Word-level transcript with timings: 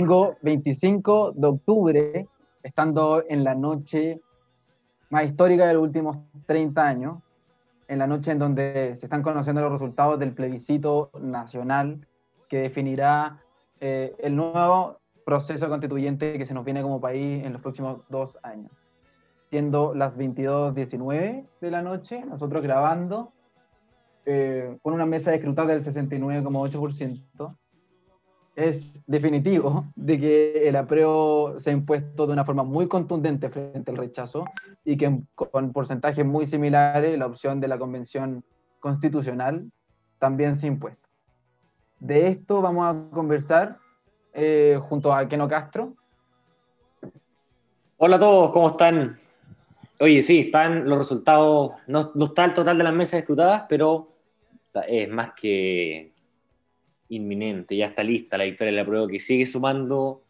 domingo 0.00 0.38
25 0.40 1.32
de 1.36 1.46
octubre, 1.46 2.28
estando 2.62 3.22
en 3.28 3.44
la 3.44 3.54
noche 3.54 4.18
más 5.10 5.24
histórica 5.24 5.66
de 5.66 5.74
los 5.74 5.82
últimos 5.82 6.16
30 6.46 6.86
años, 6.86 7.18
en 7.86 7.98
la 7.98 8.06
noche 8.06 8.30
en 8.30 8.38
donde 8.38 8.96
se 8.96 9.04
están 9.04 9.22
conociendo 9.22 9.60
los 9.60 9.72
resultados 9.72 10.18
del 10.18 10.32
plebiscito 10.32 11.10
nacional 11.20 12.06
que 12.48 12.60
definirá 12.60 13.42
eh, 13.80 14.14
el 14.20 14.36
nuevo 14.36 14.98
proceso 15.26 15.68
constituyente 15.68 16.38
que 16.38 16.46
se 16.46 16.54
nos 16.54 16.64
viene 16.64 16.80
como 16.80 16.98
país 16.98 17.44
en 17.44 17.52
los 17.52 17.60
próximos 17.60 18.00
dos 18.08 18.38
años. 18.42 18.72
Siendo 19.50 19.94
las 19.94 20.16
22.19 20.16 21.44
de 21.60 21.70
la 21.70 21.82
noche, 21.82 22.24
nosotros 22.24 22.62
grabando 22.62 23.32
eh, 24.24 24.78
con 24.80 24.94
una 24.94 25.04
mesa 25.04 25.30
de 25.30 25.36
escrutar 25.36 25.66
del 25.66 25.84
69,8%, 25.84 27.56
es 28.56 29.00
definitivo 29.06 29.86
de 29.94 30.18
que 30.18 30.68
el 30.68 30.76
apruebo 30.76 31.58
se 31.60 31.70
ha 31.70 31.72
impuesto 31.72 32.26
de 32.26 32.32
una 32.32 32.44
forma 32.44 32.62
muy 32.62 32.88
contundente 32.88 33.48
frente 33.48 33.90
al 33.90 33.96
rechazo 33.96 34.44
y 34.84 34.96
que 34.96 35.20
con 35.34 35.72
porcentajes 35.72 36.24
muy 36.24 36.46
similares 36.46 37.18
la 37.18 37.26
opción 37.26 37.60
de 37.60 37.68
la 37.68 37.78
convención 37.78 38.44
constitucional 38.80 39.70
también 40.18 40.56
se 40.56 40.66
ha 40.66 40.70
impuesto. 40.70 41.08
De 41.98 42.28
esto 42.28 42.60
vamos 42.60 42.86
a 42.86 43.14
conversar 43.14 43.78
eh, 44.32 44.78
junto 44.80 45.12
a 45.12 45.28
Keno 45.28 45.48
Castro. 45.48 45.94
Hola 47.98 48.16
a 48.16 48.18
todos, 48.18 48.50
¿cómo 48.52 48.68
están? 48.68 49.18
Oye, 49.98 50.22
sí, 50.22 50.40
están 50.40 50.88
los 50.88 50.96
resultados, 50.96 51.72
no, 51.86 52.10
no 52.14 52.24
está 52.24 52.46
el 52.46 52.54
total 52.54 52.78
de 52.78 52.84
las 52.84 52.94
mesas 52.94 53.20
escrutadas, 53.20 53.66
pero 53.68 54.08
es 54.88 55.08
más 55.10 55.32
que 55.34 56.14
inminente, 57.10 57.76
ya 57.76 57.86
está 57.86 58.02
lista 58.02 58.38
la 58.38 58.44
victoria 58.44 58.72
de 58.72 58.78
la 58.78 58.86
prueba 58.86 59.06
que 59.06 59.18
sigue 59.18 59.44
sumando 59.44 60.22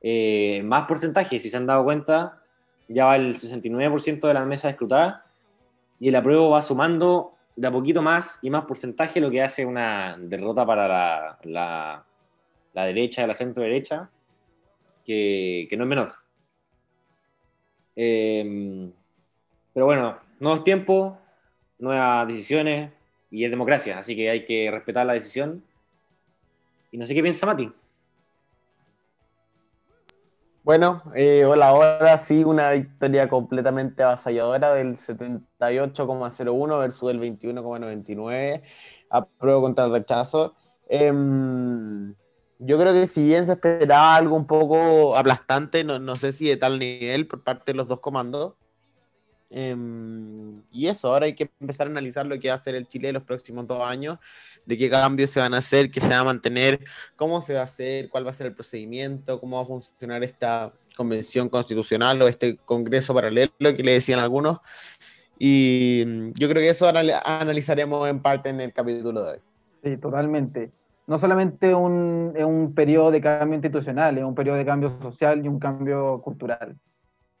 eh, 0.00 0.62
más 0.64 0.86
porcentaje, 0.86 1.40
si 1.40 1.50
se 1.50 1.56
han 1.56 1.66
dado 1.66 1.84
cuenta, 1.84 2.42
ya 2.88 3.06
va 3.06 3.16
el 3.16 3.34
69% 3.34 4.28
de 4.28 4.34
la 4.34 4.44
mesa 4.44 4.68
escrutada 4.68 5.26
y 5.98 6.08
el 6.08 6.16
apruebo 6.16 6.50
va 6.50 6.62
sumando 6.62 7.32
de 7.56 7.66
a 7.66 7.72
poquito 7.72 8.02
más 8.02 8.38
y 8.42 8.50
más 8.50 8.66
porcentaje, 8.66 9.20
lo 9.20 9.30
que 9.30 9.42
hace 9.42 9.64
una 9.64 10.16
derrota 10.18 10.66
para 10.66 10.86
la, 10.86 11.38
la, 11.44 12.04
la 12.74 12.84
derecha, 12.84 13.26
la 13.26 13.34
centro 13.34 13.62
derecha, 13.62 14.10
que, 15.04 15.66
que 15.70 15.76
no 15.76 15.84
es 15.84 15.88
menor. 15.88 16.12
Eh, 17.96 18.90
pero 19.72 19.86
bueno, 19.86 20.18
nuevos 20.38 20.62
tiempos, 20.64 21.14
nuevas 21.78 22.28
decisiones 22.28 22.92
y 23.30 23.44
es 23.44 23.50
democracia, 23.50 23.98
así 23.98 24.14
que 24.14 24.28
hay 24.28 24.44
que 24.44 24.70
respetar 24.70 25.06
la 25.06 25.14
decisión 25.14 25.64
y 26.90 26.98
no 26.98 27.06
sé 27.06 27.14
qué 27.14 27.22
piensa 27.22 27.46
Mati. 27.46 27.72
Bueno, 30.66 31.02
eh, 31.14 31.44
hola, 31.44 31.68
ahora 31.68 32.18
sí, 32.18 32.42
una 32.42 32.72
victoria 32.72 33.28
completamente 33.28 34.02
avasalladora 34.02 34.74
del 34.74 34.96
78,01 34.96 36.78
versus 36.80 37.10
el 37.12 37.20
21,99. 37.20 38.62
Apruebo 39.08 39.62
contra 39.62 39.84
el 39.84 39.92
rechazo. 39.92 40.56
Em, 40.88 42.16
yo 42.58 42.78
creo 42.80 42.92
que 42.92 43.06
si 43.06 43.22
bien 43.22 43.46
se 43.46 43.52
esperaba 43.52 44.16
algo 44.16 44.34
un 44.34 44.48
poco 44.48 45.16
aplastante, 45.16 45.84
no, 45.84 46.00
no 46.00 46.16
sé 46.16 46.32
si 46.32 46.48
de 46.48 46.56
tal 46.56 46.80
nivel 46.80 47.28
por 47.28 47.44
parte 47.44 47.70
de 47.70 47.76
los 47.76 47.86
dos 47.86 48.00
comandos, 48.00 48.54
Em, 49.48 50.62
y 50.72 50.88
eso, 50.88 51.08
ahora 51.08 51.26
hay 51.26 51.34
que 51.34 51.50
empezar 51.60 51.86
a 51.86 51.90
analizar 51.90 52.26
lo 52.26 52.38
que 52.38 52.48
va 52.48 52.54
a 52.54 52.58
hacer 52.58 52.74
el 52.74 52.88
Chile 52.88 53.08
en 53.08 53.14
los 53.14 53.22
próximos 53.22 53.66
dos 53.66 53.80
años, 53.82 54.18
de 54.64 54.76
qué 54.76 54.90
cambios 54.90 55.30
se 55.30 55.40
van 55.40 55.54
a 55.54 55.58
hacer, 55.58 55.90
qué 55.90 56.00
se 56.00 56.10
va 56.10 56.20
a 56.20 56.24
mantener, 56.24 56.80
cómo 57.14 57.40
se 57.40 57.54
va 57.54 57.60
a 57.60 57.64
hacer, 57.64 58.08
cuál 58.08 58.26
va 58.26 58.30
a 58.30 58.34
ser 58.34 58.48
el 58.48 58.54
procedimiento, 58.54 59.40
cómo 59.40 59.56
va 59.56 59.62
a 59.62 59.66
funcionar 59.66 60.24
esta 60.24 60.72
convención 60.96 61.48
constitucional 61.48 62.20
o 62.22 62.28
este 62.28 62.56
congreso 62.56 63.14
paralelo 63.14 63.52
que 63.58 63.82
le 63.82 63.92
decían 63.92 64.18
algunos. 64.18 64.58
Y 65.38 66.02
mm, 66.06 66.32
yo 66.34 66.48
creo 66.48 66.62
que 66.62 66.70
eso 66.70 66.88
analizaremos 66.88 68.08
en 68.08 68.20
parte 68.20 68.48
en 68.48 68.60
el 68.60 68.72
capítulo 68.72 69.22
de 69.22 69.30
hoy. 69.32 69.38
Sí, 69.84 69.96
totalmente. 69.98 70.72
No 71.06 71.18
solamente 71.18 71.72
un, 71.72 72.34
un 72.36 72.74
periodo 72.74 73.12
de 73.12 73.20
cambio 73.20 73.54
institucional, 73.54 74.18
es 74.18 74.24
un 74.24 74.34
periodo 74.34 74.56
de 74.56 74.64
cambio 74.64 74.98
social 75.00 75.44
y 75.44 75.46
un 75.46 75.60
cambio 75.60 76.20
cultural 76.20 76.76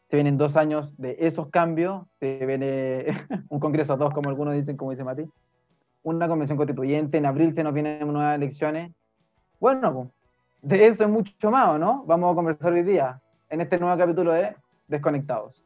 se 0.08 0.16
vienen 0.16 0.38
dos 0.38 0.56
años 0.56 0.96
de 0.98 1.16
esos 1.18 1.48
cambios, 1.48 2.06
se 2.20 2.44
viene 2.46 3.06
un 3.48 3.60
Congreso 3.60 3.96
2, 3.96 4.14
como 4.14 4.28
algunos 4.28 4.54
dicen, 4.54 4.76
como 4.76 4.92
dice 4.92 5.04
Mati, 5.04 5.24
una 6.02 6.28
convención 6.28 6.56
constituyente, 6.56 7.18
en 7.18 7.26
abril 7.26 7.54
se 7.54 7.64
nos 7.64 7.74
vienen 7.74 8.06
nuevas 8.12 8.36
elecciones. 8.36 8.92
Bueno, 9.58 10.12
de 10.62 10.86
eso 10.86 11.04
es 11.04 11.10
mucho 11.10 11.50
más, 11.50 11.78
¿no? 11.80 12.04
Vamos 12.06 12.32
a 12.32 12.34
conversar 12.36 12.72
hoy 12.72 12.84
día 12.84 13.20
en 13.50 13.60
este 13.60 13.78
nuevo 13.78 13.96
capítulo 13.98 14.32
de 14.32 14.54
Desconectados. 14.86 15.65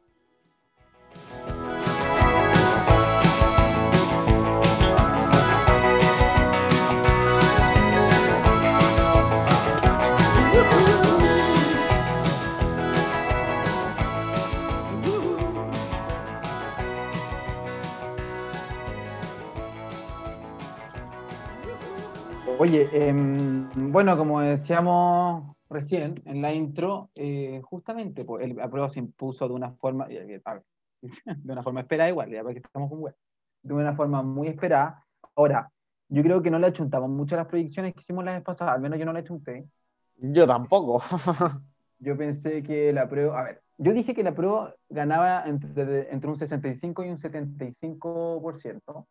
Oye, 22.71 22.87
em, 22.93 23.91
bueno, 23.91 24.15
como 24.15 24.39
decíamos 24.39 25.57
recién 25.69 26.21
en 26.23 26.41
la 26.41 26.53
intro, 26.53 27.09
eh, 27.15 27.59
justamente 27.65 28.23
pues, 28.23 28.45
el 28.45 28.57
apruebo 28.61 28.87
se 28.87 28.99
impuso 28.99 29.45
de 29.45 29.53
una 29.53 29.73
forma, 29.73 30.07
de 31.01 31.51
una 31.51 31.63
forma 31.63 31.81
esperada 31.81 32.09
igual, 32.09 32.29
ya 32.31 32.45
que 32.45 32.59
estamos 32.59 32.89
con 32.89 32.99
web, 32.99 33.13
de 33.61 33.73
una 33.73 33.93
forma 33.93 34.23
muy 34.23 34.47
esperada. 34.47 35.05
Ahora, 35.35 35.69
yo 36.07 36.23
creo 36.23 36.41
que 36.41 36.49
no 36.49 36.59
le 36.59 36.67
achuntamos 36.67 37.09
mucho 37.09 37.35
a 37.35 37.39
las 37.39 37.47
proyecciones 37.47 37.93
que 37.93 37.99
hicimos 37.99 38.23
la 38.23 38.35
vez 38.35 38.41
pasada, 38.41 38.71
al 38.71 38.79
menos 38.79 38.97
yo 38.97 39.03
no 39.03 39.11
le 39.11 39.19
achunté. 39.19 39.67
Yo 40.15 40.47
tampoco. 40.47 41.01
yo 41.99 42.15
pensé 42.15 42.63
que 42.63 42.93
la 42.93 43.09
prueba, 43.09 43.37
a 43.37 43.43
ver, 43.43 43.61
yo 43.79 43.91
dije 43.91 44.15
que 44.15 44.23
la 44.23 44.33
prueba 44.33 44.73
ganaba 44.87 45.43
entre, 45.45 46.09
entre 46.09 46.29
un 46.29 46.37
65 46.37 47.03
y 47.03 47.09
un 47.09 47.17
75%. 47.17 49.05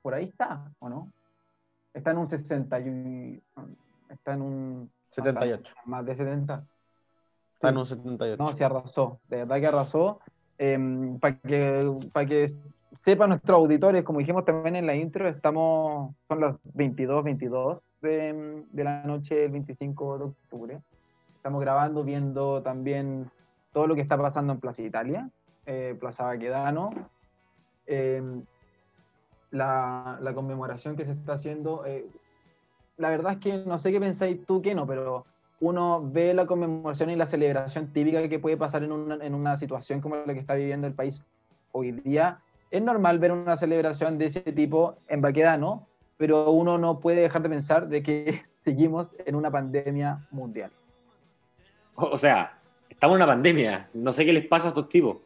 Eh, 0.00 0.02
por 0.02 0.14
ahí 0.14 0.24
está, 0.24 0.72
¿o 0.78 0.88
no? 0.88 1.12
Está 1.92 2.12
en 2.12 2.18
un 2.18 2.28
60 2.28 2.80
y, 2.80 3.42
está 4.08 4.34
en 4.34 4.42
un 4.42 4.90
78. 5.10 5.74
Más 5.84 6.06
de 6.06 6.14
70. 6.14 6.64
Está 7.54 7.68
en 7.68 7.76
un 7.76 7.86
78. 7.86 8.42
No, 8.42 8.54
se 8.54 8.64
arrasó, 8.64 9.20
de 9.28 9.36
verdad 9.38 9.60
que 9.60 9.66
arrasó. 9.66 10.20
Em, 10.58 11.18
para 11.18 11.38
que, 11.38 11.90
para 12.12 12.26
que 12.26 12.46
sepan 13.04 13.30
nuestros 13.30 13.56
auditores, 13.56 14.04
como 14.04 14.18
dijimos 14.18 14.44
también 14.44 14.76
en 14.76 14.86
la 14.86 14.94
intro, 14.94 15.28
estamos, 15.28 16.14
son 16.28 16.40
las 16.40 16.56
22, 16.74 17.24
22 17.24 17.78
de, 18.02 18.64
de 18.70 18.84
la 18.84 19.02
noche 19.04 19.34
del 19.34 19.52
25 19.52 20.18
de 20.18 20.24
octubre. 20.24 20.80
Estamos 21.36 21.60
grabando, 21.60 22.04
viendo 22.04 22.62
también 22.62 23.30
todo 23.72 23.86
lo 23.86 23.94
que 23.94 24.02
está 24.02 24.18
pasando 24.18 24.52
en 24.52 24.60
Plaza 24.60 24.82
Italia, 24.82 25.30
eh, 25.64 25.96
Plaza 25.98 26.24
Baquedano. 26.24 26.90
Eh, 27.86 28.22
la, 29.50 30.32
conmemoración 30.34 30.96
que 30.96 31.04
se 31.04 31.12
está 31.12 31.34
haciendo. 31.34 31.84
Eh, 31.86 32.06
la 32.96 33.10
verdad 33.10 33.32
es 33.32 33.38
que 33.38 33.58
no 33.58 33.78
sé 33.78 33.92
qué 33.92 34.00
pensáis 34.00 34.44
tú 34.46 34.62
que 34.62 34.74
no, 34.74 34.86
pero 34.86 35.24
uno 35.60 36.02
ve 36.02 36.34
la 36.34 36.46
conmemoración 36.46 37.10
y 37.10 37.16
la 37.16 37.26
celebración 37.26 37.92
típica 37.92 38.26
que 38.28 38.38
puede 38.38 38.56
pasar 38.56 38.82
en 38.82 38.92
una, 38.92 39.24
en 39.24 39.34
una 39.34 39.56
situación 39.56 40.00
como 40.00 40.16
la 40.16 40.32
que 40.32 40.40
está 40.40 40.54
viviendo 40.54 40.86
el 40.86 40.94
país 40.94 41.22
hoy 41.72 41.92
día. 41.92 42.40
Es 42.70 42.82
normal 42.82 43.18
ver 43.18 43.32
una 43.32 43.56
celebración 43.56 44.16
de 44.18 44.26
ese 44.26 44.40
tipo 44.40 44.96
en 45.08 45.20
Baquedano, 45.20 45.86
pero 46.16 46.50
uno 46.50 46.78
no 46.78 47.00
puede 47.00 47.22
dejar 47.22 47.42
de 47.42 47.48
pensar 47.48 47.88
de 47.88 48.02
que 48.02 48.42
seguimos 48.64 49.08
en 49.24 49.34
una 49.34 49.50
pandemia 49.50 50.26
mundial. 50.30 50.70
O 51.96 52.16
sea, 52.16 52.58
estamos 52.88 53.16
en 53.16 53.22
una 53.22 53.26
pandemia. 53.26 53.90
No 53.92 54.12
sé 54.12 54.24
qué 54.24 54.32
les 54.32 54.46
pasa 54.46 54.68
a 54.68 54.70
estos 54.70 54.88
tipos 54.88 55.16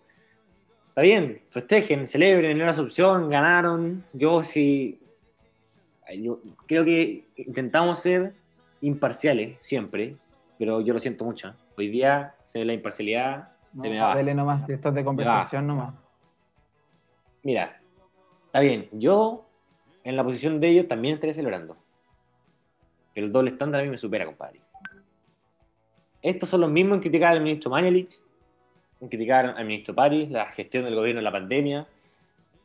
está 0.94 1.02
bien, 1.02 1.42
festejen, 1.50 2.06
celebren, 2.06 2.60
era 2.60 2.72
su 2.72 2.82
opción, 2.82 3.28
ganaron. 3.28 4.04
Yo 4.12 4.44
sí, 4.44 5.00
yo 6.16 6.38
creo 6.68 6.84
que 6.84 7.24
intentamos 7.34 7.98
ser 7.98 8.32
imparciales 8.80 9.58
siempre, 9.60 10.14
pero 10.56 10.80
yo 10.82 10.92
lo 10.92 11.00
siento 11.00 11.24
mucho. 11.24 11.52
Hoy 11.76 11.88
día 11.88 12.36
se 12.44 12.60
ve 12.60 12.64
la 12.64 12.74
imparcialidad, 12.74 13.48
se 13.76 13.90
me 13.90 13.98
va. 13.98 14.14
Dele 14.14 14.34
nomás, 14.34 14.70
esto 14.70 14.90
es 14.90 14.94
de 14.94 15.04
conversación 15.04 15.66
nomás. 15.66 15.96
Mira, 17.42 17.80
está 18.46 18.60
bien, 18.60 18.88
yo 18.92 19.48
en 20.04 20.14
la 20.14 20.22
posición 20.22 20.60
de 20.60 20.68
ellos 20.68 20.86
también 20.86 21.14
estaría 21.14 21.34
celebrando. 21.34 21.76
Pero 23.14 23.26
el 23.26 23.32
doble 23.32 23.50
estándar 23.50 23.80
a 23.80 23.84
mí 23.84 23.90
me 23.90 23.98
supera, 23.98 24.26
compadre. 24.26 24.60
Estos 26.22 26.48
son 26.48 26.60
los 26.60 26.70
mismos 26.70 26.98
en 26.98 27.02
criticar 27.02 27.32
al 27.32 27.40
ministro 27.40 27.72
Mañalich, 27.72 28.20
criticar 29.08 29.54
al 29.56 29.64
ministro 29.64 29.94
París, 29.94 30.30
la 30.30 30.46
gestión 30.46 30.84
del 30.84 30.94
gobierno 30.94 31.20
en 31.20 31.24
la 31.24 31.32
pandemia, 31.32 31.86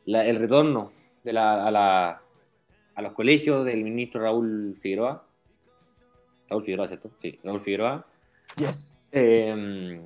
el 0.06 0.36
retorno 0.36 0.92
de 1.22 1.32
la, 1.32 1.66
a, 1.66 1.70
la, 1.70 2.22
a, 2.94 3.02
los 3.02 3.12
colegios 3.12 3.64
del 3.64 3.84
ministro 3.84 4.22
Raúl 4.22 4.76
Figueroa. 4.80 5.24
Raúl 6.48 6.64
Figueroa, 6.64 6.88
¿cierto? 6.88 7.10
Sí, 7.20 7.38
Raúl 7.44 7.60
Figueroa. 7.60 8.06
Yes. 8.56 8.98
Eh, 9.12 10.00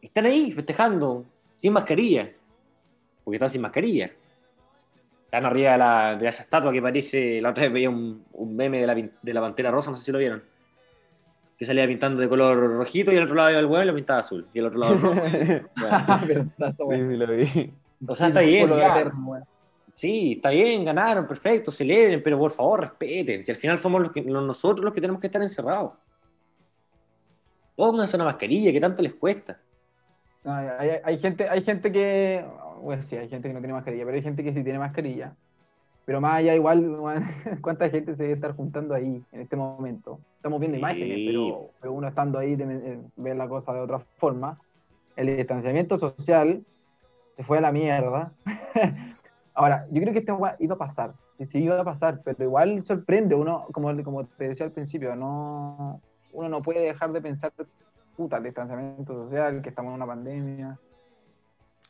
están 0.00 0.26
ahí 0.26 0.50
festejando, 0.52 1.24
sin 1.56 1.72
mascarilla, 1.72 2.32
porque 3.24 3.36
están 3.36 3.50
sin 3.50 3.62
mascarilla. 3.62 4.12
Están 5.24 5.46
arriba 5.46 5.72
de, 5.72 5.78
la, 5.78 6.16
de 6.16 6.28
esa 6.28 6.42
estatua 6.42 6.72
que 6.72 6.82
parece, 6.82 7.40
la 7.40 7.50
otra 7.50 7.64
vez 7.64 7.72
veía 7.72 7.90
un, 7.90 8.24
un 8.32 8.56
meme 8.56 8.80
de 8.80 8.86
la, 8.86 8.94
de 8.94 9.34
la 9.34 9.40
pantera 9.40 9.70
rosa, 9.70 9.90
no 9.90 9.96
sé 9.96 10.04
si 10.04 10.12
lo 10.12 10.18
vieron. 10.18 10.42
Que 11.62 11.66
salía 11.66 11.86
pintando 11.86 12.20
de 12.20 12.28
color 12.28 12.58
rojito 12.76 13.12
y 13.12 13.16
al 13.18 13.22
otro 13.22 13.36
lado 13.36 13.50
iba 13.50 13.60
el 13.60 13.66
huevo 13.66 13.84
y 13.84 13.86
lo 13.86 13.94
pintaba 13.94 14.18
azul. 14.18 14.48
Y 14.52 14.58
el 14.58 14.66
otro 14.66 14.80
lado 14.80 14.96
Sí, 16.90 17.06
sí, 17.06 17.16
lo 17.16 17.26
vi. 17.28 17.72
O 18.08 18.16
sea, 18.16 18.26
Sí, 18.26 18.30
está 18.30 18.40
bien, 18.40 18.72
eterno. 18.72 19.46
Sí, 19.92 20.32
está 20.32 20.50
bien, 20.50 20.84
ganaron, 20.84 21.24
perfecto, 21.28 21.70
celebren, 21.70 22.20
pero 22.20 22.36
por 22.36 22.50
favor 22.50 22.80
respeten. 22.80 23.44
Si 23.44 23.52
al 23.52 23.56
final 23.56 23.78
somos 23.78 24.02
los 24.02 24.10
que, 24.10 24.22
los- 24.22 24.44
nosotros 24.44 24.84
los 24.84 24.92
que 24.92 25.00
tenemos 25.00 25.20
que 25.20 25.28
estar 25.28 25.40
encerrados. 25.40 25.92
Pónganse 27.76 28.16
una 28.16 28.24
mascarilla, 28.24 28.72
que 28.72 28.80
tanto 28.80 29.00
les 29.00 29.14
cuesta. 29.14 29.60
No, 30.42 30.52
hay, 30.54 30.66
hay- 30.80 31.00
hay 31.04 31.18
gente, 31.18 31.48
hay 31.48 31.62
gente 31.62 31.92
que, 31.92 32.44
bueno, 32.80 33.04
sí, 33.04 33.16
hay 33.16 33.28
gente 33.28 33.46
que 33.46 33.54
no 33.54 33.60
tiene 33.60 33.74
mascarilla, 33.74 34.04
pero 34.04 34.16
hay 34.16 34.22
gente 34.22 34.42
que 34.42 34.52
sí 34.52 34.64
tiene 34.64 34.80
mascarilla. 34.80 35.32
Pero 36.04 36.20
más 36.20 36.34
allá, 36.36 36.54
igual, 36.54 36.96
¿cuánta 37.62 37.88
gente 37.90 38.14
se 38.14 38.22
debe 38.24 38.34
estar 38.34 38.54
juntando 38.56 38.94
ahí 38.94 39.22
en 39.32 39.40
este 39.40 39.56
momento? 39.56 40.20
Estamos 40.36 40.58
viendo 40.58 40.76
Sí. 40.76 40.80
imágenes, 40.80 41.18
pero, 41.26 41.70
pero 41.80 41.92
uno 41.92 42.08
estando 42.08 42.38
ahí 42.38 42.56
ve 42.56 43.34
la 43.34 43.48
cosa 43.48 43.72
de 43.72 43.80
otra 43.80 44.00
forma. 44.18 44.58
El 45.16 45.36
distanciamiento 45.36 45.98
social 45.98 46.64
se 47.36 47.44
fue 47.44 47.58
a 47.58 47.60
la 47.60 47.72
mierda. 47.72 48.32
Ahora, 49.54 49.86
yo 49.90 50.00
creo 50.00 50.12
que 50.12 50.20
esta 50.20 50.36
iba 50.58 50.74
a 50.74 50.78
pasar, 50.78 51.12
sí 51.44 51.62
iba 51.62 51.78
a 51.80 51.84
pasar, 51.84 52.20
pero 52.24 52.42
igual 52.42 52.82
sorprende, 52.84 53.34
uno, 53.34 53.66
como, 53.72 54.02
como 54.02 54.24
te 54.24 54.48
decía 54.48 54.66
al 54.66 54.72
principio, 54.72 55.14
no, 55.14 56.00
uno 56.32 56.48
no 56.48 56.62
puede 56.62 56.80
dejar 56.80 57.12
de 57.12 57.20
pensar, 57.20 57.52
puta, 58.16 58.38
el 58.38 58.44
distanciamiento 58.44 59.12
social, 59.12 59.60
que 59.62 59.68
estamos 59.68 59.90
en 59.90 59.96
una 59.96 60.06
pandemia. 60.06 60.78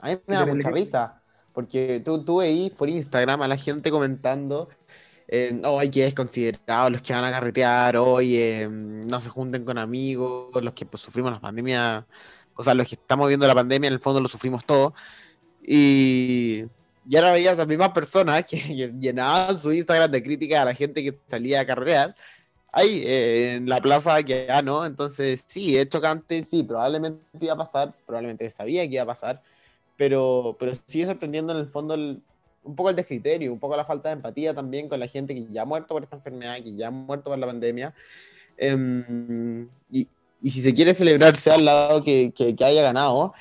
A 0.01 0.09
mí 0.09 0.19
me 0.27 0.35
da 0.35 0.47
mucha 0.47 0.71
risa, 0.71 1.22
porque 1.53 2.01
tú, 2.05 2.25
tú 2.25 2.43
por 2.77 2.89
Instagram 2.89 3.43
a 3.43 3.49
la 3.49 3.57
gente 3.57 3.91
comentando, 3.91 4.69
eh, 5.29 5.61
oh, 5.65 5.79
hay 5.79 5.91
que 5.91 6.03
desconsiderados 6.05 6.93
los 6.93 7.03
que 7.03 7.13
van 7.13 7.25
a 7.25 7.31
carretear 7.31 7.97
hoy, 7.97 8.37
eh, 8.37 8.69
no 8.71 9.21
se 9.21 9.31
junten 9.31 9.65
con 9.65 9.79
amigos, 9.79 10.51
los 10.63 10.75
que 10.75 10.87
pues, 10.87 11.03
sufrimos 11.03 11.33
la 11.33 11.41
pandemia, 11.41 12.07
o 12.55 12.65
sea, 12.65 12.75
los 12.75 12.89
que 12.89 12.97
estamos 12.97 13.29
viendo 13.29 13.47
la 13.47 13.55
pandemia, 13.55 13.89
en 13.89 13.95
el 13.95 14.01
fondo 14.01 14.21
lo 14.21 14.29
sufrimos 14.29 14.65
todos. 14.65 14.93
Y, 15.63 16.65
y 17.09 17.17
ahora 17.17 17.33
veías 17.33 17.55
a 17.55 17.57
las 17.57 17.67
mismas 17.67 17.91
personas 17.91 18.45
que 18.47 18.57
llenaban 19.01 19.61
su 19.61 19.73
Instagram 19.73 20.11
de 20.11 20.23
críticas 20.23 20.61
a 20.61 20.65
la 20.67 20.75
gente 20.75 21.03
que 21.03 21.19
salía 21.27 21.61
a 21.61 21.67
carretear. 21.67 22.15
Ahí, 22.73 23.03
eh, 23.05 23.55
en 23.57 23.69
la 23.69 23.81
plaza 23.81 24.23
que 24.23 24.47
ah, 24.51 24.63
¿no? 24.63 24.87
Entonces, 24.87 25.45
sí, 25.47 25.77
es 25.77 25.89
chocante, 25.89 26.43
sí, 26.45 26.63
probablemente 26.63 27.23
iba 27.41 27.53
a 27.53 27.57
pasar, 27.57 27.95
probablemente 28.07 28.49
sabía 28.51 28.89
que 28.89 28.95
iba 28.95 29.03
a 29.03 29.07
pasar, 29.07 29.43
pero, 29.97 30.57
pero 30.59 30.73
sigue 30.87 31.07
sorprendiendo 31.07 31.53
en 31.53 31.59
el 31.61 31.67
fondo 31.67 31.95
el- 31.95 32.23
un 32.65 32.77
poco 32.77 32.91
el 32.91 32.97
descriterio, 32.97 33.53
un 33.53 33.59
poco 33.61 33.77
la 33.77 33.85
falta 33.85 34.09
de 34.09 34.15
empatía 34.15 34.55
también 34.55 34.89
con 34.89 35.01
la 35.01 35.09
gente 35.09 35.35
que 35.35 35.47
ya 35.47 35.63
ha 35.63 35.65
muerto 35.65 35.95
por 35.95 36.03
esta 36.05 36.17
enfermedad, 36.17 36.57
que 36.63 36.75
ya 36.77 36.89
ha 36.89 36.91
muerto 36.91 37.31
por 37.31 37.39
la 37.39 37.47
pandemia. 37.47 37.95
Em, 38.57 39.69
y, 39.91 40.09
y 40.41 40.51
si 40.51 40.61
se 40.63 40.75
quiere 40.75 40.95
celebrarse 40.95 41.51
al 41.51 41.65
lado 41.65 42.03
que, 42.05 42.33
que, 42.35 42.55
que 42.57 42.65
haya 42.65 42.83
ganado, 42.83 43.33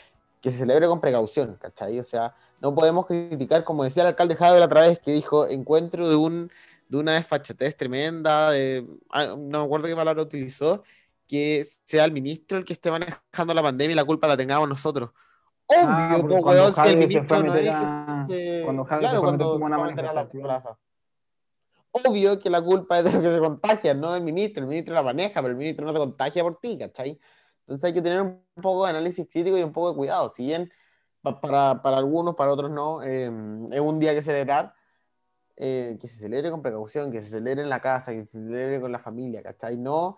que 0.42 0.50
se 0.51 0.57
celebre 0.59 0.88
con 0.88 1.01
precaución, 1.01 1.57
¿cachai? 1.62 2.00
O 2.00 2.03
sea, 2.03 2.33
no 2.62 2.74
podemos 2.75 3.06
criticar, 3.06 3.63
como 3.63 3.83
decía 3.83 4.04
el 4.04 4.07
alcalde 4.09 4.36
Jade 4.36 4.59
la 4.59 4.65
otra 4.65 4.81
vez, 4.81 5.00
que 5.00 5.12
dijo, 5.12 5.47
encuentro 5.47 6.09
de, 6.09 6.15
un, 6.15 6.51
de 6.89 6.97
una 6.97 7.13
desfachatez 7.13 7.75
tremenda, 7.77 8.51
de, 8.51 8.86
ah, 9.12 9.27
no 9.38 9.59
me 9.59 9.65
acuerdo 9.65 9.88
qué 9.88 9.95
palabra 9.95 10.24
utilizó, 10.24 10.83
que 11.27 11.65
sea 11.86 12.06
el 12.06 12.12
ministro 12.12 12.57
el 12.57 12.65
que 12.65 12.74
esté 12.74 12.92
manejando 12.92 13.54
la 13.54 13.62
pandemia 13.63 13.94
y 13.94 13.95
la 13.95 14.06
culpa 14.06 14.27
la 14.27 14.38
tengamos 14.38 14.68
nosotros. 14.69 15.12
Obvio, 15.73 15.88
Ah, 15.88 16.18
po, 16.21 16.27
cuando 16.41 16.51
weón, 16.63 16.73
si 16.73 16.89
el 16.89 16.97
ministro 16.97 17.44
no 17.44 17.56
es 17.56 17.69
a- 17.69 18.25
que 18.27 18.33
se- 18.33 18.62
cuando 18.65 18.85
claro, 18.85 19.21
cuando 19.21 19.51
como 19.53 19.65
una 19.65 19.77
la. 20.13 20.77
Obvio 21.94 22.39
que 22.39 22.50
culpa 22.62 23.00
es 23.00 23.06
de 23.06 23.12
los 23.12 23.21
que 23.21 23.33
se 23.33 23.39
contagian, 23.39 24.00
no 24.00 24.15
el 24.15 24.21
ministro. 24.23 24.63
El 24.63 24.69
ministro 24.69 24.94
la 24.95 25.03
maneja, 25.03 25.41
pero 25.41 25.51
el 25.51 25.57
ministro 25.57 25.85
no 25.85 25.94
se 25.94 26.00
contagia 26.00 26.44
por 26.44 26.56
ti, 26.57 26.77
¿cachai? 26.77 27.19
Entonces 27.62 27.83
hay 27.85 27.94
que 27.94 28.01
tener 28.01 28.21
un 28.21 28.41
poco 28.62 28.85
de 28.85 28.91
análisis 28.91 29.27
crítico 29.29 29.57
y 29.57 29.63
un 29.63 29.71
poco 29.71 29.89
de 29.91 29.95
cuidado. 29.95 30.29
Si 30.29 30.44
bien 30.45 30.71
pa- 31.21 31.39
para, 31.39 31.81
para 31.81 31.97
algunos, 31.97 32.35
para 32.35 32.51
otros 32.51 32.71
no, 32.71 33.01
eh, 33.03 33.25
es 33.71 33.79
un 33.81 34.00
día 34.00 34.13
que 34.13 34.21
celebrar, 34.21 34.73
eh, 35.57 35.97
que 36.00 36.07
se 36.07 36.18
celebre 36.19 36.50
con 36.50 36.62
precaución, 36.62 37.12
que 37.12 37.21
se 37.21 37.29
celebre 37.29 37.62
en 37.62 37.69
la 37.69 37.81
casa, 37.81 38.12
que 38.13 38.21
se 38.21 38.27
celebre 38.39 38.79
con 38.81 38.91
la 38.91 39.00
familia, 39.00 39.44
¿cachai? 39.44 39.77
No 39.77 40.18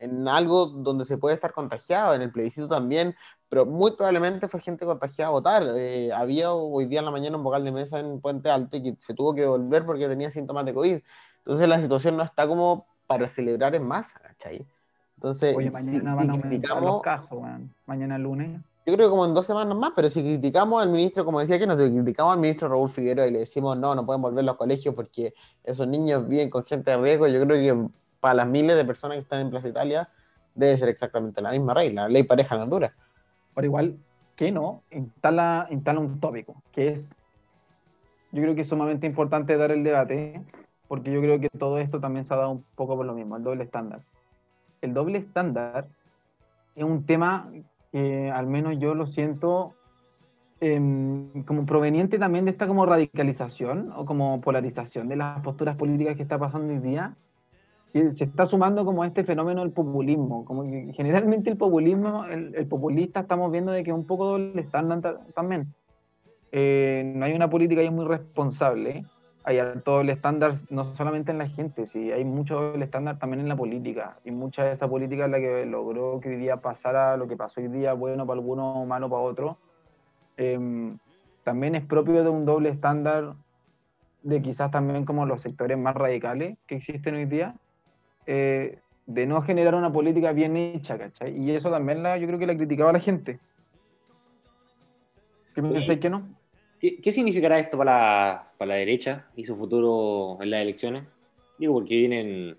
en 0.00 0.28
algo 0.28 0.66
donde 0.66 1.04
se 1.04 1.18
puede 1.18 1.34
estar 1.34 1.52
contagiado, 1.52 2.14
en 2.14 2.22
el 2.22 2.30
plebiscito 2.30 2.68
también, 2.68 3.16
pero 3.48 3.64
muy 3.64 3.92
probablemente 3.92 4.46
fue 4.48 4.60
gente 4.60 4.84
contagiada 4.84 5.28
a 5.28 5.32
votar. 5.32 5.64
Eh, 5.76 6.12
había 6.12 6.52
hoy 6.52 6.84
día 6.86 6.98
en 6.98 7.06
la 7.06 7.10
mañana 7.10 7.36
un 7.36 7.42
vocal 7.42 7.64
de 7.64 7.72
mesa 7.72 7.98
en 7.98 8.20
Puente 8.20 8.50
Alto 8.50 8.76
y 8.76 8.82
que 8.82 8.96
se 8.98 9.14
tuvo 9.14 9.34
que 9.34 9.46
volver 9.46 9.86
porque 9.86 10.06
tenía 10.06 10.30
síntomas 10.30 10.66
de 10.66 10.74
COVID. 10.74 10.98
Entonces 11.38 11.68
la 11.68 11.80
situación 11.80 12.16
no 12.16 12.22
está 12.22 12.46
como 12.46 12.86
para 13.06 13.26
celebrar 13.26 13.74
en 13.74 13.86
masa, 13.86 14.20
¿cachai? 14.20 14.66
Entonces, 15.16 15.56
Oye, 15.56 15.70
mañana 15.70 15.98
si 15.98 16.16
van 16.16 16.30
a 16.30 16.32
aumentar 16.34 16.82
los 16.82 17.02
casos, 17.02 17.32
weón. 17.32 17.74
Mañana 17.86 18.18
lunes. 18.18 18.60
yo 18.86 18.94
creo 18.94 19.08
que 19.08 19.10
como 19.10 19.24
en 19.24 19.34
dos 19.34 19.46
semanas 19.46 19.76
más, 19.76 19.92
pero 19.96 20.10
si 20.10 20.22
criticamos 20.22 20.82
al 20.82 20.90
ministro, 20.90 21.24
como 21.24 21.40
decía 21.40 21.58
que 21.58 21.66
nos 21.66 21.76
criticamos 21.76 22.34
al 22.34 22.38
ministro 22.38 22.68
Raúl 22.68 22.90
Figueroa 22.90 23.26
y 23.26 23.30
le 23.30 23.38
decimos 23.40 23.76
no, 23.78 23.94
no 23.94 24.04
pueden 24.04 24.20
volver 24.20 24.44
los 24.44 24.56
colegios 24.56 24.94
porque 24.94 25.34
esos 25.64 25.88
niños 25.88 26.28
viven 26.28 26.50
con 26.50 26.64
gente 26.64 26.90
de 26.90 26.98
riesgo, 26.98 27.26
yo 27.26 27.44
creo 27.44 27.56
que 27.56 27.88
para 28.20 28.34
las 28.34 28.46
miles 28.46 28.76
de 28.76 28.84
personas 28.84 29.16
que 29.16 29.22
están 29.22 29.40
en 29.40 29.50
Plaza 29.50 29.68
Italia 29.68 30.08
debe 30.54 30.76
ser 30.76 30.90
exactamente 30.90 31.40
la 31.40 31.50
misma 31.50 31.72
regla, 31.72 32.02
la 32.02 32.08
ley 32.08 32.24
pareja 32.24 32.56
no 32.56 32.66
dura. 32.66 32.94
Pero 33.58 33.66
igual, 33.66 33.98
que 34.36 34.52
no, 34.52 34.84
instala, 34.92 35.66
instala 35.70 35.98
un 35.98 36.20
tópico, 36.20 36.62
que 36.70 36.90
es, 36.90 37.10
yo 38.30 38.40
creo 38.40 38.54
que 38.54 38.60
es 38.60 38.68
sumamente 38.68 39.04
importante 39.04 39.56
dar 39.56 39.72
el 39.72 39.82
debate, 39.82 40.40
porque 40.86 41.10
yo 41.10 41.20
creo 41.20 41.40
que 41.40 41.48
todo 41.48 41.80
esto 41.80 41.98
también 41.98 42.22
se 42.22 42.34
ha 42.34 42.36
dado 42.36 42.52
un 42.52 42.64
poco 42.76 42.94
por 42.94 43.04
lo 43.04 43.14
mismo, 43.14 43.36
el 43.36 43.42
doble 43.42 43.64
estándar. 43.64 44.02
El 44.80 44.94
doble 44.94 45.18
estándar 45.18 45.88
es 46.76 46.84
un 46.84 47.04
tema 47.04 47.50
que 47.90 48.30
al 48.30 48.46
menos 48.46 48.78
yo 48.78 48.94
lo 48.94 49.08
siento 49.08 49.74
em, 50.60 51.42
como 51.42 51.66
proveniente 51.66 52.16
también 52.16 52.44
de 52.44 52.52
esta 52.52 52.68
como 52.68 52.86
radicalización 52.86 53.92
o 53.96 54.04
como 54.04 54.40
polarización 54.40 55.08
de 55.08 55.16
las 55.16 55.40
posturas 55.40 55.74
políticas 55.74 56.14
que 56.14 56.22
está 56.22 56.38
pasando 56.38 56.72
hoy 56.72 56.78
día, 56.78 57.16
se 57.92 58.24
está 58.24 58.46
sumando 58.46 58.84
como 58.84 59.04
este 59.04 59.24
fenómeno 59.24 59.60
del 59.62 59.72
populismo, 59.72 60.44
como 60.44 60.62
que 60.64 60.92
generalmente 60.94 61.50
el 61.50 61.56
populismo, 61.56 62.24
el, 62.26 62.54
el 62.54 62.66
populista 62.66 63.20
estamos 63.20 63.50
viendo 63.50 63.72
de 63.72 63.82
que 63.82 63.90
es 63.90 63.96
un 63.96 64.06
poco 64.06 64.26
doble 64.26 64.60
estándar 64.60 65.00
ta- 65.00 65.20
también. 65.34 65.74
Eh, 66.52 67.12
no 67.14 67.24
hay 67.24 67.34
una 67.34 67.50
política 67.50 67.80
ahí 67.80 67.90
muy 67.90 68.06
responsable, 68.06 69.04
hay 69.44 69.58
alto 69.58 69.96
doble 69.96 70.12
estándar 70.12 70.54
no 70.70 70.94
solamente 70.94 71.32
en 71.32 71.38
la 71.38 71.48
gente, 71.48 71.86
sí, 71.86 72.12
hay 72.12 72.24
mucho 72.24 72.60
doble 72.60 72.84
estándar 72.84 73.18
también 73.18 73.40
en 73.40 73.48
la 73.48 73.56
política, 73.56 74.18
y 74.24 74.30
mucha 74.30 74.64
de 74.64 74.72
esa 74.72 74.88
política 74.88 75.24
es 75.24 75.30
la 75.30 75.38
que 75.38 75.66
logró 75.66 76.20
que 76.20 76.30
hoy 76.30 76.36
día 76.36 76.58
pasara 76.58 77.16
lo 77.16 77.26
que 77.26 77.36
pasó 77.36 77.60
hoy 77.60 77.68
día, 77.68 77.94
bueno 77.94 78.26
para 78.26 78.38
algunos, 78.38 78.86
malo 78.86 79.08
para 79.08 79.22
otros. 79.22 79.56
Em, 80.36 80.98
también 81.44 81.74
es 81.74 81.84
propio 81.84 82.22
de 82.22 82.30
un 82.30 82.44
doble 82.44 82.68
estándar 82.68 83.34
de 84.22 84.42
quizás 84.42 84.70
también 84.70 85.04
como 85.04 85.26
los 85.26 85.42
sectores 85.42 85.78
más 85.78 85.94
radicales 85.94 86.58
que 86.66 86.76
existen 86.76 87.14
hoy 87.14 87.24
día, 87.24 87.54
eh, 88.30 88.78
de 89.06 89.26
no 89.26 89.40
generar 89.40 89.74
una 89.74 89.90
política 89.90 90.32
bien 90.32 90.54
hecha, 90.56 90.98
¿cachai? 90.98 91.34
Y 91.34 91.50
eso 91.50 91.70
también 91.70 92.02
la, 92.02 92.18
yo 92.18 92.26
creo 92.26 92.38
que 92.38 92.46
la 92.46 92.54
criticaba 92.56 92.92
la 92.92 93.00
gente. 93.00 93.40
¿Qué 95.54 95.62
me 95.62 95.72
pensáis 95.72 95.98
que 95.98 96.10
no? 96.10 96.28
¿Qué, 96.78 97.00
qué 97.00 97.10
significará 97.10 97.58
esto 97.58 97.78
para 97.78 97.92
la, 97.92 98.52
para 98.58 98.68
la 98.68 98.74
derecha 98.74 99.26
y 99.34 99.44
su 99.44 99.56
futuro 99.56 100.36
en 100.42 100.50
las 100.50 100.60
elecciones? 100.60 101.04
Digo, 101.58 101.72
porque 101.72 101.96
vienen 101.96 102.56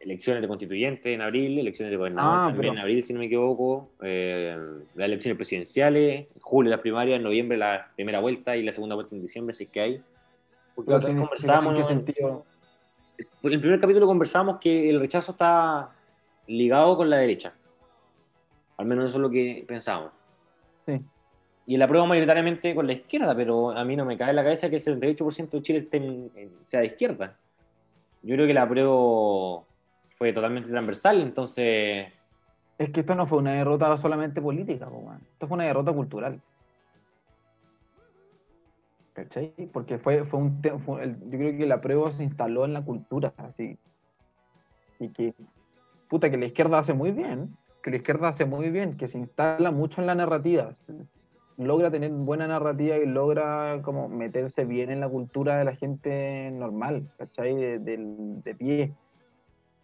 elecciones 0.00 0.42
de 0.42 0.48
constituyentes 0.48 1.06
en 1.06 1.22
abril, 1.22 1.58
elecciones 1.58 1.90
de 1.90 1.96
gobernador 1.96 2.38
Ah, 2.38 2.44
también 2.48 2.60
pero- 2.60 2.72
en 2.74 2.78
abril, 2.80 3.02
si 3.04 3.12
no 3.14 3.20
me 3.20 3.26
equivoco, 3.26 3.92
eh, 4.02 4.54
las 4.94 5.06
elecciones 5.06 5.36
presidenciales, 5.36 6.26
en 6.34 6.40
julio 6.40 6.70
las 6.70 6.80
primarias, 6.80 7.16
en 7.16 7.22
noviembre 7.22 7.56
la 7.56 7.90
primera 7.94 8.20
vuelta 8.20 8.54
y 8.56 8.62
la 8.62 8.72
segunda 8.72 8.96
vuelta 8.96 9.14
en 9.16 9.22
diciembre, 9.22 9.54
si 9.54 9.64
es 9.64 9.70
que 9.70 9.80
hay. 9.80 10.02
Porque 10.74 10.92
significa 11.00 11.60
¿En 11.64 11.74
qué 11.74 11.84
sentido? 11.84 12.44
En 13.42 13.52
el 13.52 13.60
primer 13.60 13.80
capítulo 13.80 14.06
conversamos 14.06 14.58
que 14.58 14.88
el 14.90 15.00
rechazo 15.00 15.32
está 15.32 15.90
ligado 16.46 16.96
con 16.96 17.08
la 17.10 17.16
derecha. 17.18 17.52
Al 18.76 18.86
menos 18.86 19.06
eso 19.08 19.18
es 19.18 19.22
lo 19.22 19.30
que 19.30 19.64
pensábamos. 19.66 20.12
Sí. 20.86 21.00
Y 21.66 21.74
el 21.76 21.82
apruebo 21.82 22.06
mayoritariamente 22.06 22.74
con 22.74 22.86
la 22.86 22.92
izquierda, 22.94 23.34
pero 23.36 23.70
a 23.70 23.84
mí 23.84 23.94
no 23.96 24.04
me 24.04 24.16
cae 24.16 24.30
en 24.30 24.36
la 24.36 24.42
cabeza 24.42 24.68
que 24.68 24.76
el 24.76 24.82
78% 24.82 25.56
de 25.58 25.62
Chile 25.62 25.78
esté 25.80 25.98
en- 25.98 26.30
en- 26.34 26.52
sea 26.64 26.80
de 26.80 26.86
izquierda. 26.86 27.36
Yo 28.22 28.34
creo 28.34 28.46
que 28.46 28.52
el 28.52 28.58
apruebo 28.58 29.64
fue 30.16 30.32
totalmente 30.32 30.68
transversal, 30.70 31.20
entonces 31.22 32.06
Es 32.78 32.90
que 32.90 33.00
esto 33.00 33.14
no 33.14 33.26
fue 33.26 33.38
una 33.38 33.52
derrota 33.52 33.96
solamente 33.96 34.40
política, 34.40 34.88
po, 34.88 35.02
man. 35.02 35.20
esto 35.32 35.46
fue 35.46 35.54
una 35.56 35.64
derrota 35.64 35.92
cultural. 35.92 36.40
¿Cachai? 39.12 39.52
Porque 39.72 39.98
fue, 39.98 40.24
fue 40.24 40.40
un 40.40 40.62
fue 40.84 41.04
el- 41.04 41.20
yo 41.30 41.38
creo 41.38 41.58
que 41.58 41.66
la 41.66 41.80
prueba 41.80 42.10
se 42.10 42.22
instaló 42.22 42.64
en 42.64 42.72
la 42.72 42.82
cultura, 42.82 43.34
así. 43.36 43.78
Y 44.98 45.10
que 45.10 45.34
puta, 46.12 46.30
que 46.30 46.36
la 46.36 46.44
izquierda 46.44 46.78
hace 46.78 46.92
muy 46.92 47.10
bien, 47.10 47.56
que 47.82 47.90
la 47.90 47.96
izquierda 47.96 48.28
hace 48.28 48.44
muy 48.44 48.70
bien, 48.70 48.98
que 48.98 49.08
se 49.08 49.16
instala 49.16 49.70
mucho 49.70 50.02
en 50.02 50.06
la 50.06 50.14
narrativa, 50.14 50.70
logra 51.56 51.90
tener 51.90 52.10
buena 52.10 52.46
narrativa 52.46 52.98
y 52.98 53.06
logra 53.06 53.80
como 53.82 54.10
meterse 54.10 54.66
bien 54.66 54.90
en 54.90 55.00
la 55.00 55.08
cultura 55.08 55.56
de 55.56 55.64
la 55.64 55.74
gente 55.74 56.50
normal, 56.52 57.08
¿cachai? 57.16 57.54
De, 57.54 57.78
de 57.78 58.54
pie. 58.54 58.94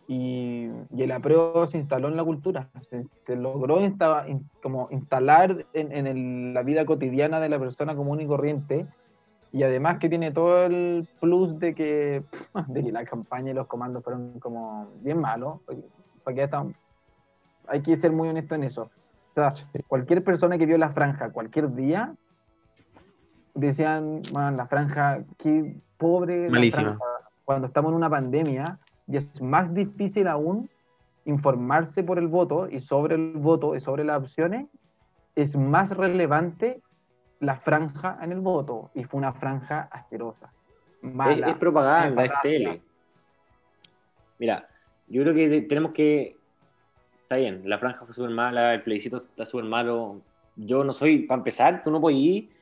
Y, 0.06 0.68
y, 0.90 1.02
el 1.02 1.12
apruebo 1.12 1.66
se 1.66 1.78
instaló 1.78 2.08
en 2.08 2.16
la 2.16 2.24
cultura, 2.24 2.70
se, 3.24 3.36
logró 3.36 3.78
como 4.62 4.88
instalar 4.90 5.66
en, 5.72 6.06
en 6.06 6.52
la 6.54 6.62
vida 6.62 6.84
cotidiana 6.84 7.40
de 7.40 7.48
la 7.48 7.58
persona 7.58 7.96
común 7.96 8.20
y 8.20 8.26
corriente, 8.26 8.86
y 9.52 9.62
además 9.62 9.98
que 9.98 10.08
tiene 10.08 10.30
todo 10.30 10.64
el 10.64 11.08
plus 11.20 11.58
de 11.58 11.74
que, 11.74 12.22
de 12.68 12.84
que 12.84 12.92
la 12.92 13.04
campaña 13.04 13.50
y 13.50 13.54
los 13.54 13.66
comandos 13.66 14.04
fueron 14.04 14.38
como 14.40 14.88
bien 15.00 15.20
malos, 15.20 15.60
porque 16.24 16.48
hay 17.68 17.82
que 17.82 17.96
ser 17.96 18.12
muy 18.12 18.28
honesto 18.28 18.54
en 18.54 18.64
eso. 18.64 18.82
O 18.82 19.34
sea, 19.34 19.52
cualquier 19.86 20.24
persona 20.24 20.58
que 20.58 20.66
vio 20.66 20.78
la 20.78 20.90
franja 20.90 21.30
cualquier 21.30 21.74
día, 21.74 22.14
decían, 23.54 24.22
man, 24.32 24.56
la 24.56 24.66
franja, 24.66 25.24
qué 25.38 25.76
pobre 25.96 26.50
la 26.50 26.60
franja, 26.70 26.98
cuando 27.44 27.66
estamos 27.66 27.90
en 27.90 27.96
una 27.96 28.10
pandemia, 28.10 28.78
y 29.06 29.16
es 29.16 29.40
más 29.40 29.72
difícil 29.72 30.28
aún 30.28 30.68
informarse 31.24 32.02
por 32.02 32.18
el 32.18 32.28
voto 32.28 32.68
y 32.68 32.80
sobre 32.80 33.14
el 33.14 33.32
voto 33.32 33.74
y 33.74 33.80
sobre 33.80 34.04
las 34.04 34.18
opciones, 34.18 34.66
es 35.34 35.56
más 35.56 35.96
relevante 35.96 36.82
la 37.40 37.56
franja 37.56 38.18
en 38.22 38.32
el 38.32 38.40
voto 38.40 38.90
y 38.94 39.04
fue 39.04 39.18
una 39.18 39.32
franja 39.32 39.88
asquerosa. 39.90 40.52
Mala, 41.02 41.50
es, 41.50 41.56
propaganda, 41.56 42.24
es 42.24 42.32
tele. 42.42 42.82
Mira, 44.38 44.68
yo 45.06 45.22
creo 45.22 45.34
que 45.34 45.62
tenemos 45.62 45.92
que. 45.92 46.36
Está 47.22 47.36
bien, 47.36 47.62
la 47.64 47.78
franja 47.78 48.04
fue 48.04 48.14
súper 48.14 48.30
mala, 48.30 48.74
el 48.74 48.82
plebiscito 48.82 49.18
está 49.18 49.46
súper 49.46 49.66
malo. 49.66 50.22
Yo 50.56 50.82
no 50.82 50.92
soy, 50.92 51.20
para 51.20 51.38
empezar, 51.38 51.82
tú 51.84 51.90
no 51.90 52.00
puedes 52.00 52.18
ir 52.18 52.58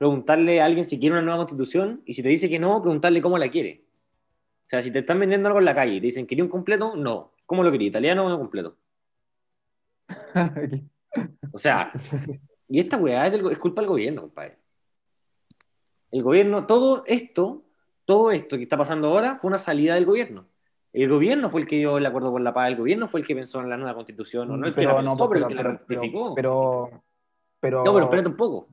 preguntarle 0.00 0.62
a 0.62 0.64
alguien 0.64 0.86
si 0.86 0.98
quiere 0.98 1.12
una 1.12 1.20
nueva 1.20 1.40
constitución 1.40 2.00
y 2.06 2.14
si 2.14 2.22
te 2.22 2.30
dice 2.30 2.48
que 2.48 2.58
no, 2.58 2.80
preguntarle 2.80 3.20
cómo 3.20 3.36
la 3.36 3.50
quiere. 3.50 3.84
O 4.64 4.66
sea, 4.70 4.80
si 4.80 4.90
te 4.90 5.00
están 5.00 5.20
vendiendo 5.20 5.48
algo 5.48 5.58
en 5.58 5.66
la 5.66 5.74
calle 5.74 5.96
y 5.96 6.00
te 6.00 6.06
dicen, 6.06 6.26
¿quería 6.26 6.42
un 6.42 6.48
completo? 6.48 6.96
No. 6.96 7.32
¿Cómo 7.44 7.62
lo 7.62 7.70
quería? 7.70 7.88
¿Italiano 7.88 8.24
o 8.24 8.30
no 8.30 8.38
completo? 8.38 8.78
o 11.52 11.58
sea, 11.58 11.92
y 12.70 12.78
esta 12.78 12.96
weá 12.96 13.26
es, 13.26 13.58
culpa 13.58 13.80
del 13.82 13.88
gobierno, 13.88 14.22
compadre. 14.22 14.56
El 16.12 16.22
gobierno, 16.22 16.66
todo 16.66 17.02
esto, 17.04 17.64
todo 18.04 18.30
esto 18.30 18.56
que 18.56 18.62
está 18.62 18.76
pasando 18.76 19.08
ahora 19.08 19.38
fue 19.40 19.48
una 19.48 19.58
salida 19.58 19.94
del 19.96 20.06
gobierno. 20.06 20.46
El 20.92 21.08
gobierno 21.08 21.50
fue 21.50 21.62
el 21.62 21.66
que 21.66 21.76
dio 21.76 21.98
el 21.98 22.06
acuerdo 22.06 22.30
por 22.30 22.40
la 22.40 22.54
paz, 22.54 22.68
el 22.68 22.76
gobierno 22.76 23.08
fue 23.08 23.20
el 23.20 23.26
que 23.26 23.34
pensó 23.34 23.60
en 23.60 23.70
la 23.70 23.76
nueva 23.76 23.94
constitución, 23.94 24.52
o 24.52 24.56
no 24.56 24.68
el 24.68 24.74
que 24.74 24.82
la 24.82 24.96
pensó, 24.96 25.28
pero, 25.28 25.40
el 25.42 25.48
que 25.48 25.54
la 25.56 25.62
ratificó. 25.64 26.34
Pero, 26.36 26.90
pero, 27.58 27.84
no, 27.84 27.92
pero 27.92 28.04
espérate 28.04 28.28
un 28.28 28.36
poco. 28.36 28.68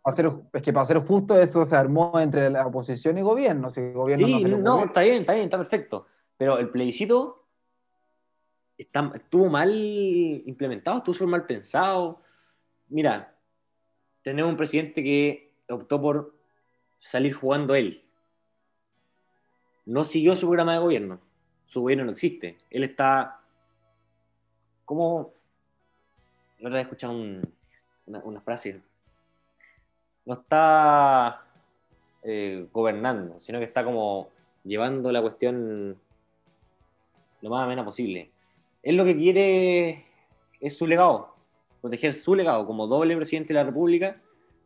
es 0.54 0.62
que 0.62 0.74
para 0.74 0.86
ser 0.86 1.00
justo, 1.00 1.36
eso 1.40 1.66
se 1.66 1.76
armó 1.76 2.20
entre 2.20 2.52
la 2.52 2.68
oposición 2.68 3.18
y 3.18 3.24
gobierno. 3.24 3.72
Si 3.72 3.82
gobierno 3.94 4.28
sí, 4.28 4.44
no, 4.44 4.84
está 4.86 5.02
bien, 5.02 5.22
está 5.22 5.34
bien, 5.34 5.46
está 5.46 5.58
perfecto. 5.58 6.06
Pero 6.38 6.60
el 6.60 6.70
plebiscito 6.70 7.48
estuvo 8.78 9.50
mal 9.50 9.72
implementado, 9.74 10.98
estuvo 10.98 11.28
mal 11.28 11.48
pensado. 11.48 12.22
Mira, 12.90 13.37
tenemos 14.28 14.52
un 14.52 14.58
presidente 14.58 15.02
que 15.04 15.52
optó 15.70 16.02
por 16.02 16.34
salir 17.00 17.34
jugando 17.34 17.76
él. 17.76 18.04
No 19.86 20.04
siguió 20.04 20.36
su 20.36 20.48
programa 20.48 20.74
de 20.74 20.80
gobierno. 20.80 21.20
Su 21.64 21.82
gobierno 21.82 22.04
no 22.04 22.12
existe. 22.12 22.58
Él 22.70 22.84
está. 22.84 23.40
¿Cómo.? 24.84 25.32
No 26.60 26.76
he 26.76 26.82
escuchado 26.82 27.14
un 27.14 27.42
una, 28.08 28.42
frase, 28.42 28.82
no 30.26 30.34
está 30.34 31.44
eh, 32.24 32.68
gobernando, 32.72 33.40
sino 33.40 33.60
que 33.60 33.66
está 33.66 33.84
como 33.84 34.30
llevando 34.64 35.12
la 35.12 35.22
cuestión 35.22 35.98
lo 37.42 37.50
más 37.50 37.64
amena 37.64 37.86
posible. 37.86 38.32
Él 38.84 38.96
lo 38.96 39.06
que 39.06 39.16
quiere 39.16 40.06
es 40.60 40.78
su 40.78 40.88
legado, 40.88 41.36
proteger 41.88 42.14
su 42.14 42.36
legado 42.36 42.66
como 42.66 42.86
doble 42.86 43.16
presidente 43.16 43.54
de 43.54 43.60
la 43.60 43.64
República 43.64 44.18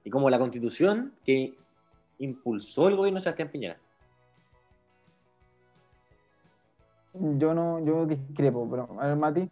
y 0.04 0.10
como 0.10 0.30
la 0.30 0.40
constitución 0.40 1.14
que 1.24 1.54
impulsó 2.18 2.88
el 2.88 2.96
gobierno 2.96 3.20
de 3.20 3.24
Sebastián 3.24 3.50
Piñera. 3.50 3.78
Yo 7.14 7.54
no, 7.54 7.84
yo 7.86 8.06
discrepo, 8.06 8.68
pero 8.70 8.90
a 9.00 9.08
ver, 9.08 9.16
Mati. 9.18 9.50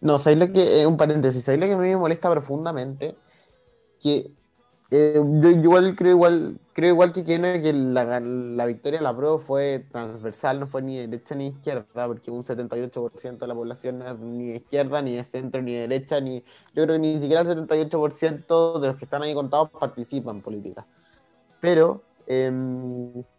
No, 0.00 0.18
¿sabéis 0.18 0.38
lo 0.38 0.52
que, 0.52 0.82
eh, 0.82 0.86
un 0.86 0.96
paréntesis, 0.96 1.42
¿sabéis 1.42 1.60
lo 1.62 1.66
que 1.66 1.72
a 1.72 1.78
mí 1.78 1.88
me 1.88 1.96
molesta 1.96 2.30
profundamente? 2.30 3.16
Que 4.00 4.30
eh, 4.90 5.14
yo, 5.14 5.50
igual 5.50 5.96
creo 5.96 6.12
igual 6.12 6.60
creo 6.72 6.90
igual 6.90 7.12
que, 7.12 7.24
que, 7.24 7.40
que 7.40 7.72
la, 7.72 8.20
la, 8.20 8.66
victoria 8.66 9.00
de 9.00 9.04
la 9.04 9.16
prueba 9.16 9.38
fue 9.38 9.84
transversal, 9.90 10.60
no 10.60 10.66
fue 10.68 10.82
ni 10.82 10.98
derecha 10.98 11.34
ni 11.34 11.48
izquierda, 11.48 12.06
porque 12.06 12.30
un 12.30 12.44
78% 12.44 13.38
de 13.38 13.46
la 13.46 13.54
población 13.54 13.98
no 13.98 14.08
es 14.08 14.18
ni 14.18 14.56
izquierda, 14.56 15.02
ni 15.02 15.16
de 15.16 15.24
centro, 15.24 15.60
ni 15.60 15.74
de 15.74 15.80
derecha, 15.88 16.20
ni 16.20 16.44
yo 16.74 16.84
creo 16.84 16.94
que 16.94 16.98
ni 16.98 17.18
siquiera 17.18 17.40
el 17.40 17.48
78% 17.48 18.78
de 18.78 18.86
los 18.88 18.96
que 18.96 19.06
están 19.06 19.22
ahí 19.22 19.34
contados 19.34 19.70
participan 19.70 20.36
en 20.36 20.42
política. 20.42 20.86
Pero 21.60 22.02
eh, 22.26 22.50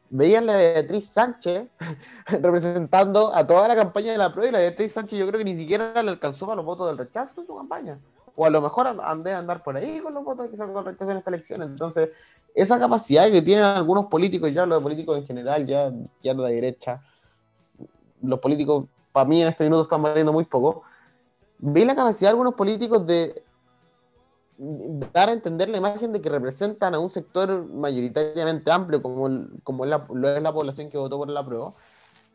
veían 0.09 0.49
a 0.49 0.57
Beatriz 0.57 1.11
Sánchez 1.13 1.67
representando 2.27 3.33
a 3.33 3.45
toda 3.45 3.67
la 3.67 3.75
campaña 3.75 4.11
de 4.11 4.17
la 4.17 4.33
prueba 4.33 4.49
y 4.49 4.51
la 4.51 4.59
Beatriz 4.59 4.93
Sánchez 4.93 5.19
yo 5.19 5.27
creo 5.27 5.37
que 5.37 5.45
ni 5.45 5.55
siquiera 5.55 6.01
le 6.03 6.11
alcanzó 6.11 6.51
a 6.51 6.55
los 6.55 6.65
votos 6.65 6.87
del 6.87 6.97
rechazo 6.97 7.41
en 7.41 7.47
su 7.47 7.55
campaña. 7.55 7.99
O 8.39 8.45
a 8.45 8.51
lo 8.51 8.61
mejor 8.61 8.87
andé 9.03 9.33
a 9.33 9.39
andar 9.39 9.63
por 9.63 9.75
ahí 9.75 9.99
con 9.99 10.13
los 10.13 10.23
votos 10.23 10.47
que 10.47 10.55
el 10.55 10.85
rechazo 10.85 11.09
en 11.09 11.17
esta 11.17 11.29
elección. 11.31 11.63
Entonces, 11.63 12.11
esa 12.53 12.77
capacidad 12.77 13.31
que 13.31 13.41
tienen 13.41 13.65
algunos 13.65 14.05
políticos, 14.05 14.53
ya 14.53 14.63
los 14.67 14.81
políticos 14.81 15.17
en 15.17 15.25
general, 15.25 15.65
ya 15.65 15.87
izquierda, 15.87 16.47
derecha, 16.47 17.01
los 18.21 18.39
políticos, 18.39 18.85
para 19.11 19.27
mí 19.27 19.41
en 19.41 19.47
este 19.47 19.63
minuto 19.63 19.81
están 19.81 20.03
valiendo 20.03 20.31
muy 20.31 20.45
poco. 20.45 20.83
Ve 21.57 21.83
la 21.83 21.95
capacidad 21.95 22.29
de 22.29 22.33
algunos 22.33 22.53
políticos 22.53 23.07
de 23.07 23.43
dar 25.11 25.29
a 25.29 25.33
entender 25.33 25.69
la 25.69 25.77
imagen 25.77 26.13
de 26.13 26.21
que 26.21 26.29
representan 26.29 26.93
a 26.93 26.99
un 26.99 27.09
sector 27.09 27.65
mayoritariamente 27.65 28.71
amplio 28.71 29.01
como, 29.01 29.47
como 29.63 29.83
la, 29.83 30.05
lo 30.13 30.29
es 30.29 30.43
la 30.43 30.53
población 30.53 30.91
que 30.91 30.99
votó 30.99 31.17
por 31.17 31.29
la 31.29 31.43
prueba, 31.43 31.73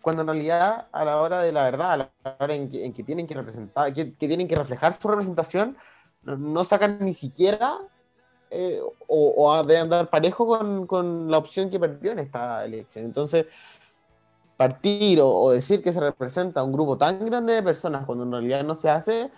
cuando 0.02 0.23
en 0.23 0.28
realidad 0.28 0.88
a 0.92 1.04
la 1.04 1.21
hora 1.23 1.40
de 1.40 1.52
la 1.52 1.62
verdad, 1.62 1.92
a 1.92 1.97
la 1.97 2.37
hora 2.38 2.54
en 2.54 2.68
que, 2.68 2.85
en 2.85 2.92
que 2.92 3.04
tienen 3.04 3.26
que 3.26 3.35
representar, 3.35 3.94
que, 3.94 4.12
que, 4.14 4.28
tienen 4.28 4.49
que 4.49 4.56
reflejar 4.56 4.92
su 5.00 5.09
representación, 5.09 5.78
no, 6.23 6.64
sacan 6.64 6.99
ni 7.00 7.14
siquiera 7.14 7.78
eh, 8.50 8.80
o, 9.06 9.35
o 9.37 9.64
deben 9.64 9.85
andar 9.85 10.11
parejo 10.11 10.47
con, 10.47 10.87
con, 10.87 11.30
la 11.30 11.38
opción 11.38 11.71
que 11.71 11.80
perdió 11.80 12.12
en 12.12 12.18
esta 12.18 12.64
elección. 12.64 13.04
Entonces, 13.04 13.47
partir 14.56 15.21
o, 15.21 15.28
o 15.28 15.50
decir 15.52 15.82
que 15.82 15.92
se 15.92 16.00
representa 16.00 16.61
a 16.61 16.64
un 16.64 16.73
grupo 16.73 16.99
tan 16.99 17.25
grande 17.25 17.54
de 17.54 17.62
personas 17.62 18.04
cuando 18.04 18.25
en 18.25 18.32
realidad 18.32 18.64
no 18.64 18.75
se 18.75 18.90
hace, 18.90 19.30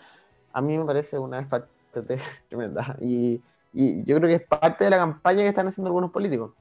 a 0.53 0.61
mí 0.63 0.79
me 0.79 0.85
parece 0.85 1.19
una 1.19 1.47
tremenda. 2.49 2.97
Y, 3.01 3.43
y, 3.75 4.03
yo 4.05 4.17
creo 4.17 4.29
que 4.29 4.37
es 4.37 4.47
parte 4.47 4.85
de 4.85 4.91
la 4.91 4.97
campaña 4.97 5.43
que 5.43 5.49
están 5.49 5.69
haciendo 5.69 5.89
algunos 5.89 6.11
políticos. 6.11 6.53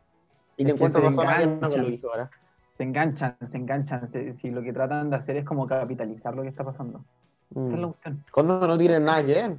Y 0.57 0.65
te 0.65 0.71
encuentro 0.71 1.01
razón 1.01 1.59
no 1.59 1.69
lo 1.69 1.85
dijo 1.85 2.09
ahora. 2.09 2.29
Se 2.77 2.83
enganchan, 2.83 3.37
se 3.51 3.57
enganchan. 3.57 4.09
Si 4.41 4.49
lo 4.49 4.61
que 4.61 4.73
tratan 4.73 5.09
de 5.09 5.15
hacer 5.15 5.37
es 5.37 5.45
como 5.45 5.67
capitalizar 5.67 6.35
lo 6.35 6.41
que 6.41 6.49
está 6.49 6.63
pasando. 6.63 7.03
Esa 7.51 7.75
es 7.75 7.79
la 7.79 7.87
mm. 7.87 8.23
Cuando 8.31 8.67
no 8.67 8.77
tienen 8.77 9.05
nada 9.05 9.25
que 9.25 9.33
ver. 9.33 9.57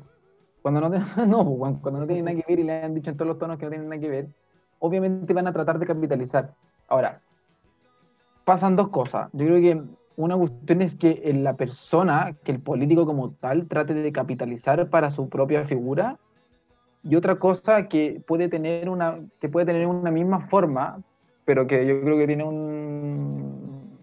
Cuando 0.62 0.80
no, 0.80 0.88
no, 1.26 1.56
pues, 1.56 1.76
cuando 1.80 2.00
no 2.00 2.06
tienen 2.06 2.24
nada 2.24 2.36
que 2.36 2.44
ver 2.48 2.58
y 2.58 2.64
le 2.64 2.82
han 2.82 2.94
dicho 2.94 3.10
en 3.10 3.16
todos 3.16 3.28
los 3.28 3.38
tonos 3.38 3.58
que 3.58 3.66
no 3.66 3.70
tienen 3.70 3.88
nada 3.88 4.00
que 4.00 4.08
ver, 4.08 4.28
obviamente 4.78 5.32
van 5.32 5.46
a 5.46 5.52
tratar 5.52 5.78
de 5.78 5.86
capitalizar. 5.86 6.54
Ahora, 6.88 7.20
pasan 8.44 8.76
dos 8.76 8.88
cosas. 8.88 9.28
Yo 9.32 9.46
creo 9.46 9.60
que 9.60 9.82
una 10.16 10.36
cuestión 10.36 10.82
es 10.82 10.94
que 10.94 11.32
la 11.34 11.54
persona, 11.54 12.34
que 12.44 12.52
el 12.52 12.60
político 12.60 13.06
como 13.06 13.32
tal, 13.32 13.66
trate 13.66 13.94
de 13.94 14.12
capitalizar 14.12 14.88
para 14.88 15.10
su 15.10 15.28
propia 15.28 15.64
figura, 15.66 16.18
y 17.02 17.16
otra 17.16 17.36
cosa 17.36 17.88
que 17.88 18.22
puede 18.26 18.48
tener 18.48 18.88
una, 18.88 19.18
que 19.40 19.48
puede 19.48 19.66
tener 19.66 19.86
una 19.86 20.10
misma 20.10 20.48
forma, 20.48 21.02
pero 21.44 21.66
que 21.66 21.86
yo 21.86 22.00
creo 22.00 22.16
que 22.16 22.26
tiene 22.26 22.44
un, 22.44 23.98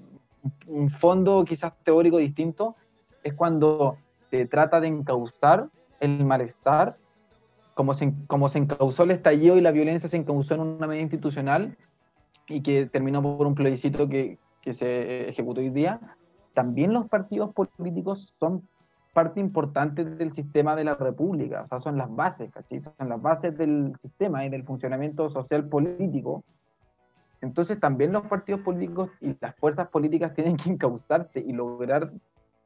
un 0.67 0.89
fondo 0.89 1.43
quizás 1.45 1.73
teórico 1.83 2.17
distinto, 2.17 2.75
es 3.23 3.33
cuando 3.33 3.97
se 4.29 4.45
trata 4.45 4.79
de 4.79 4.87
encauzar 4.87 5.69
el 5.99 6.23
malestar, 6.25 6.97
como 7.73 7.93
se, 7.93 8.13
como 8.27 8.49
se 8.49 8.59
encauzó 8.59 9.03
el 9.03 9.11
estallido 9.11 9.57
y 9.57 9.61
la 9.61 9.71
violencia 9.71 10.09
se 10.09 10.17
encauzó 10.17 10.55
en 10.55 10.61
una 10.61 10.87
medida 10.87 11.03
institucional 11.03 11.77
y 12.47 12.61
que 12.61 12.85
terminó 12.85 13.21
por 13.21 13.47
un 13.47 13.55
plebiscito 13.55 14.09
que, 14.09 14.37
que 14.61 14.73
se 14.73 15.29
ejecutó 15.29 15.61
hoy 15.61 15.69
día, 15.69 15.99
también 16.53 16.93
los 16.93 17.07
partidos 17.07 17.53
políticos 17.53 18.33
son 18.39 18.67
parte 19.13 19.39
importante 19.39 20.05
del 20.05 20.33
sistema 20.33 20.75
de 20.75 20.85
la 20.85 20.95
República, 20.95 21.63
o 21.63 21.67
sea, 21.67 21.81
son 21.81 21.97
las 21.97 22.13
bases, 22.13 22.49
Son 22.97 23.09
las 23.09 23.21
bases 23.21 23.57
del 23.57 23.93
sistema 24.01 24.45
y 24.45 24.49
del 24.49 24.63
funcionamiento 24.63 25.29
social 25.29 25.67
político. 25.67 26.43
Entonces 27.41 27.79
también 27.79 28.11
los 28.11 28.25
partidos 28.27 28.61
políticos 28.61 29.09
y 29.19 29.35
las 29.39 29.55
fuerzas 29.55 29.87
políticas 29.89 30.33
tienen 30.35 30.57
que 30.57 30.69
encauzarse 30.69 31.39
y 31.39 31.51
lograr 31.53 32.11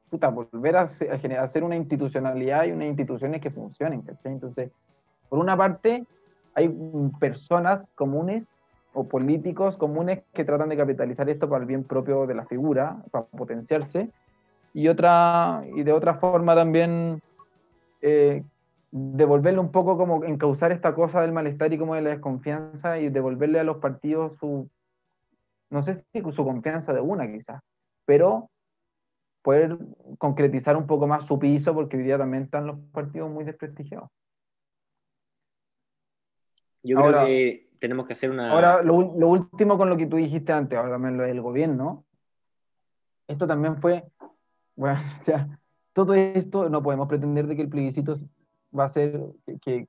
puta, 0.10 0.30
volver 0.30 0.78
a 0.78 0.82
hacer, 0.82 1.38
a 1.38 1.44
hacer 1.44 1.64
una 1.64 1.76
institucionalidad 1.76 2.66
y 2.66 2.72
unas 2.72 2.88
instituciones 2.88 3.42
que 3.42 3.50
funcionen. 3.50 4.04
Entonces, 4.24 4.70
por 5.30 5.40
una 5.40 5.58
parte, 5.58 6.06
hay 6.54 6.70
personas 7.20 7.82
comunes 7.96 8.44
o 8.94 9.08
políticos 9.08 9.76
comunes 9.78 10.22
que 10.34 10.46
tratan 10.46 10.70
de 10.70 10.78
capitalizar 10.78 11.30
esto 11.30 11.50
para 11.50 11.62
el 11.62 11.68
bien 11.68 11.84
propio 11.84 12.28
de 12.28 12.36
la 12.36 12.46
figura, 12.46 12.98
para 13.12 13.26
potenciarse, 13.26 14.10
y, 14.74 14.88
otra, 14.88 15.64
y 15.74 15.84
de 15.84 15.92
otra 15.92 16.16
forma 16.16 16.56
también 16.56 17.22
eh, 18.02 18.44
devolverle 18.98 19.60
un 19.60 19.72
poco 19.74 19.98
como 19.98 20.24
encauzar 20.24 20.72
esta 20.72 20.96
cosa 20.96 21.20
del 21.22 21.34
malestar 21.34 21.74
y 21.74 21.78
como 21.78 21.96
de 21.96 22.02
la 22.02 22.12
desconfianza 22.12 22.98
y 22.98 23.10
devolverle 23.10 23.60
a 23.60 23.66
los 23.66 23.78
partidos 23.78 24.38
su, 24.40 24.70
no 25.70 25.84
sé 25.84 25.96
si 25.96 26.22
su 26.32 26.46
confianza 26.46 26.94
de 26.94 27.02
una 27.02 27.30
quizás, 27.30 27.62
pero 28.06 28.50
poder 29.42 29.78
concretizar 30.18 30.78
un 30.78 30.88
poco 30.88 31.08
más 31.08 31.26
su 31.26 31.38
piso 31.38 31.74
porque 31.74 31.98
hoy 31.98 32.04
día 32.04 32.18
también 32.18 32.44
están 32.44 32.68
los 32.68 32.80
partidos 32.94 33.30
muy 33.30 33.44
desprestigiados. 33.44 34.10
Yo 36.82 37.00
Ahora- 37.00 37.26
creo 37.26 37.28
que 37.28 37.70
tenemos 37.80 38.06
que 38.06 38.14
hacer 38.14 38.32
una. 38.32 38.50
Ahora, 38.50 38.82
lo, 38.82 39.14
lo 39.18 39.28
último 39.28 39.78
con 39.78 39.90
lo 39.90 39.98
que 39.98 40.06
tú 40.08 40.16
dijiste 40.16 40.54
antes, 40.54 40.78
ahora 40.80 40.92
también 40.92 41.18
lo 41.18 41.24
del 41.24 41.42
gobierno, 41.42 42.06
esto 43.28 43.46
también 43.46 43.76
fue, 43.78 44.06
bueno, 44.78 44.98
o 45.20 45.22
sea, 45.22 45.60
todo 45.92 46.14
esto 46.14 46.70
no 46.70 46.82
podemos 46.82 47.10
pretender 47.10 47.46
de 47.46 47.58
que 47.58 47.62
el 47.64 47.70
plebiscito 47.70 48.16
va 48.78 48.86
a 48.86 48.90
ser 48.90 49.22
que, 49.46 49.58
que, 49.60 49.88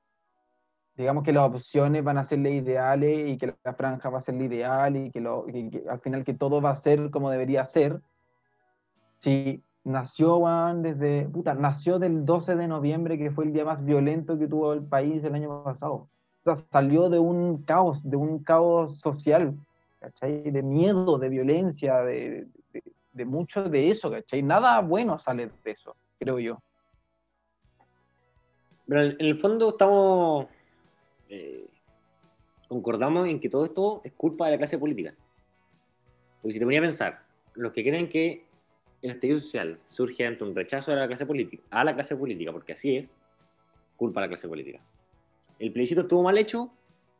digamos 0.95 1.23
que 1.23 1.33
las 1.33 1.47
opciones 1.49 2.03
van 2.03 2.17
a 2.17 2.25
ser 2.25 2.39
las 2.39 2.53
ideales 2.53 3.29
y 3.29 3.37
que 3.37 3.53
la 3.63 3.73
franja 3.73 4.09
va 4.09 4.19
a 4.19 4.21
ser 4.21 4.35
la 4.35 4.43
ideal 4.45 4.95
y 4.97 5.11
que, 5.11 5.21
lo, 5.21 5.45
que- 5.45 5.83
al 5.89 5.99
final 5.99 6.23
que 6.23 6.33
todo 6.33 6.61
va 6.61 6.71
a 6.71 6.75
ser 6.75 7.09
como 7.11 7.29
debería 7.29 7.67
ser. 7.67 8.01
Si 9.19 9.63
nació, 9.83 10.37
weón, 10.37 10.81
desde, 10.83 11.27
puta, 11.29 11.53
nació 11.53 11.99
del 11.99 12.25
12 12.25 12.55
de 12.55 12.67
noviembre, 12.67 13.17
que 13.17 13.31
fue 13.31 13.45
el 13.45 13.53
día 13.53 13.65
más 13.65 13.83
violento 13.83 14.37
que 14.37 14.47
tuvo 14.47 14.73
el 14.73 14.83
país 14.83 15.23
el 15.23 15.33
año 15.35 15.63
pasado. 15.63 15.93
O 15.93 16.09
sea, 16.43 16.55
salió 16.55 17.09
de 17.09 17.19
un 17.19 17.63
caos, 17.63 18.07
de 18.09 18.15
un 18.17 18.43
caos 18.43 18.99
social, 18.99 19.55
¿cachai? 19.99 20.49
De 20.51 20.61
miedo, 20.63 21.17
de 21.17 21.29
violencia, 21.29 22.01
de, 22.01 22.47
de, 22.73 22.83
de 23.11 23.25
mucho 23.25 23.63
de 23.69 23.89
eso, 23.89 24.11
¿cachai? 24.11 24.43
Nada 24.43 24.81
bueno 24.81 25.19
sale 25.19 25.51
de 25.63 25.71
eso, 25.71 25.95
creo 26.19 26.39
yo. 26.39 26.59
Pero 28.87 29.01
en 29.01 29.15
el 29.19 29.37
fondo 29.37 29.69
estamos. 29.69 30.47
eh, 31.29 31.67
concordamos 32.67 33.27
en 33.27 33.39
que 33.39 33.49
todo 33.49 33.65
esto 33.65 34.01
es 34.03 34.13
culpa 34.13 34.45
de 34.45 34.51
la 34.51 34.57
clase 34.57 34.77
política. 34.77 35.13
Porque 36.41 36.53
si 36.53 36.59
te 36.59 36.65
ponía 36.65 36.79
a 36.79 36.83
pensar, 36.83 37.23
los 37.55 37.71
que 37.71 37.83
creen 37.83 38.09
que 38.09 38.45
el 39.01 39.11
estallido 39.11 39.39
social 39.39 39.79
surge 39.87 40.25
ante 40.25 40.43
un 40.43 40.55
rechazo 40.55 40.91
a 40.91 40.95
la 40.95 41.07
clase 41.07 41.25
política, 41.25 41.63
a 41.69 41.83
la 41.83 41.93
clase 41.93 42.15
política, 42.15 42.51
porque 42.51 42.73
así 42.73 42.97
es, 42.97 43.17
culpa 43.95 44.19
a 44.19 44.23
la 44.23 44.27
clase 44.27 44.47
política. 44.47 44.79
El 45.59 45.71
plebiscito 45.71 46.01
estuvo 46.01 46.23
mal 46.23 46.37
hecho, 46.37 46.71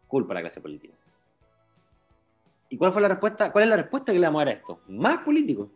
culpa 0.07 0.33
a 0.33 0.35
la 0.35 0.41
clase 0.41 0.61
política. 0.61 0.93
¿Y 2.69 2.77
cuál 2.77 2.91
fue 2.91 3.01
la 3.01 3.07
respuesta? 3.07 3.51
¿Cuál 3.51 3.63
es 3.63 3.69
la 3.69 3.77
respuesta 3.77 4.11
que 4.11 4.19
le 4.19 4.29
dar 4.29 4.47
a 4.47 4.51
esto? 4.51 4.81
Más 4.87 5.19
políticos. 5.19 5.69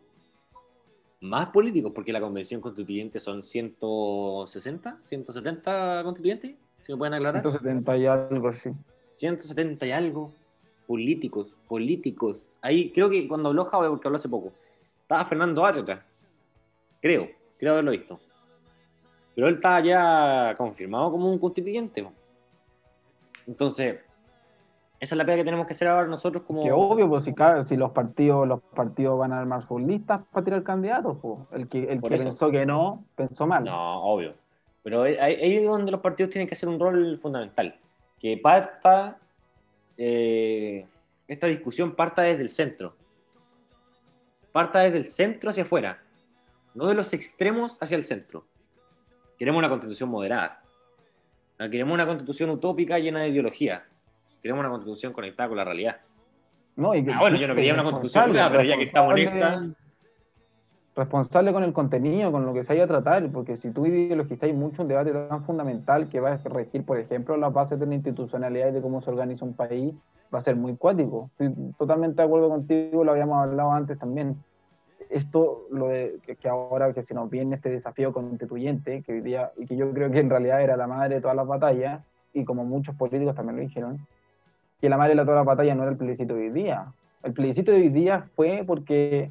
Más 1.22 1.50
políticos, 1.50 1.92
porque 1.94 2.12
la 2.12 2.20
convención 2.20 2.60
constituyente 2.60 3.20
son 3.20 3.44
160, 3.44 4.98
170 5.04 6.02
constituyentes, 6.02 6.56
si 6.84 6.92
me 6.92 6.98
pueden 6.98 7.14
aclarar. 7.14 7.42
170 7.42 7.96
y 7.96 8.06
algo 8.06 8.48
así. 8.48 8.70
170 9.14 9.86
y 9.86 9.90
algo 9.92 10.32
políticos, 10.84 11.54
políticos. 11.68 12.50
Ahí 12.60 12.90
creo 12.90 13.08
que 13.08 13.28
cuando 13.28 13.50
habló 13.50 13.66
Jave, 13.66 13.88
porque 13.88 14.08
habló 14.08 14.16
hace 14.16 14.28
poco, 14.28 14.52
estaba 15.00 15.24
Fernando 15.24 15.64
atrás. 15.64 16.00
Creo, 17.00 17.28
creo 17.56 17.72
haberlo 17.74 17.92
visto. 17.92 18.18
Pero 19.36 19.46
él 19.46 19.54
está 19.54 19.78
ya 19.78 20.56
confirmado 20.58 21.12
como 21.12 21.30
un 21.30 21.38
constituyente. 21.38 22.04
Entonces, 23.46 24.00
esa 25.02 25.16
es 25.16 25.18
la 25.18 25.24
pega 25.24 25.38
que 25.38 25.44
tenemos 25.44 25.66
que 25.66 25.72
hacer 25.72 25.88
ahora 25.88 26.06
nosotros 26.06 26.44
como... 26.44 26.62
Que 26.62 26.70
obvio, 26.70 27.08
pues 27.08 27.24
si, 27.24 27.34
ca- 27.34 27.64
si 27.64 27.76
los 27.76 27.90
partidos 27.90 28.46
los 28.46 28.62
partidos 28.62 29.18
van 29.18 29.32
a 29.32 29.40
armar 29.40 29.66
sus 29.66 29.82
listas 29.82 30.20
para 30.30 30.44
tirar 30.44 30.62
candidatos, 30.62 31.18
pues. 31.20 31.40
El 31.50 31.68
que, 31.68 31.90
el 31.92 32.00
que 32.00 32.14
eso. 32.14 32.24
pensó 32.24 32.50
que 32.52 32.64
no, 32.64 33.04
pensó 33.16 33.44
mal. 33.48 33.64
No, 33.64 34.04
obvio. 34.04 34.34
Pero 34.84 35.02
ahí 35.02 35.56
es 35.56 35.64
donde 35.64 35.90
los 35.90 36.00
partidos 36.00 36.30
tienen 36.30 36.46
que 36.46 36.54
hacer 36.54 36.68
un 36.68 36.78
rol 36.78 37.18
fundamental. 37.20 37.74
Que 38.20 38.36
parta, 38.36 39.18
eh, 39.96 40.86
esta 41.26 41.48
discusión 41.48 41.96
parta 41.96 42.22
desde 42.22 42.42
el 42.42 42.48
centro. 42.48 42.94
Parta 44.52 44.78
desde 44.80 44.98
el 44.98 45.04
centro 45.04 45.50
hacia 45.50 45.64
afuera. 45.64 45.98
No 46.74 46.86
de 46.86 46.94
los 46.94 47.12
extremos 47.12 47.76
hacia 47.82 47.96
el 47.96 48.04
centro. 48.04 48.44
Queremos 49.36 49.58
una 49.58 49.68
constitución 49.68 50.10
moderada. 50.10 50.62
No 51.58 51.68
queremos 51.68 51.92
una 51.92 52.06
constitución 52.06 52.50
utópica 52.50 53.00
llena 53.00 53.22
de 53.22 53.30
ideología. 53.30 53.84
Queremos 54.42 54.60
una 54.60 54.70
constitución 54.70 55.12
conectada 55.12 55.48
con 55.48 55.56
la 55.58 55.64
realidad. 55.64 55.96
No, 56.76 56.94
y 56.94 57.04
que- 57.04 57.12
Ah, 57.12 57.20
bueno, 57.20 57.36
yo 57.38 57.46
no 57.48 57.54
quería 57.54 57.74
una 57.74 57.84
constitución, 57.84 58.32
pero 58.32 58.62
ya 58.64 58.76
que 58.76 58.82
estamos 58.82 59.12
en 59.12 59.16
responsable- 59.18 59.66
esta- 59.66 59.82
Responsable 60.94 61.52
con 61.54 61.62
el 61.64 61.72
contenido, 61.72 62.30
con 62.30 62.44
lo 62.44 62.52
que 62.52 62.64
se 62.64 62.72
haya 62.74 62.84
a 62.84 62.86
tratar, 62.86 63.26
porque 63.30 63.56
si 63.56 63.70
tú 63.70 63.86
ideologizáis 63.86 64.54
mucho 64.54 64.82
un 64.82 64.88
debate 64.88 65.10
tan 65.12 65.42
fundamental 65.44 66.08
que 66.10 66.20
va 66.20 66.32
a 66.32 66.36
regir, 66.36 66.84
por 66.84 66.98
ejemplo, 66.98 67.34
las 67.38 67.50
bases 67.50 67.80
de 67.80 67.86
la 67.86 67.94
institucionalidad 67.94 68.68
y 68.68 68.72
de 68.72 68.82
cómo 68.82 69.00
se 69.00 69.08
organiza 69.08 69.42
un 69.46 69.54
país, 69.54 69.94
va 70.34 70.38
a 70.38 70.42
ser 70.42 70.54
muy 70.56 70.76
cuático. 70.76 71.30
Estoy 71.38 71.54
totalmente 71.78 72.16
de 72.20 72.24
acuerdo 72.26 72.50
contigo, 72.50 73.04
lo 73.04 73.12
habíamos 73.12 73.40
hablado 73.40 73.72
antes 73.72 73.98
también. 73.98 74.36
Esto, 75.08 75.66
lo 75.70 75.88
de 75.88 76.18
que, 76.26 76.36
que 76.36 76.48
ahora 76.50 76.92
que 76.92 77.02
se 77.02 77.14
nos 77.14 77.30
viene 77.30 77.56
este 77.56 77.70
desafío 77.70 78.12
constituyente, 78.12 79.02
que 79.02 79.12
hoy 79.12 79.20
día, 79.22 79.50
y 79.56 79.64
que 79.66 79.76
yo 79.76 79.90
creo 79.94 80.10
que 80.10 80.18
en 80.18 80.28
realidad 80.28 80.60
era 80.62 80.76
la 80.76 80.86
madre 80.86 81.14
de 81.16 81.20
todas 81.22 81.36
las 81.36 81.46
batallas, 81.46 82.02
y 82.34 82.44
como 82.44 82.64
muchos 82.66 82.94
políticos 82.96 83.34
también 83.34 83.56
lo 83.56 83.62
dijeron, 83.62 84.06
que 84.82 84.88
la 84.90 84.98
madre 84.98 85.14
de 85.14 85.22
todas 85.22 85.36
las 85.36 85.46
batallas 85.46 85.76
no 85.76 85.84
era 85.84 85.92
el 85.92 85.96
plebiscito 85.96 86.34
de 86.34 86.40
hoy 86.40 86.50
día. 86.50 86.92
El 87.22 87.32
plebiscito 87.32 87.70
de 87.70 87.78
hoy 87.78 87.88
día 87.88 88.28
fue 88.34 88.64
porque 88.66 89.30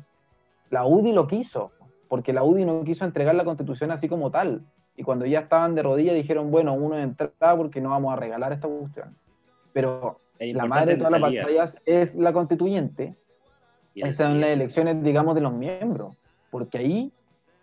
la 0.70 0.86
UDI 0.86 1.12
lo 1.12 1.28
quiso, 1.28 1.74
porque 2.08 2.32
la 2.32 2.42
UDI 2.42 2.64
no 2.64 2.86
quiso 2.86 3.04
entregar 3.04 3.36
la 3.36 3.44
constitución 3.44 3.92
así 3.92 4.08
como 4.08 4.32
tal. 4.32 4.62
Y 4.96 5.04
cuando 5.04 5.26
ya 5.26 5.42
estaban 5.42 5.76
de 5.76 5.84
rodillas 5.84 6.16
dijeron, 6.16 6.52
bueno, 6.52 6.74
uno 6.74 6.96
de 6.96 7.04
entrada 7.04 7.58
porque 7.58 7.82
no 7.82 7.90
vamos 7.90 8.14
a 8.14 8.16
regalar 8.16 8.54
esta 8.54 8.70
cuestión. 8.70 9.14
Pero 9.74 10.22
Es 10.40 10.56
la 10.56 10.68
madre 10.68 10.94
de 10.94 11.00
todas 11.00 11.12
las 11.12 11.22
batallas 11.22 11.78
es 11.86 12.16
la 12.16 12.32
constituyente, 12.32 13.18
en 13.94 14.08
esas 14.08 14.16
son 14.16 14.26
salida. 14.28 14.48
las 14.48 14.56
elecciones, 14.56 15.04
digamos, 15.04 15.36
de 15.36 15.42
los 15.42 15.52
miembros. 15.52 16.16
Porque 16.50 16.78
ahí, 16.78 17.12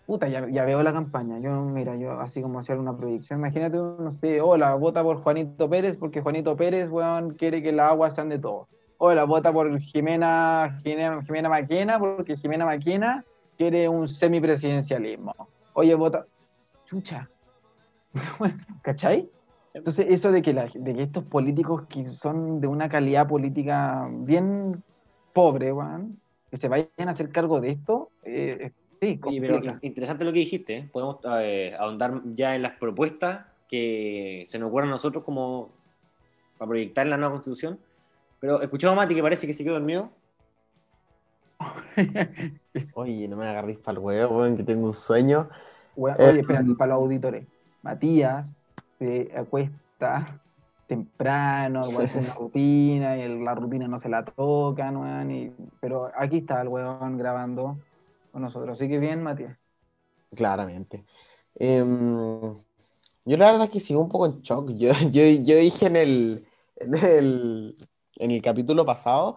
puta, 0.08 0.26
ya, 0.26 0.64
veo 0.64 0.82
la 0.82 0.90
campaña. 0.94 1.38
Yo, 1.38 1.50
mira, 1.64 1.94
yo 1.94 2.18
así 2.18 2.40
como 2.40 2.58
hacer 2.60 2.78
una 2.78 2.96
proyección. 2.96 3.40
Imagínate, 3.40 3.76
no 3.76 4.10
sé, 4.10 4.40
hola, 4.40 4.74
vota 4.74 5.02
por 5.02 5.18
Juanito 5.22 5.68
Pérez 5.68 5.98
porque 5.98 6.22
Juanito 6.22 6.56
Pérez, 6.56 6.88
weón, 6.90 7.34
quiere 7.34 7.62
que 7.62 7.72
las 7.72 7.90
aguas 7.90 8.14
sean 8.14 8.30
de 8.30 8.38
todos. 8.38 8.68
Hola, 8.96 9.24
vota 9.24 9.52
por 9.52 9.78
Jimena, 9.80 10.80
Jimena, 10.82 11.22
Jimena 11.24 11.50
Maquena 11.50 11.98
porque 11.98 12.38
Jimena 12.38 12.64
Maquena 12.64 13.22
quiere 13.58 13.86
un 13.86 14.08
semipresidencialismo. 14.08 15.34
Oye, 15.74 15.94
vota. 15.94 16.24
Chucha. 16.86 17.28
¿Cachai? 18.82 19.28
Entonces, 19.74 20.06
eso 20.08 20.32
de 20.32 20.40
que, 20.40 20.54
la- 20.54 20.70
de 20.74 20.94
que 20.94 21.02
estos 21.02 21.24
políticos 21.24 21.82
que 21.86 22.14
son 22.14 22.62
de 22.62 22.66
una 22.66 22.88
calidad 22.88 23.28
política 23.28 24.08
bien 24.10 24.82
pobre, 25.34 25.70
weón, 25.70 26.18
que 26.50 26.56
se 26.56 26.68
vayan 26.68 26.88
a 27.08 27.10
hacer 27.10 27.28
cargo 27.30 27.60
de 27.60 27.72
esto, 27.72 28.08
eh, 28.24 28.72
sí, 29.00 29.20
Oye, 29.22 29.40
pero 29.40 29.58
es 29.58 29.78
interesante 29.82 30.24
lo 30.24 30.32
que 30.32 30.40
dijiste. 30.40 30.76
¿eh? 30.78 30.88
Podemos 30.92 31.18
eh, 31.40 31.74
ahondar 31.78 32.20
ya 32.34 32.54
en 32.56 32.62
las 32.62 32.72
propuestas 32.78 33.46
que 33.68 34.46
se 34.48 34.58
nos 34.58 34.68
ocurran 34.68 34.88
a 34.88 34.92
nosotros 34.92 35.24
como 35.24 35.70
para 36.56 36.68
proyectar 36.70 37.06
en 37.06 37.10
la 37.10 37.16
nueva 37.16 37.32
constitución. 37.34 37.78
Pero 38.40 38.62
escuchamos 38.62 38.92
a 38.94 38.96
Mati 38.96 39.14
que 39.14 39.22
parece 39.22 39.46
que 39.46 39.52
se 39.54 39.64
quedó 39.64 39.74
dormido. 39.74 40.10
Oye, 42.94 43.28
no 43.28 43.36
me 43.36 43.46
agarréis 43.46 43.78
para 43.78 43.98
el 43.98 44.04
huevo, 44.04 44.38
weón, 44.38 44.56
que 44.56 44.62
tengo 44.64 44.86
un 44.86 44.94
sueño. 44.94 45.48
Eh, 45.96 46.00
Oye, 46.18 46.40
espérate, 46.40 46.74
para 46.74 46.90
los 46.94 47.02
auditores. 47.02 47.46
Matías 47.82 48.50
se 48.98 49.30
acuesta 49.36 50.24
temprano, 50.86 51.82
igual 51.88 52.06
hace 52.06 52.18
una 52.20 52.34
rutina, 52.38 53.16
y 53.16 53.22
el- 53.22 53.44
la 53.44 53.54
rutina 53.54 53.88
no 53.88 54.00
se 54.00 54.08
la 54.08 54.24
tocan, 54.24 54.96
weón, 54.96 55.30
y- 55.30 55.52
pero 55.80 56.10
aquí 56.16 56.38
está 56.38 56.62
el 56.62 56.68
weón 56.68 57.18
grabando 57.18 57.76
con 58.38 58.42
nosotros. 58.42 58.78
Así 58.78 58.88
que 58.88 58.98
bien, 58.98 59.22
Matías. 59.22 59.58
Claramente. 60.30 61.04
Em, 61.54 62.56
yo 63.24 63.36
la 63.36 63.46
verdad 63.46 63.64
es 63.64 63.70
que 63.70 63.80
sigo 63.80 64.00
un 64.00 64.08
poco 64.08 64.26
en 64.26 64.40
shock. 64.42 64.70
Yo, 64.78 64.92
yo, 65.10 65.22
yo 65.42 65.56
dije 65.56 65.86
en 65.86 65.96
el, 65.96 66.46
en 66.76 66.94
el, 66.94 67.74
en 68.16 68.30
el 68.30 68.42
capítulo 68.42 68.86
pasado 68.86 69.36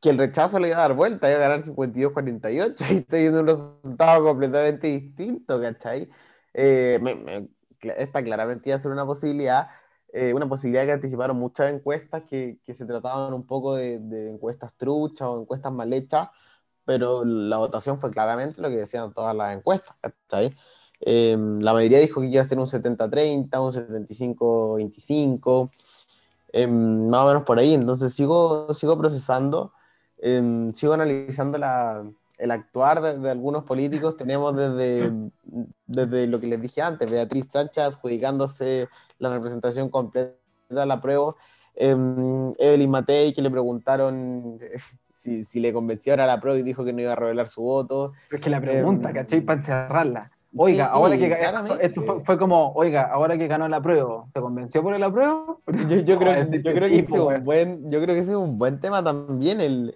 que 0.00 0.10
el 0.10 0.18
rechazo 0.18 0.58
le 0.60 0.68
iba 0.68 0.76
a 0.78 0.82
dar 0.82 0.94
vuelta, 0.94 1.28
iba 1.28 1.38
a 1.38 1.42
ganar 1.42 1.62
52-48 1.62 2.84
y 2.90 2.96
estoy 2.98 3.20
viendo 3.22 3.40
un 3.40 3.46
resultado 3.48 4.24
completamente 4.24 4.86
distinto, 4.86 5.60
¿cachai? 5.60 6.08
Eh, 6.54 6.98
me- 7.02 7.16
me- 7.16 7.48
esta 7.96 8.22
claramente 8.22 8.68
iba 8.70 8.76
a 8.76 8.80
ser 8.80 8.92
una 8.92 9.06
posibilidad, 9.06 9.68
eh, 10.12 10.32
una 10.34 10.48
posibilidad 10.48 10.84
que 10.84 10.92
anticiparon 10.92 11.36
muchas 11.36 11.72
encuestas 11.72 12.24
que, 12.28 12.58
que 12.64 12.74
se 12.74 12.86
trataban 12.86 13.34
un 13.34 13.46
poco 13.46 13.74
de, 13.74 13.98
de 14.00 14.30
encuestas 14.32 14.74
truchas 14.76 15.22
o 15.28 15.40
encuestas 15.42 15.72
mal 15.72 15.92
hechas 15.92 16.28
pero 16.88 17.22
la 17.22 17.58
votación 17.58 18.00
fue 18.00 18.10
claramente 18.10 18.62
lo 18.62 18.70
que 18.70 18.78
decían 18.78 19.12
todas 19.12 19.36
las 19.36 19.54
encuestas, 19.54 19.94
em, 21.00 21.60
la 21.60 21.74
mayoría 21.74 21.98
dijo 21.98 22.22
que 22.22 22.28
iba 22.28 22.40
a 22.40 22.46
ser 22.46 22.58
un 22.58 22.66
70-30, 22.66 23.60
un 23.60 23.74
75-25, 23.74 25.70
em, 26.50 27.08
más 27.10 27.24
o 27.24 27.26
menos 27.26 27.42
por 27.44 27.58
ahí. 27.58 27.74
Entonces 27.74 28.14
sigo, 28.14 28.72
sigo 28.72 28.96
procesando, 28.96 29.74
em, 30.16 30.72
sigo 30.72 30.94
analizando 30.94 31.58
el 32.38 32.50
actuar 32.50 33.02
de, 33.02 33.30
algunos 33.30 33.64
políticos. 33.64 34.16
Tenemos 34.16 34.56
desde, 34.56 35.12
desde 35.86 36.26
lo 36.26 36.40
que 36.40 36.46
les 36.46 36.62
dije 36.62 36.80
antes, 36.80 37.10
Beatriz 37.10 37.48
Sánchez 37.52 37.84
adjudicándose 37.84 38.88
la 39.18 39.28
representación 39.28 39.90
completa 39.90 40.38
de 40.70 40.86
la 40.86 41.02
prueba. 41.02 41.34
Evelyn 41.74 42.90
Matei, 42.90 43.34
que 43.34 43.42
le 43.42 43.50
preguntaron 43.50 44.58
si, 45.18 45.44
si 45.44 45.58
le 45.58 45.72
convenció 45.72 46.12
ahora 46.12 46.26
la 46.26 46.40
prueba 46.40 46.58
y 46.58 46.62
dijo 46.62 46.84
que 46.84 46.92
no 46.92 47.02
iba 47.02 47.12
a 47.12 47.16
revelar 47.16 47.48
su 47.48 47.60
voto. 47.60 48.12
es 48.30 48.40
que 48.40 48.48
la 48.48 48.60
pregunta, 48.60 49.12
¿cachai? 49.12 49.40
Para 49.40 49.58
encerrarla. 49.58 50.30
Oiga, 50.56 50.86
ahora 50.86 51.18
que 51.18 51.36
esto 51.82 52.22
fue, 52.24 52.38
como, 52.38 52.72
oiga, 52.72 53.02
ahora 53.12 53.36
que 53.36 53.48
ganó 53.48 53.68
la 53.68 53.82
prueba, 53.82 54.24
¿te 54.32 54.40
convenció 54.40 54.82
por 54.82 54.98
la 54.98 55.12
prueba? 55.12 55.44
Yo, 55.66 56.18
creo, 56.18 56.46
que, 56.48 56.62
yo, 56.62 56.72
creo 56.72 56.88
que 56.88 56.98
ese 57.00 57.16
es 57.16 57.20
un 57.20 57.44
buen, 57.44 57.90
yo 57.90 58.00
creo 58.00 58.14
que 58.14 58.20
ese 58.20 58.30
es 58.30 58.36
un 58.36 58.58
buen 58.58 58.80
tema 58.80 59.02
también, 59.04 59.60
el, 59.60 59.94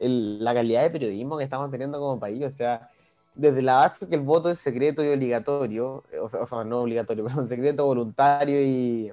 el, 0.00 0.42
la 0.42 0.54
calidad 0.54 0.82
de 0.82 0.90
periodismo 0.90 1.36
que 1.36 1.44
estamos 1.44 1.70
teniendo 1.70 1.98
como 1.98 2.18
país. 2.18 2.42
O 2.44 2.50
sea, 2.50 2.88
desde 3.34 3.60
la 3.62 3.74
base 3.74 4.08
que 4.08 4.14
el 4.14 4.22
voto 4.22 4.50
es 4.50 4.58
secreto 4.58 5.04
y 5.04 5.08
obligatorio, 5.08 6.04
o 6.22 6.28
sea, 6.28 6.42
o 6.42 6.46
sea 6.46 6.64
no 6.64 6.80
obligatorio, 6.80 7.24
pero 7.28 7.46
secreto, 7.46 7.84
voluntario 7.84 8.62
y 8.62 9.12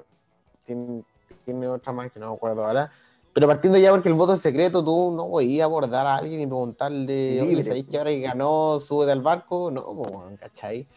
tiene, 0.65 1.03
tiene 1.45 1.67
otra 1.67 1.91
más 1.93 2.11
que 2.11 2.19
no 2.19 2.29
me 2.29 2.35
acuerdo 2.35 2.63
ahora 2.63 2.91
pero 3.37 3.45
partiendo 3.45 3.77
ya 3.77 3.91
porque 3.91 4.09
el 4.09 4.15
voto 4.15 4.33
es 4.33 4.41
secreto, 4.41 4.83
tú 4.83 5.13
no 5.15 5.29
podías 5.29 5.65
abordar 5.65 6.07
a 6.07 6.17
alguien 6.17 6.41
y 6.41 6.47
preguntarle, 6.47 7.39
oye, 7.39 7.61
¿sabéis 7.61 7.85
que 7.85 7.99
ahora 7.99 8.09
que 8.09 8.21
ganó, 8.21 8.79
sube 8.79 9.11
al 9.11 9.21
barco? 9.21 9.69
No, 9.69 9.85
pues, 9.95 10.39
¿cachai? 10.39 10.87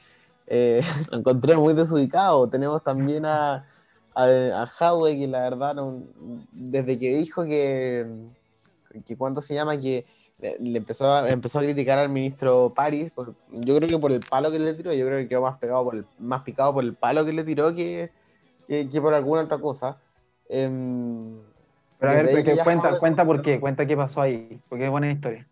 Eh, 0.46 0.80
lo 1.10 1.18
encontré 1.18 1.54
muy 1.58 1.74
desubicado. 1.74 2.48
Tenemos 2.48 2.82
también 2.82 3.26
a, 3.26 3.66
a, 4.14 4.66
que 5.02 5.28
la 5.28 5.40
verdad, 5.40 5.76
desde 6.50 6.98
que 6.98 7.14
dijo 7.18 7.44
que, 7.44 8.06
que 9.04 9.18
¿cuánto 9.18 9.42
se 9.42 9.52
llama? 9.52 9.78
Que 9.78 10.06
le 10.38 10.78
empezó 10.78 11.12
a, 11.12 11.28
empezó 11.28 11.58
a 11.58 11.62
criticar 11.62 11.98
al 11.98 12.08
ministro 12.08 12.72
París, 12.74 13.12
yo 13.50 13.76
creo 13.76 13.86
que 13.86 13.98
por 13.98 14.12
el 14.12 14.20
palo 14.20 14.50
que 14.50 14.58
le 14.58 14.72
tiró, 14.72 14.94
yo 14.94 15.04
creo 15.04 15.18
que 15.18 15.28
quedó 15.28 15.42
más, 15.42 15.58
pegado 15.58 15.84
por 15.84 15.94
el, 15.94 16.06
más 16.18 16.40
picado 16.40 16.72
por 16.72 16.84
el 16.84 16.94
palo 16.94 17.22
que 17.22 17.34
le 17.34 17.44
tiró 17.44 17.74
que, 17.74 18.10
que, 18.66 18.88
que 18.88 18.98
por 19.02 19.12
alguna 19.12 19.42
otra 19.42 19.58
cosa. 19.58 19.98
Eh, 20.48 21.36
pero 22.00 22.12
a 22.12 22.14
ver, 22.16 22.64
cuenta, 22.64 22.98
cuenta 22.98 23.24
por 23.24 23.42
qué, 23.42 23.60
cuenta 23.60 23.86
qué 23.86 23.96
pasó 23.96 24.22
ahí, 24.22 24.58
porque 24.68 24.86
es 24.86 24.90
buena 24.90 25.12
historia. 25.12 25.46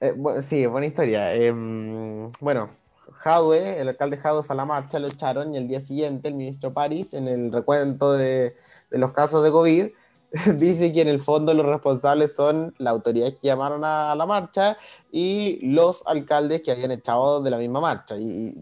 Eh, 0.00 0.14
sí, 0.42 0.62
es 0.62 0.70
buena 0.70 0.86
historia. 0.86 1.34
Em, 1.34 2.30
bueno, 2.38 2.68
Jadwe, 3.12 3.80
el 3.80 3.88
alcalde 3.88 4.18
Jadwe 4.18 4.42
fue 4.42 4.54
a 4.54 4.58
la 4.58 4.66
marcha, 4.66 4.98
lo 4.98 5.06
echaron 5.06 5.54
y 5.54 5.56
el 5.56 5.66
día 5.66 5.80
siguiente 5.80 6.28
el 6.28 6.34
ministro 6.34 6.72
París, 6.72 7.14
en 7.14 7.26
el 7.26 7.50
recuento 7.50 8.12
de, 8.12 8.54
de 8.90 8.98
los 8.98 9.12
casos 9.12 9.42
de 9.42 9.50
COVID, 9.50 9.86
dice 10.56 10.92
que 10.92 11.02
en 11.02 11.08
el 11.08 11.20
fondo 11.20 11.54
los 11.54 11.64
responsables 11.64 12.34
son 12.34 12.74
la 12.78 12.90
autoridad 12.90 13.32
que 13.32 13.46
llamaron 13.46 13.84
a, 13.84 14.14
la 14.16 14.26
marcha 14.26 14.76
y 15.12 15.64
los 15.70 16.02
alcaldes 16.06 16.60
que 16.60 16.72
habían 16.72 16.90
echado 16.90 17.40
de 17.42 17.50
la 17.50 17.56
misma 17.56 17.80
marcha. 17.80 18.16
Y, 18.16 18.54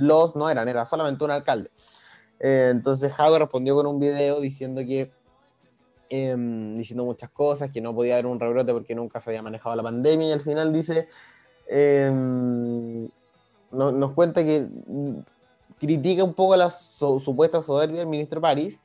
los 0.00 0.36
no 0.36 0.48
eran, 0.48 0.68
era 0.68 0.84
solamente 0.84 1.24
un 1.24 1.32
alcalde. 1.32 1.70
Eh, 2.38 2.68
entonces 2.70 3.12
Jadwe 3.12 3.40
respondió 3.40 3.74
con 3.74 3.86
un 3.86 3.98
video 3.98 4.40
diciendo 4.40 4.82
que 4.82 5.10
Em, 6.08 6.76
diciendo 6.76 7.04
muchas 7.04 7.30
cosas, 7.30 7.70
que 7.72 7.80
no 7.80 7.92
podía 7.92 8.14
haber 8.14 8.26
un 8.26 8.38
rebrote 8.38 8.72
porque 8.72 8.94
nunca 8.94 9.20
se 9.20 9.30
había 9.30 9.42
manejado 9.42 9.74
la 9.74 9.82
pandemia 9.82 10.28
y 10.28 10.32
al 10.32 10.40
final 10.40 10.72
dice, 10.72 11.08
em, 11.66 13.08
nos 13.72 14.12
cuenta 14.12 14.44
que 14.44 14.68
mm, 14.86 15.18
critica 15.80 16.22
un 16.22 16.34
poco 16.34 16.56
la 16.56 16.70
supuesta 16.70 17.60
soberbia 17.60 17.98
del 17.98 18.06
ministro 18.06 18.40
París 18.40 18.80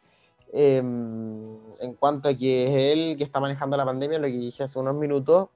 em, 0.52 1.58
en 1.80 1.94
cuanto 2.00 2.30
a 2.30 2.34
que 2.34 2.64
es 2.64 2.94
él 2.94 3.18
que 3.18 3.24
está 3.24 3.40
manejando 3.40 3.78
la 3.78 3.86
pandemia, 3.86 4.18
lo 4.18 4.26
que 4.28 4.34
dije 4.34 4.64
hace 4.64 4.80
unos 4.80 4.96
minutos, 4.96 5.50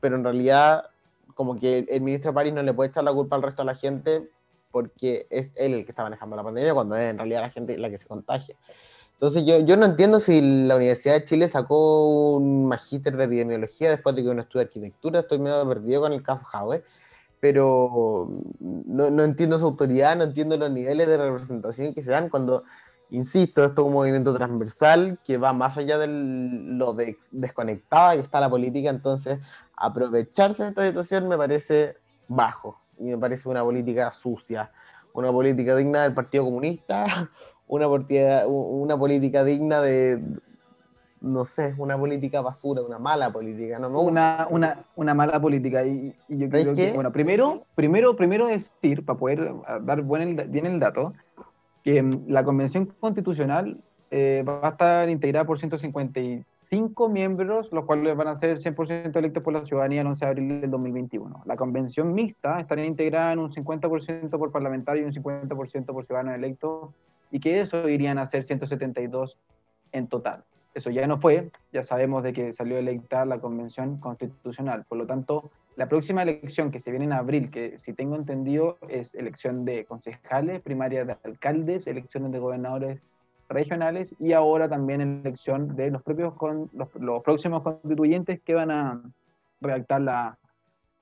pero 0.00 0.16
en 0.16 0.24
realidad 0.24 0.86
como 1.34 1.58
que 1.58 1.86
el 1.88 2.00
ministro 2.00 2.34
París 2.34 2.52
no 2.52 2.62
le 2.62 2.74
puede 2.74 2.90
echar 2.90 3.04
la 3.04 3.12
culpa 3.14 3.36
al 3.36 3.42
resto 3.42 3.62
de 3.62 3.66
la 3.66 3.74
gente 3.76 4.28
porque 4.72 5.26
es 5.30 5.52
él 5.56 5.74
el 5.74 5.84
que 5.84 5.92
está 5.92 6.02
manejando 6.02 6.34
la 6.34 6.42
pandemia 6.42 6.74
cuando 6.74 6.96
es 6.96 7.10
en 7.10 7.18
realidad 7.18 7.42
la 7.42 7.50
gente 7.50 7.78
la 7.78 7.90
que 7.90 7.98
se 7.98 8.08
contagia. 8.08 8.56
Entonces 9.22 9.46
yo, 9.46 9.60
yo 9.60 9.76
no 9.76 9.86
entiendo 9.86 10.18
si 10.18 10.40
la 10.40 10.74
Universidad 10.74 11.14
de 11.14 11.24
Chile 11.24 11.46
sacó 11.46 12.34
un 12.34 12.66
magíster 12.66 13.16
de 13.16 13.22
epidemiología 13.22 13.88
después 13.88 14.16
de 14.16 14.24
que 14.24 14.28
uno 14.28 14.42
estudia 14.42 14.64
arquitectura, 14.64 15.20
estoy 15.20 15.38
medio 15.38 15.64
perdido 15.68 16.00
con 16.00 16.12
el 16.12 16.24
caso 16.24 16.44
Jaue, 16.44 16.82
pero 17.38 18.28
no, 18.58 19.10
no, 19.10 19.22
entiendo 19.22 19.60
su 19.60 19.66
autoridad, 19.66 20.16
no 20.16 20.24
entiendo 20.24 20.56
los 20.56 20.72
niveles 20.72 21.06
de 21.06 21.16
representación 21.18 21.94
que 21.94 22.02
se 22.02 22.10
dan 22.10 22.30
cuando, 22.30 22.64
insisto, 23.10 23.64
esto 23.64 23.82
es 23.82 23.86
un 23.86 23.92
movimiento 23.92 24.34
transversal 24.34 25.20
que 25.24 25.38
va 25.38 25.52
más 25.52 25.78
allá 25.78 25.98
de 25.98 26.08
lo 26.08 26.92
de 26.92 27.16
desconectada 27.30 28.14
que 28.14 28.22
está 28.22 28.40
la 28.40 28.50
política, 28.50 28.90
entonces 28.90 29.38
aprovecharse 29.76 30.64
de 30.64 30.70
esta 30.70 30.84
situación 30.84 31.28
me 31.28 31.38
parece 31.38 31.96
bajo 32.26 32.80
y 32.98 33.04
me 33.04 33.18
parece 33.18 33.48
una 33.48 33.62
política 33.62 34.12
sucia, 34.12 34.72
una 35.12 35.30
política 35.30 35.76
digna 35.76 36.02
del 36.02 36.12
Partido 36.12 36.42
Comunista, 36.42 37.06
una, 37.72 37.88
una 38.46 38.98
política 38.98 39.44
digna 39.44 39.80
de, 39.80 40.22
no 41.22 41.46
sé, 41.46 41.74
una 41.78 41.96
política 41.96 42.42
basura, 42.42 42.82
una 42.82 42.98
mala 42.98 43.32
política. 43.32 43.78
No, 43.78 43.98
una, 43.98 44.46
una, 44.50 44.84
una, 44.94 45.14
mala 45.14 45.40
política. 45.40 45.82
Y, 45.86 46.14
yo 46.28 46.50
creo 46.50 46.74
que, 46.74 46.92
bueno, 46.92 47.12
primero, 47.12 47.64
primero, 47.74 48.14
primero 48.14 48.46
decir, 48.46 49.06
para 49.06 49.18
poder 49.18 49.52
dar 49.82 50.02
buen 50.02 50.36
bien 50.50 50.66
el 50.66 50.80
dato, 50.80 51.14
que 51.82 52.02
mm, 52.02 52.28
la 52.28 52.44
Convención 52.44 52.92
Constitucional 53.00 53.80
eh, 54.10 54.44
va 54.46 54.68
a 54.68 54.70
estar 54.72 55.08
integrada 55.08 55.46
por 55.46 55.58
155 55.58 57.08
miembros, 57.08 57.72
los 57.72 57.86
cuales 57.86 58.14
van 58.14 58.28
a 58.28 58.34
ser 58.34 58.58
100% 58.58 59.16
electos 59.16 59.42
por 59.42 59.54
la 59.54 59.64
ciudadanía 59.64 60.02
el 60.02 60.08
11 60.08 60.24
de 60.26 60.30
abril 60.30 60.60
del 60.60 60.70
2021. 60.70 61.44
La 61.46 61.56
Convención 61.56 62.12
Mixta 62.12 62.60
estaría 62.60 62.84
integrada 62.84 63.32
en 63.32 63.38
un 63.38 63.50
50% 63.50 64.28
por 64.28 64.52
parlamentario 64.52 65.04
y 65.04 65.06
un 65.06 65.14
50% 65.14 65.86
por 65.86 66.04
ciudadanos 66.04 66.34
electos 66.34 66.90
y 67.32 67.40
que 67.40 67.60
eso 67.60 67.88
irían 67.88 68.18
a 68.18 68.26
ser 68.26 68.44
172 68.44 69.36
en 69.90 70.06
total. 70.06 70.44
Eso 70.74 70.90
ya 70.90 71.06
no 71.06 71.18
fue, 71.18 71.50
ya 71.72 71.82
sabemos 71.82 72.22
de 72.22 72.32
que 72.32 72.52
salió 72.52 72.78
electa 72.78 73.24
la 73.24 73.40
Convención 73.40 73.98
Constitucional. 73.98 74.84
Por 74.84 74.98
lo 74.98 75.06
tanto, 75.06 75.50
la 75.76 75.88
próxima 75.88 76.22
elección 76.22 76.70
que 76.70 76.78
se 76.78 76.90
viene 76.90 77.06
en 77.06 77.12
abril, 77.14 77.50
que 77.50 77.78
si 77.78 77.94
tengo 77.94 78.16
entendido 78.16 78.78
es 78.88 79.14
elección 79.14 79.64
de 79.64 79.86
concejales, 79.86 80.60
primarias 80.60 81.06
de 81.06 81.16
alcaldes, 81.24 81.86
elecciones 81.86 82.32
de 82.32 82.38
gobernadores 82.38 83.00
regionales 83.48 84.14
y 84.18 84.32
ahora 84.32 84.68
también 84.68 85.00
elección 85.00 85.74
de 85.74 85.90
los 85.90 86.02
propios 86.02 86.34
los, 86.72 87.22
próximos 87.22 87.62
constituyentes 87.62 88.40
que 88.40 88.54
van 88.54 88.70
a 88.70 89.02
redactar 89.60 90.00
la, 90.00 90.38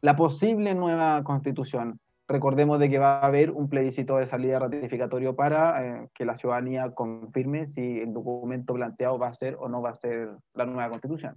la 0.01 0.17
posible 0.17 0.75
nueva 0.75 1.23
constitución 1.23 2.01
recordemos 2.31 2.79
de 2.79 2.89
que 2.89 2.99
va 2.99 3.19
a 3.19 3.27
haber 3.27 3.51
un 3.51 3.69
plebiscito 3.69 4.17
de 4.17 4.27
salida 4.27 4.61
ratificatorio 4.61 5.35
para 5.35 5.85
eh, 5.85 6.09
que 6.15 6.25
la 6.25 6.39
ciudadanía 6.39 6.95
confirme 6.95 7.67
si 7.67 8.01
el 8.01 8.13
documento 8.13 8.75
planteado 8.75 9.19
va 9.19 9.29
a 9.29 9.35
ser 9.35 9.57
o 9.59 9.69
no 9.69 9.83
va 9.83 9.91
a 9.91 9.97
ser 9.97 10.31
la 10.55 10.65
nueva 10.65 10.91
constitución. 10.91 11.37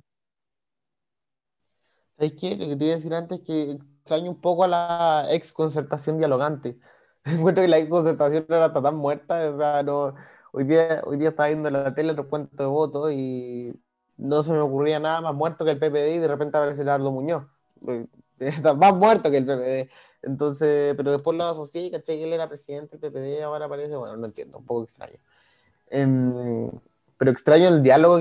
¿Sabes 2.15 2.33
qué? 2.39 2.55
Lo 2.55 2.67
que 2.67 2.75
te 2.75 2.85
iba 2.85 2.93
a 2.93 2.97
decir 2.97 3.13
antes 3.13 3.39
es 3.39 3.45
que 3.45 3.71
extraño 3.71 4.29
un 4.29 4.39
poco 4.39 4.65
a 4.65 4.67
la 4.67 5.25
ex 5.31 5.51
concertación 5.51 6.19
dialogante. 6.19 6.77
Encuentro 7.25 7.63
que 7.63 7.67
la 7.67 7.79
ex 7.79 7.89
concertación 7.89 8.45
era 8.47 8.67
está 8.67 8.81
tan 8.81 8.95
muerta, 8.95 9.49
o 9.49 9.57
sea, 9.57 9.81
no, 9.81 10.13
hoy 10.51 10.63
día, 10.65 11.01
hoy 11.05 11.17
día 11.17 11.29
estaba 11.29 11.47
viendo 11.47 11.71
la 11.71 11.95
tele 11.95 12.11
el 12.11 12.17
recuento 12.17 12.61
de 12.61 12.69
votos 12.69 13.11
y 13.11 13.73
no 14.17 14.43
se 14.43 14.51
me 14.51 14.59
ocurría 14.59 14.99
nada 14.99 15.21
más 15.21 15.33
muerto 15.33 15.65
que 15.65 15.71
el 15.71 15.79
PPD 15.79 16.15
y 16.15 16.19
de 16.19 16.27
repente 16.27 16.55
aparece 16.55 16.83
Leonardo 16.83 17.11
Muñoz. 17.11 17.45
Está 18.37 18.75
más 18.75 18.95
muerto 18.95 19.31
que 19.31 19.37
el 19.37 19.45
PPD. 19.45 19.89
Entonces, 20.23 20.95
pero 20.95 21.11
después 21.11 21.37
lo 21.37 21.43
asocié 21.43 21.83
y 21.83 21.91
caché 21.91 22.17
que 22.17 22.23
él 22.23 22.33
era 22.33 22.47
presidente 22.47 22.97
del 22.97 23.11
PPD, 23.11 23.43
ahora 23.43 23.67
parece, 23.67 23.95
bueno, 23.95 24.15
no 24.15 24.25
entiendo, 24.25 24.57
un 24.57 24.65
poco 24.65 24.83
extraño. 24.83 25.19
Em, 25.89 26.71
pero 27.17 27.31
extraño 27.31 27.67
el 27.67 27.83
diálogo 27.83 28.17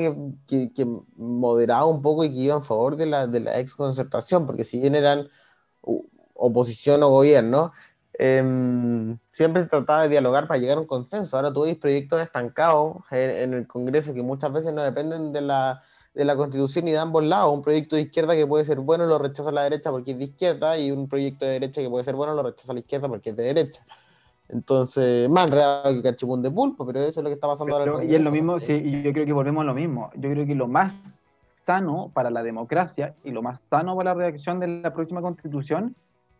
que, 0.47 0.73
que, 0.73 0.87
moderaba 1.17 1.87
un 1.87 2.03
poco 2.03 2.25
y 2.25 2.33
que 2.33 2.41
iba 2.41 2.57
en 2.57 2.62
favor 2.62 2.97
de 2.97 3.07
la, 3.07 3.27
de 3.27 3.41
la 3.41 3.59
ex 3.61 3.77
concertación, 3.77 4.47
porque 4.47 4.65
si 4.65 4.81
bien 4.81 4.95
eran 4.95 5.29
oposición 6.35 7.03
o 7.03 7.09
gobierno, 7.09 7.73
em, 8.15 9.19
siempre 9.31 9.62
se 9.62 9.69
trataba 9.69 10.03
de 10.03 10.09
dialogar 10.11 10.49
para 10.49 10.59
llegar 10.61 10.79
a 10.79 10.81
un 10.81 10.87
consenso. 10.87 11.37
Ahora 11.37 11.53
tú 11.53 11.62
ves 11.62 11.77
proyectos 11.77 12.21
estancados 12.21 12.97
en 13.11 13.55
el 13.55 13.67
Congreso 13.67 14.12
que 14.12 14.23
muchas 14.23 14.53
veces 14.53 14.73
no 14.75 14.83
dependen 14.83 15.33
de 15.33 15.41
la 15.41 15.83
de 16.14 16.25
la 16.25 16.37
constitución 16.37 16.88
y 16.88 16.92
de 16.92 16.98
ambos 16.98 17.25
lados. 17.25 17.55
Un 17.55 17.62
proyecto 17.62 17.96
de 17.96 18.03
izquierda 18.03 18.35
que 18.35 18.46
puede 18.46 18.64
ser 18.64 18.81
bueno 18.81 19.07
lo 19.07 19.18
rechaza 19.18 19.51
la 19.51 19.62
derecha 19.64 19.90
porque 19.90 20.12
es 20.12 20.18
de 20.18 20.25
izquierda 20.25 20.79
y 20.79 20.90
un 20.90 21.09
proyecto 21.09 21.46
de 21.46 21.53
derecha 21.53 21.81
que 21.81 21.88
puede 21.88 22.05
ser 22.05 22.14
bueno 22.14 22.35
lo 22.35 22.42
rechaza 22.42 22.72
la 22.72 22.81
izquierda 22.81 23.09
porque 23.09 23.31
es 23.31 23.37
de 23.37 23.44
derecha. 23.44 23.83
Entonces, 24.48 25.31
más 25.31 25.46
enredado 25.46 25.94
que 25.94 26.03
cachipún 26.03 26.42
de 26.42 26.51
pulpo, 26.51 26.85
pero 26.85 27.01
eso 27.01 27.20
es 27.20 27.25
lo 27.25 27.31
que 27.31 27.35
está 27.35 27.46
pasando 27.46 27.75
ahora. 27.75 28.05
y 28.05 28.14
es 28.14 28.20
lo 28.20 28.31
mismo, 28.31 28.61
sí, 28.61 28.72
y 28.72 29.03
yo 29.03 29.12
creo 29.12 29.25
que 29.25 29.33
volvemos 29.33 29.62
a 29.62 29.64
lo 29.64 29.75
mismo. 29.75 30.11
Yo 30.14 30.31
creo 30.31 30.46
que 30.46 30.55
lo 30.55 30.68
más 30.68 31.16
sano 31.64 32.11
para 32.12 32.31
la 32.31 32.42
democracia 32.42 33.14
y 33.25 33.31
lo 33.31 33.40
más 33.40 33.61
sano 33.70 33.96
para 33.96 34.11
la 34.11 34.14
redacción 34.14 34.61
de 34.61 34.66
la 34.66 34.92
próxima 34.92 35.22
constitución 35.22 35.94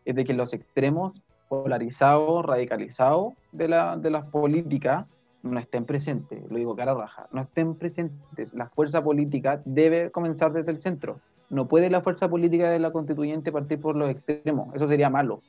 es 0.05 0.15
de 0.15 0.25
que 0.25 0.33
los 0.33 0.53
extremos 0.53 1.13
polarizados, 1.47 2.45
radicalizados 2.45 3.33
de, 3.51 3.67
la, 3.67 3.97
de 3.97 4.11
las 4.11 4.25
políticas 4.25 5.05
no 5.43 5.59
estén 5.59 5.85
presentes, 5.85 6.41
lo 6.49 6.57
digo 6.57 6.75
cara 6.75 6.93
raja, 6.93 7.27
no 7.31 7.41
estén 7.41 7.75
presentes. 7.75 8.53
La 8.53 8.69
fuerza 8.69 9.03
política 9.03 9.61
debe 9.65 10.09
comenzar 10.09 10.53
desde 10.53 10.71
el 10.71 10.81
centro. 10.81 11.19
No 11.49 11.67
puede 11.67 11.89
la 11.89 12.01
fuerza 12.01 12.29
política 12.29 12.69
de 12.71 12.79
la 12.79 12.91
constituyente 12.91 13.51
partir 13.51 13.79
por 13.79 13.95
los 13.95 14.09
extremos, 14.09 14.73
eso 14.73 14.87
sería 14.87 15.09
malo. 15.09 15.41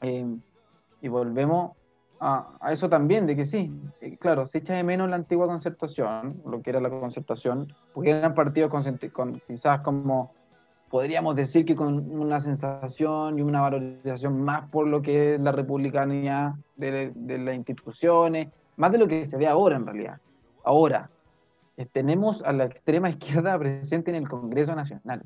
Eh, 0.00 0.26
y 1.02 1.08
volvemos 1.08 1.72
a, 2.18 2.58
eso 2.72 2.88
también, 2.88 3.26
de 3.26 3.36
que 3.36 3.46
sí, 3.46 3.70
eh, 4.00 4.16
claro, 4.16 4.46
se 4.46 4.58
echa 4.58 4.74
de 4.74 4.84
menos 4.84 5.08
la 5.08 5.16
antigua 5.16 5.46
concertación, 5.46 6.42
lo 6.46 6.62
que 6.62 6.70
era 6.70 6.80
la 6.80 6.90
concertación, 6.90 7.72
porque 7.92 8.10
eran 8.10 8.34
partidos 8.34 8.70
con, 8.70 9.40
quizás 9.46 9.80
como, 9.80 10.32
podríamos 10.90 11.36
decir 11.36 11.64
que 11.66 11.76
con 11.76 12.10
una 12.10 12.40
sensación 12.40 13.38
y 13.38 13.42
una 13.42 13.60
valorización 13.60 14.40
más 14.42 14.68
por 14.70 14.86
lo 14.86 15.02
que 15.02 15.34
es 15.34 15.40
la 15.40 15.52
republicanía 15.52 16.54
de, 16.76 17.12
de 17.14 17.38
las 17.38 17.54
instituciones, 17.54 18.48
más 18.80 18.92
de 18.92 18.98
lo 18.98 19.06
que 19.06 19.24
se 19.24 19.36
ve 19.36 19.46
ahora 19.46 19.76
en 19.76 19.86
realidad. 19.86 20.18
Ahora, 20.64 21.10
eh, 21.76 21.86
tenemos 21.86 22.42
a 22.42 22.52
la 22.52 22.64
extrema 22.64 23.08
izquierda 23.14 23.58
presente 23.58 24.10
en 24.10 24.16
el 24.16 24.28
Congreso 24.28 24.74
Nacional 24.74 25.22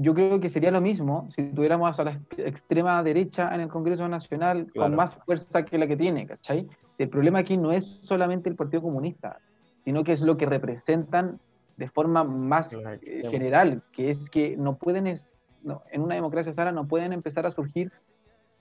yo 0.00 0.14
creo 0.14 0.38
que 0.38 0.48
sería 0.48 0.70
lo 0.70 0.80
mismo 0.80 1.28
si 1.34 1.42
tuviéramos 1.50 1.98
a 1.98 2.04
la 2.04 2.20
extrema 2.36 3.02
derecha 3.02 3.52
en 3.52 3.62
el 3.62 3.68
Congreso 3.68 4.06
Nacional 4.08 4.68
con 4.72 4.94
más 4.94 5.16
fuerza 5.26 5.64
que 5.64 5.76
la 5.76 5.88
que 5.88 5.96
tiene, 5.96 6.24
¿cachai? 6.24 6.68
El 6.98 7.08
problema 7.08 7.40
aquí 7.40 7.56
no 7.56 7.72
es 7.72 7.98
solamente 8.02 8.48
el 8.48 8.54
Partido 8.54 8.82
Comunista, 8.82 9.40
sino 9.84 10.04
que 10.04 10.12
es 10.12 10.20
lo 10.20 10.36
que 10.36 10.46
representan 10.46 11.40
de 11.76 11.88
forma 11.88 12.22
más 12.22 12.72
eh, 12.72 13.28
general, 13.28 13.82
que 13.92 14.10
es 14.10 14.30
que 14.30 14.56
no 14.56 14.76
pueden, 14.76 15.06
en 15.08 16.00
una 16.00 16.14
democracia 16.14 16.54
sana 16.54 16.70
no 16.70 16.86
pueden 16.86 17.12
empezar 17.12 17.44
a 17.46 17.50
surgir 17.50 17.90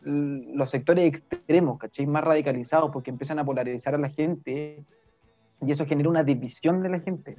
los 0.01 0.69
sectores 0.69 1.07
extremos, 1.07 1.79
¿cachai? 1.79 2.05
Más 2.05 2.23
radicalizados, 2.23 2.91
porque 2.91 3.11
empiezan 3.11 3.39
a 3.39 3.45
polarizar 3.45 3.95
a 3.95 3.97
la 3.97 4.09
gente 4.09 4.83
y 5.65 5.71
eso 5.71 5.85
genera 5.85 6.09
una 6.09 6.23
división 6.23 6.81
de 6.81 6.89
la 6.89 6.99
gente. 6.99 7.37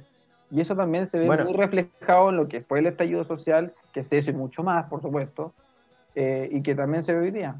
Y 0.51 0.61
eso 0.61 0.75
también 0.75 1.05
se 1.05 1.19
ve 1.19 1.43
muy 1.43 1.53
reflejado 1.53 2.29
en 2.29 2.37
lo 2.37 2.47
que 2.47 2.61
fue 2.61 2.79
el 2.79 2.87
estallido 2.87 3.23
social, 3.23 3.73
que 3.93 4.01
es 4.01 4.11
eso 4.11 4.31
y 4.31 4.33
mucho 4.33 4.63
más, 4.63 4.85
por 4.87 5.01
supuesto, 5.01 5.53
eh, 6.15 6.49
y 6.51 6.61
que 6.61 6.75
también 6.75 7.03
se 7.03 7.13
ve 7.13 7.19
hoy 7.19 7.31
día. 7.31 7.55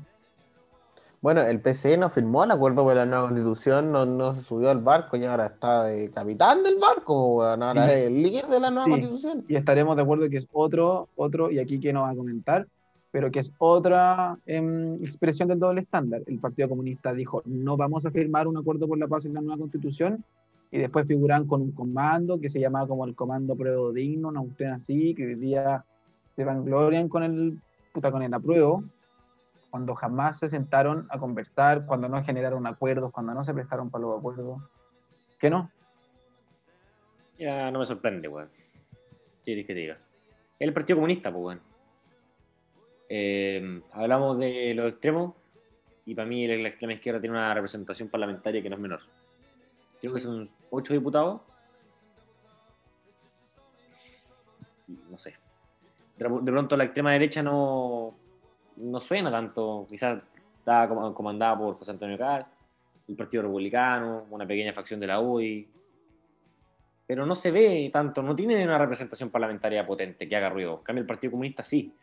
Bueno, 1.21 1.41
el 1.41 1.59
PCE 1.59 1.97
no 1.97 2.09
firmó 2.09 2.45
el 2.45 2.51
acuerdo 2.51 2.83
por 2.83 2.95
la 2.95 3.05
nueva 3.05 3.27
constitución, 3.27 3.91
no, 3.91 4.05
no 4.05 4.33
se 4.33 4.41
subió 4.41 4.69
al 4.69 4.79
barco 4.79 5.17
y 5.17 5.25
ahora 5.25 5.47
está 5.47 5.83
de 5.83 6.09
capitán 6.11 6.63
del 6.63 6.77
barco, 6.77 7.43
ahora 7.43 7.91
es 7.91 8.05
el 8.05 8.23
líder 8.23 8.47
de 8.47 8.59
la 8.59 8.69
nueva 8.69 8.89
constitución. 8.89 9.43
Y 9.49 9.55
estaremos 9.55 9.97
de 9.97 10.01
acuerdo 10.01 10.29
que 10.29 10.37
es 10.37 10.47
otro, 10.53 11.09
otro, 11.15 11.51
y 11.51 11.59
aquí 11.59 11.79
que 11.79 11.91
nos 11.91 12.03
va 12.03 12.11
a 12.11 12.15
comentar, 12.15 12.67
pero 13.11 13.31
que 13.31 13.39
es 13.39 13.51
otra 13.57 14.37
em, 14.45 14.95
expresión 15.03 15.47
del 15.47 15.59
doble 15.59 15.81
estándar. 15.81 16.21
El 16.27 16.39
Partido 16.39 16.69
Comunista 16.69 17.13
dijo, 17.13 17.41
no 17.45 17.77
vamos 17.77 18.05
a 18.05 18.11
firmar 18.11 18.47
un 18.47 18.57
acuerdo 18.57 18.87
por 18.87 18.97
la 18.97 19.07
paz 19.07 19.25
en 19.25 19.33
la 19.33 19.41
nueva 19.41 19.57
constitución, 19.57 20.23
y 20.71 20.77
después 20.77 21.07
figuran 21.07 21.47
con 21.47 21.61
un 21.61 21.71
comando 21.71 22.39
que 22.39 22.49
se 22.49 22.59
llamaba 22.59 22.87
como 22.87 23.05
el 23.05 23.15
Comando 23.15 23.55
Pruebo 23.55 23.91
Digno, 23.91 24.27
una 24.27 24.41
cuestión 24.41 24.73
así, 24.73 25.15
que 25.15 25.25
hoy 25.25 25.35
día 25.35 25.83
se 26.35 26.43
vanglorian 26.43 27.09
con 27.09 27.23
el, 27.23 27.59
puta, 27.91 28.11
con 28.11 28.21
el 28.21 28.33
apruebo, 28.33 28.83
cuando 29.71 29.95
jamás 29.95 30.39
se 30.39 30.49
sentaron 30.49 31.07
a 31.09 31.19
conversar, 31.19 31.85
cuando 31.85 32.07
no 32.07 32.23
generaron 32.23 32.65
acuerdos, 32.67 33.11
cuando 33.11 33.33
no 33.33 33.43
se 33.43 33.53
prestaron 33.53 33.89
para 33.89 34.03
los 34.03 34.19
acuerdos. 34.19 34.61
¿Qué 35.39 35.49
no? 35.49 35.71
Ya 37.37 37.71
no 37.71 37.79
me 37.79 37.85
sorprende, 37.85 38.27
weón. 38.27 38.49
¿Qué 39.45 39.65
que 39.65 39.73
diga? 39.73 39.97
El 40.59 40.73
Partido 40.73 40.97
Comunista, 40.97 41.31
pues, 41.31 41.43
weón. 41.43 41.68
Eh, 43.09 43.81
hablamos 43.91 44.37
de 44.37 44.73
los 44.75 44.91
extremos 44.91 45.33
y 46.05 46.13
para 46.15 46.27
mí 46.27 46.47
la 46.47 46.69
extrema 46.69 46.93
izquierda 46.93 47.19
tiene 47.19 47.35
una 47.35 47.53
representación 47.53 48.07
parlamentaria 48.07 48.61
que 48.61 48.69
no 48.69 48.75
es 48.75 48.81
menor 48.81 49.01
creo 49.99 50.13
que 50.13 50.19
son 50.19 50.49
ocho 50.69 50.93
diputados. 50.93 51.41
No 55.09 55.17
sé. 55.17 55.35
De 56.17 56.51
pronto 56.51 56.75
la 56.75 56.85
extrema 56.85 57.13
derecha 57.13 57.41
no, 57.43 58.15
no 58.77 58.99
suena 58.99 59.31
tanto. 59.31 59.85
Quizás 59.89 60.21
está 60.57 60.87
comandada 60.87 61.57
por 61.57 61.77
José 61.77 61.91
Antonio 61.91 62.17
Caz, 62.17 62.45
el 63.07 63.15
Partido 63.15 63.43
Republicano, 63.43 64.25
una 64.29 64.45
pequeña 64.45 64.73
facción 64.73 64.99
de 64.99 65.07
la 65.07 65.19
UDI. 65.19 65.67
Pero 67.07 67.25
no 67.25 67.33
se 67.33 67.51
ve 67.51 67.89
tanto, 67.91 68.21
no 68.21 68.35
tiene 68.35 68.63
una 68.63 68.77
representación 68.77 69.29
parlamentaria 69.29 69.85
potente 69.85 70.27
que 70.27 70.35
haga 70.35 70.49
ruido. 70.49 70.77
En 70.79 70.83
cambio, 70.83 71.01
el 71.01 71.07
Partido 71.07 71.31
Comunista 71.31 71.63
sí. 71.63 71.93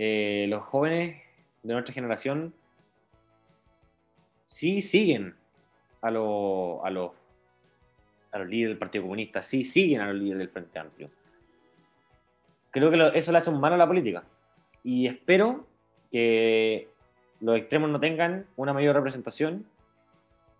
Eh, 0.00 0.46
los 0.48 0.62
jóvenes 0.62 1.20
de 1.64 1.72
nuestra 1.72 1.92
generación 1.92 2.54
sí 4.46 4.80
siguen 4.80 5.34
a, 6.00 6.12
los 6.12 6.78
a, 6.84 6.90
los, 6.90 7.10
a 8.30 8.38
los 8.38 8.48
líderes 8.48 8.70
del 8.70 8.78
Partido 8.78 9.02
Comunista, 9.02 9.42
sí 9.42 9.64
siguen 9.64 10.00
a 10.00 10.06
los 10.06 10.14
líderes 10.14 10.38
del 10.38 10.50
Frente 10.50 10.78
Amplio. 10.78 11.10
Creo 12.70 12.92
que 12.92 13.18
eso 13.18 13.32
le 13.32 13.38
hace 13.38 13.50
un 13.50 13.58
mal 13.58 13.72
a 13.72 13.76
la 13.76 13.88
política. 13.88 14.22
Y 14.84 15.08
espero 15.08 15.66
que 16.12 16.88
los 17.40 17.58
extremos 17.58 17.90
no 17.90 17.98
tengan 17.98 18.46
una 18.54 18.72
mayor 18.72 18.94
representación 18.94 19.66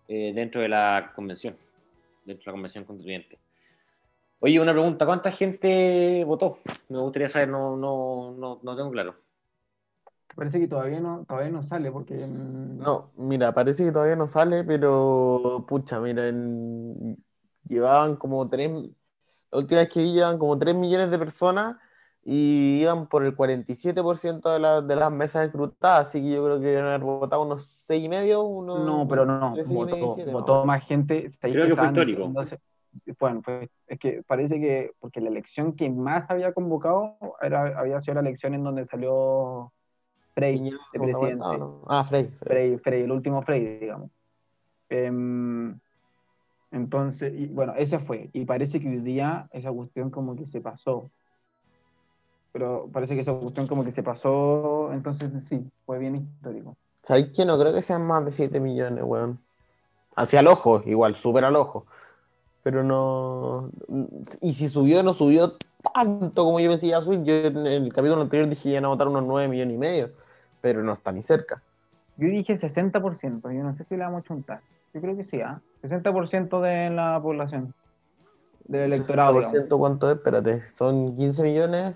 eh, 0.09 0.33
dentro 0.35 0.59
de 0.61 0.67
la 0.67 1.13
convención, 1.15 1.55
dentro 2.25 2.43
de 2.43 2.47
la 2.47 2.51
convención 2.51 2.83
constituyente. 2.83 3.37
Oye, 4.41 4.59
una 4.59 4.73
pregunta, 4.73 5.05
¿cuánta 5.05 5.31
gente 5.31 6.25
votó? 6.25 6.59
Me 6.89 6.97
gustaría 6.99 7.29
saber, 7.29 7.47
no, 7.47 7.77
no, 7.77 8.33
no, 8.37 8.59
no 8.61 8.75
tengo 8.75 8.91
claro. 8.91 9.28
Parece 10.39 10.57
que 10.57 10.69
todavía 10.69 11.01
no, 11.01 11.25
todavía 11.25 11.51
no 11.51 11.63
sale 11.63 11.91
porque... 11.91 12.15
No, 12.15 13.11
mira, 13.17 13.53
parece 13.53 13.83
que 13.83 13.91
todavía 13.91 14.15
no 14.15 14.25
sale, 14.25 14.63
pero 14.63 15.65
pucha, 15.67 15.99
mira, 15.99 16.31
llevaban 17.67 18.15
como 18.15 18.47
tres, 18.47 18.71
la 19.51 19.57
última 19.57 19.81
vez 19.81 19.89
que 19.89 20.01
vi 20.01 20.13
llevaban 20.13 20.37
como 20.37 20.57
3 20.57 20.75
millones 20.75 21.11
de 21.11 21.19
personas 21.19 21.75
y 22.23 22.79
iban 22.81 23.07
por 23.07 23.25
el 23.25 23.35
47% 23.35 24.53
de, 24.53 24.59
la, 24.59 24.81
de 24.81 24.95
las 24.95 25.11
mesas 25.11 25.47
escrutadas, 25.47 26.07
así 26.07 26.21
que 26.21 26.31
yo 26.31 26.45
creo 26.45 26.59
que 26.61 26.67
deben 26.67 26.85
haber 26.85 27.01
votado 27.01 27.41
unos 27.41 27.67
6 27.87 28.05
y 28.05 28.07
medio, 28.07 28.43
unos... 28.43 28.85
No, 28.85 29.07
pero 29.09 29.25
no, 29.25 29.55
votó, 29.65 30.15
votó 30.31 30.65
más 30.65 30.85
gente. 30.85 31.29
Creo 31.41 31.67
que 31.67 31.75
fue 31.75 31.87
histórico. 31.87 32.31
Bueno, 33.19 33.41
pues 33.43 33.69
es 33.87 33.99
que 33.99 34.23
parece 34.23 34.57
que, 34.61 34.93
porque 34.99 35.19
la 35.19 35.27
elección 35.27 35.75
que 35.75 35.89
más 35.89 36.29
había 36.29 36.53
convocado 36.53 37.17
era, 37.41 37.77
había 37.77 38.01
sido 38.01 38.15
la 38.15 38.21
elección 38.21 38.53
en 38.53 38.63
donde 38.63 38.85
salió 38.87 39.73
Frey, 40.33 40.71
el 40.93 41.01
presidente. 41.01 41.45
Ah, 41.87 42.03
Frey, 42.03 42.27
Frey. 42.39 42.77
Frey. 42.77 43.03
el 43.03 43.11
último 43.11 43.41
Frey, 43.41 43.79
digamos. 43.79 44.09
Em, 44.89 45.77
entonces, 46.71 47.33
y, 47.35 47.47
bueno, 47.47 47.73
ese 47.77 47.99
fue. 47.99 48.29
Y 48.33 48.45
parece 48.45 48.79
que 48.79 48.89
hoy 48.89 48.99
día 48.99 49.47
esa 49.51 49.71
cuestión 49.71 50.09
como 50.09 50.35
que 50.35 50.45
se 50.45 50.61
pasó. 50.61 51.09
Pero 52.51 52.89
parece 52.91 53.15
que 53.15 53.21
esa 53.21 53.33
cuestión 53.33 53.67
como 53.67 53.83
que 53.83 53.91
se 53.91 54.03
pasó, 54.03 54.91
entonces 54.91 55.31
sí, 55.43 55.69
fue 55.85 55.99
bien 55.99 56.15
histórico. 56.15 56.75
¿Sabéis 57.03 57.27
que 57.27 57.45
no 57.45 57.57
creo 57.59 57.73
que 57.73 57.81
sean 57.81 58.05
más 58.05 58.25
de 58.25 58.31
7 58.31 58.59
millones, 58.59 59.03
weón? 59.03 59.39
Hacia 60.15 60.41
el 60.41 60.47
ojo, 60.47 60.81
igual, 60.85 61.15
súper 61.15 61.45
al 61.45 61.55
ojo. 61.55 61.85
Pero 62.63 62.83
no. 62.83 63.69
Y 64.41 64.53
si 64.53 64.67
subió, 64.67 65.01
no 65.03 65.13
subió 65.13 65.53
tanto 65.93 66.43
como 66.43 66.59
yo 66.59 66.69
decía 66.69 66.99
Yo 66.99 67.13
en 67.13 67.65
el 67.65 67.93
capítulo 67.93 68.21
anterior 68.21 68.49
dije 68.49 68.63
que 68.63 68.69
iban 68.71 68.85
a 68.85 68.89
votar 68.89 69.07
unos 69.07 69.23
9 69.23 69.47
millones 69.47 69.75
y 69.75 69.77
medio 69.77 70.09
pero 70.61 70.83
no 70.83 70.93
está 70.93 71.11
ni 71.11 71.21
cerca. 71.21 71.61
Yo 72.17 72.27
dije 72.27 72.57
60%, 72.57 73.41
yo 73.53 73.63
no 73.63 73.75
sé 73.75 73.83
si 73.83 73.95
le 73.95 74.03
vamos 74.03 74.21
a 74.21 74.27
chuntar. 74.27 74.61
Yo 74.93 75.01
creo 75.01 75.15
que 75.15 75.23
sí, 75.23 75.41
¿ah? 75.41 75.61
60% 75.83 76.61
de 76.61 76.89
la 76.89 77.19
población, 77.21 77.73
del 78.65 78.93
electorado. 78.93 79.39
¿60% 79.39 79.77
cuánto 79.77 80.11
es? 80.11 80.17
Espérate, 80.17 80.61
son 80.63 81.15
15 81.15 81.43
millones. 81.43 81.95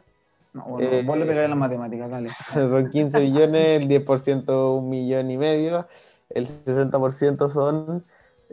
No, 0.53 0.63
bueno, 0.65 0.87
eh, 0.87 1.03
vos 1.03 1.17
le 1.17 1.25
pegáis 1.25 1.49
las 1.49 1.57
matemáticas, 1.57 2.09
dale. 2.09 2.29
son 2.53 2.89
15 2.89 3.19
millones, 3.19 3.81
el 3.81 3.89
10% 3.89 4.77
un 4.77 4.89
millón 4.89 5.31
y 5.31 5.37
medio, 5.37 5.87
el 6.29 6.47
60% 6.47 7.49
son... 7.49 8.03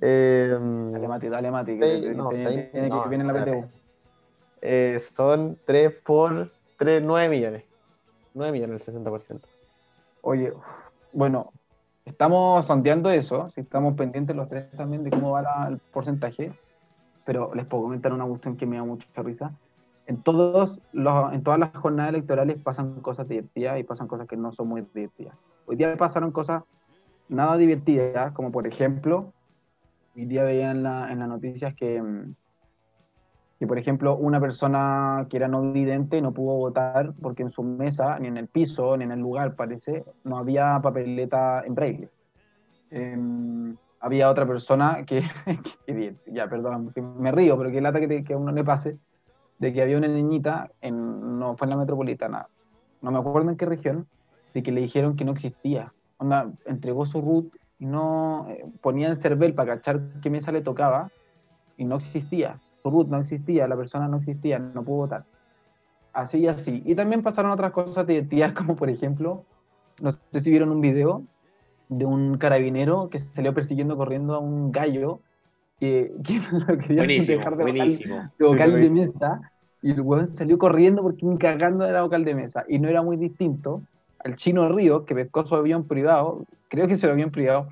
Eh, 0.02 0.50
alemática, 0.94 1.36
alemática, 1.36 1.86
no, 2.14 2.30
tiene, 2.30 2.70
que 2.72 3.08
viene 3.08 3.24
en 3.24 3.26
la 3.26 3.44
PTU. 3.44 3.64
Eh, 4.62 4.98
son 4.98 5.58
3 5.64 5.92
por 6.04 6.50
3, 6.78 7.02
9 7.02 7.28
millones. 7.28 7.64
9 8.34 8.52
millones 8.52 8.88
el 8.88 9.04
60%. 9.04 9.40
Oye, 10.22 10.52
bueno, 11.12 11.52
estamos 12.04 12.66
sondeando 12.66 13.10
eso, 13.10 13.50
si 13.50 13.60
estamos 13.60 13.94
pendientes 13.94 14.34
los 14.36 14.48
tres 14.48 14.70
también 14.76 15.04
de 15.04 15.10
cómo 15.10 15.32
va 15.32 15.68
el 15.68 15.78
porcentaje, 15.78 16.52
pero 17.24 17.54
les 17.54 17.66
puedo 17.66 17.84
comentar 17.84 18.12
una 18.12 18.26
cuestión 18.26 18.56
que 18.56 18.66
me 18.66 18.76
da 18.76 18.84
mucha 18.84 19.06
risa. 19.16 19.52
En, 20.06 20.22
todos 20.22 20.80
los, 20.92 21.32
en 21.32 21.42
todas 21.42 21.58
las 21.60 21.74
jornadas 21.76 22.14
electorales 22.14 22.58
pasan 22.62 23.00
cosas 23.00 23.28
divertidas 23.28 23.78
y 23.78 23.84
pasan 23.84 24.08
cosas 24.08 24.26
que 24.26 24.36
no 24.36 24.52
son 24.52 24.68
muy 24.68 24.82
divertidas. 24.94 25.34
Hoy 25.66 25.76
día 25.76 25.96
pasaron 25.96 26.32
cosas 26.32 26.62
nada 27.28 27.56
divertidas, 27.56 28.32
como 28.32 28.50
por 28.50 28.66
ejemplo, 28.66 29.32
hoy 30.16 30.26
día 30.26 30.44
veía 30.44 30.70
en, 30.70 30.82
la, 30.82 31.10
en 31.12 31.18
las 31.18 31.28
noticias 31.28 31.74
que, 31.74 32.02
que, 33.58 33.66
por 33.66 33.78
ejemplo, 33.78 34.16
una 34.16 34.40
persona 34.40 35.26
que 35.28 35.36
era 35.36 35.48
no 35.48 35.72
vidente 35.72 36.20
no 36.20 36.32
pudo 36.32 36.56
votar 36.56 37.12
porque 37.20 37.42
en 37.42 37.50
su 37.50 37.62
mesa, 37.62 38.18
ni 38.18 38.28
en 38.28 38.36
el 38.36 38.48
piso, 38.48 38.96
ni 38.96 39.04
en 39.04 39.12
el 39.12 39.20
lugar, 39.20 39.54
parece, 39.54 40.04
no 40.24 40.38
había 40.38 40.80
papeleta 40.82 41.62
en 41.64 41.74
braille. 41.74 42.08
Em, 42.90 43.76
había 44.00 44.30
otra 44.30 44.46
persona 44.46 45.04
que, 45.04 45.22
que 45.86 46.16
ya, 46.26 46.48
perdón, 46.48 46.90
que 46.94 47.02
me 47.02 47.30
río, 47.32 47.56
pero 47.58 47.70
que 47.70 47.80
lata 47.80 48.00
que, 48.00 48.24
que 48.24 48.32
a 48.34 48.38
uno 48.38 48.52
le 48.52 48.64
pase, 48.64 48.98
de 49.58 49.72
que 49.72 49.82
había 49.82 49.98
una 49.98 50.08
niñita, 50.08 50.70
en, 50.80 51.38
no 51.38 51.56
fue 51.56 51.66
en 51.66 51.70
la 51.70 51.76
metropolitana, 51.76 52.48
no 53.02 53.10
me 53.10 53.18
acuerdo 53.18 53.50
en 53.50 53.56
qué 53.56 53.66
región, 53.66 54.06
de 54.54 54.62
que 54.62 54.72
le 54.72 54.80
dijeron 54.80 55.16
que 55.16 55.24
no 55.24 55.32
existía. 55.32 55.92
Onda, 56.16 56.50
entregó 56.66 57.06
su 57.06 57.20
root 57.20 57.54
no 57.86 58.46
eh, 58.50 58.64
ponía 58.80 59.08
el 59.08 59.16
CERVEL 59.16 59.54
para 59.54 59.76
cachar 59.76 60.00
qué 60.22 60.30
mesa 60.30 60.52
le 60.52 60.60
tocaba 60.60 61.10
y 61.76 61.84
no 61.84 61.96
existía. 61.96 62.60
Su 62.82 62.90
root 62.90 63.08
no 63.08 63.18
existía, 63.18 63.66
la 63.66 63.76
persona 63.76 64.08
no 64.08 64.18
existía, 64.18 64.58
no 64.58 64.82
pudo 64.82 64.98
votar. 64.98 65.24
Así 66.12 66.38
y 66.38 66.46
así. 66.46 66.82
Y 66.84 66.94
también 66.94 67.22
pasaron 67.22 67.50
otras 67.50 67.72
cosas 67.72 68.06
divertidas, 68.06 68.52
como 68.54 68.76
por 68.76 68.90
ejemplo, 68.90 69.44
no 70.02 70.12
sé 70.12 70.40
si 70.40 70.50
vieron 70.50 70.70
un 70.70 70.80
video 70.80 71.24
de 71.88 72.04
un 72.04 72.38
carabinero 72.38 73.08
que 73.10 73.18
salió 73.18 73.52
persiguiendo 73.52 73.96
corriendo 73.96 74.34
a 74.34 74.38
un 74.38 74.70
gallo 74.70 75.20
que, 75.80 76.12
que 76.24 76.40
lo 76.52 76.78
quería 76.78 76.98
Buenísimo, 76.98 77.38
dejar 77.38 77.56
de 77.56 77.64
vocal, 77.64 78.70
vocal 78.70 78.90
mesa 78.90 79.40
y 79.82 79.92
el 79.92 80.00
weón 80.02 80.28
salió 80.28 80.58
corriendo 80.58 81.02
porque 81.02 81.24
ni 81.24 81.38
cagando 81.38 81.86
era 81.86 82.02
vocal 82.02 82.24
de 82.24 82.34
mesa 82.34 82.64
y 82.68 82.78
no 82.78 82.88
era 82.88 83.02
muy 83.02 83.16
distinto 83.16 83.82
al 84.18 84.36
chino 84.36 84.68
Río 84.68 85.04
que 85.04 85.14
pescó 85.14 85.46
su 85.46 85.54
avión 85.54 85.84
privado, 85.84 86.44
creo 86.70 86.88
que 86.88 86.96
su 86.96 87.06
avión 87.06 87.30
privado, 87.30 87.68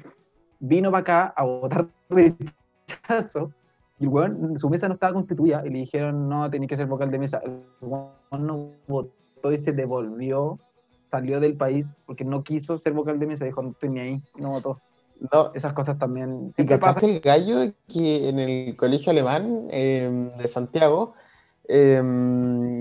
vino 0.61 0.91
para 0.91 1.01
acá 1.01 1.35
a 1.35 1.45
votar 1.45 1.87
rechazo 2.11 3.53
y 4.01 4.05
el 4.05 4.11
weón, 4.11 4.59
su 4.59 4.69
mesa 4.69 4.89
no 4.89 4.95
estaba 4.95 5.15
constituida 5.15 5.63
y 5.67 5.71
le 5.71 5.79
dijeron 5.81 6.29
no, 6.29 6.51
tenía 6.51 6.69
que 6.69 6.77
ser 6.77 6.87
vocal 6.87 7.11
de 7.11 7.19
mesa. 7.19 7.41
El 7.45 7.63
weón 7.81 8.11
no 8.47 8.71
votó 8.87 9.53
y 9.53 9.57
se 9.57 9.73
devolvió, 9.73 10.59
salió 11.11 11.41
del 11.41 11.57
país 11.57 11.87
porque 12.07 12.25
no 12.25 12.45
quiso 12.45 12.79
ser 12.79 12.93
vocal 12.93 13.19
de 13.19 13.27
mesa, 13.27 13.45
dijo 13.45 13.63
no 13.63 13.71
estoy 13.71 13.89
ni 13.89 14.01
ahí, 14.01 14.23
no 14.37 14.51
votó. 14.51 14.81
No, 15.33 15.53
Esas 15.53 15.73
cosas 15.73 15.99
también 15.99 16.55
¿Y 16.57 16.65
cachaste 16.65 17.07
el 17.07 17.21
gallo 17.21 17.73
que 17.89 18.29
en 18.29 18.39
el 18.39 18.77
colegio 18.77 19.11
alemán 19.11 19.67
eh, 19.69 20.31
de 20.39 20.47
Santiago 20.47 21.15
eh, 21.67 22.01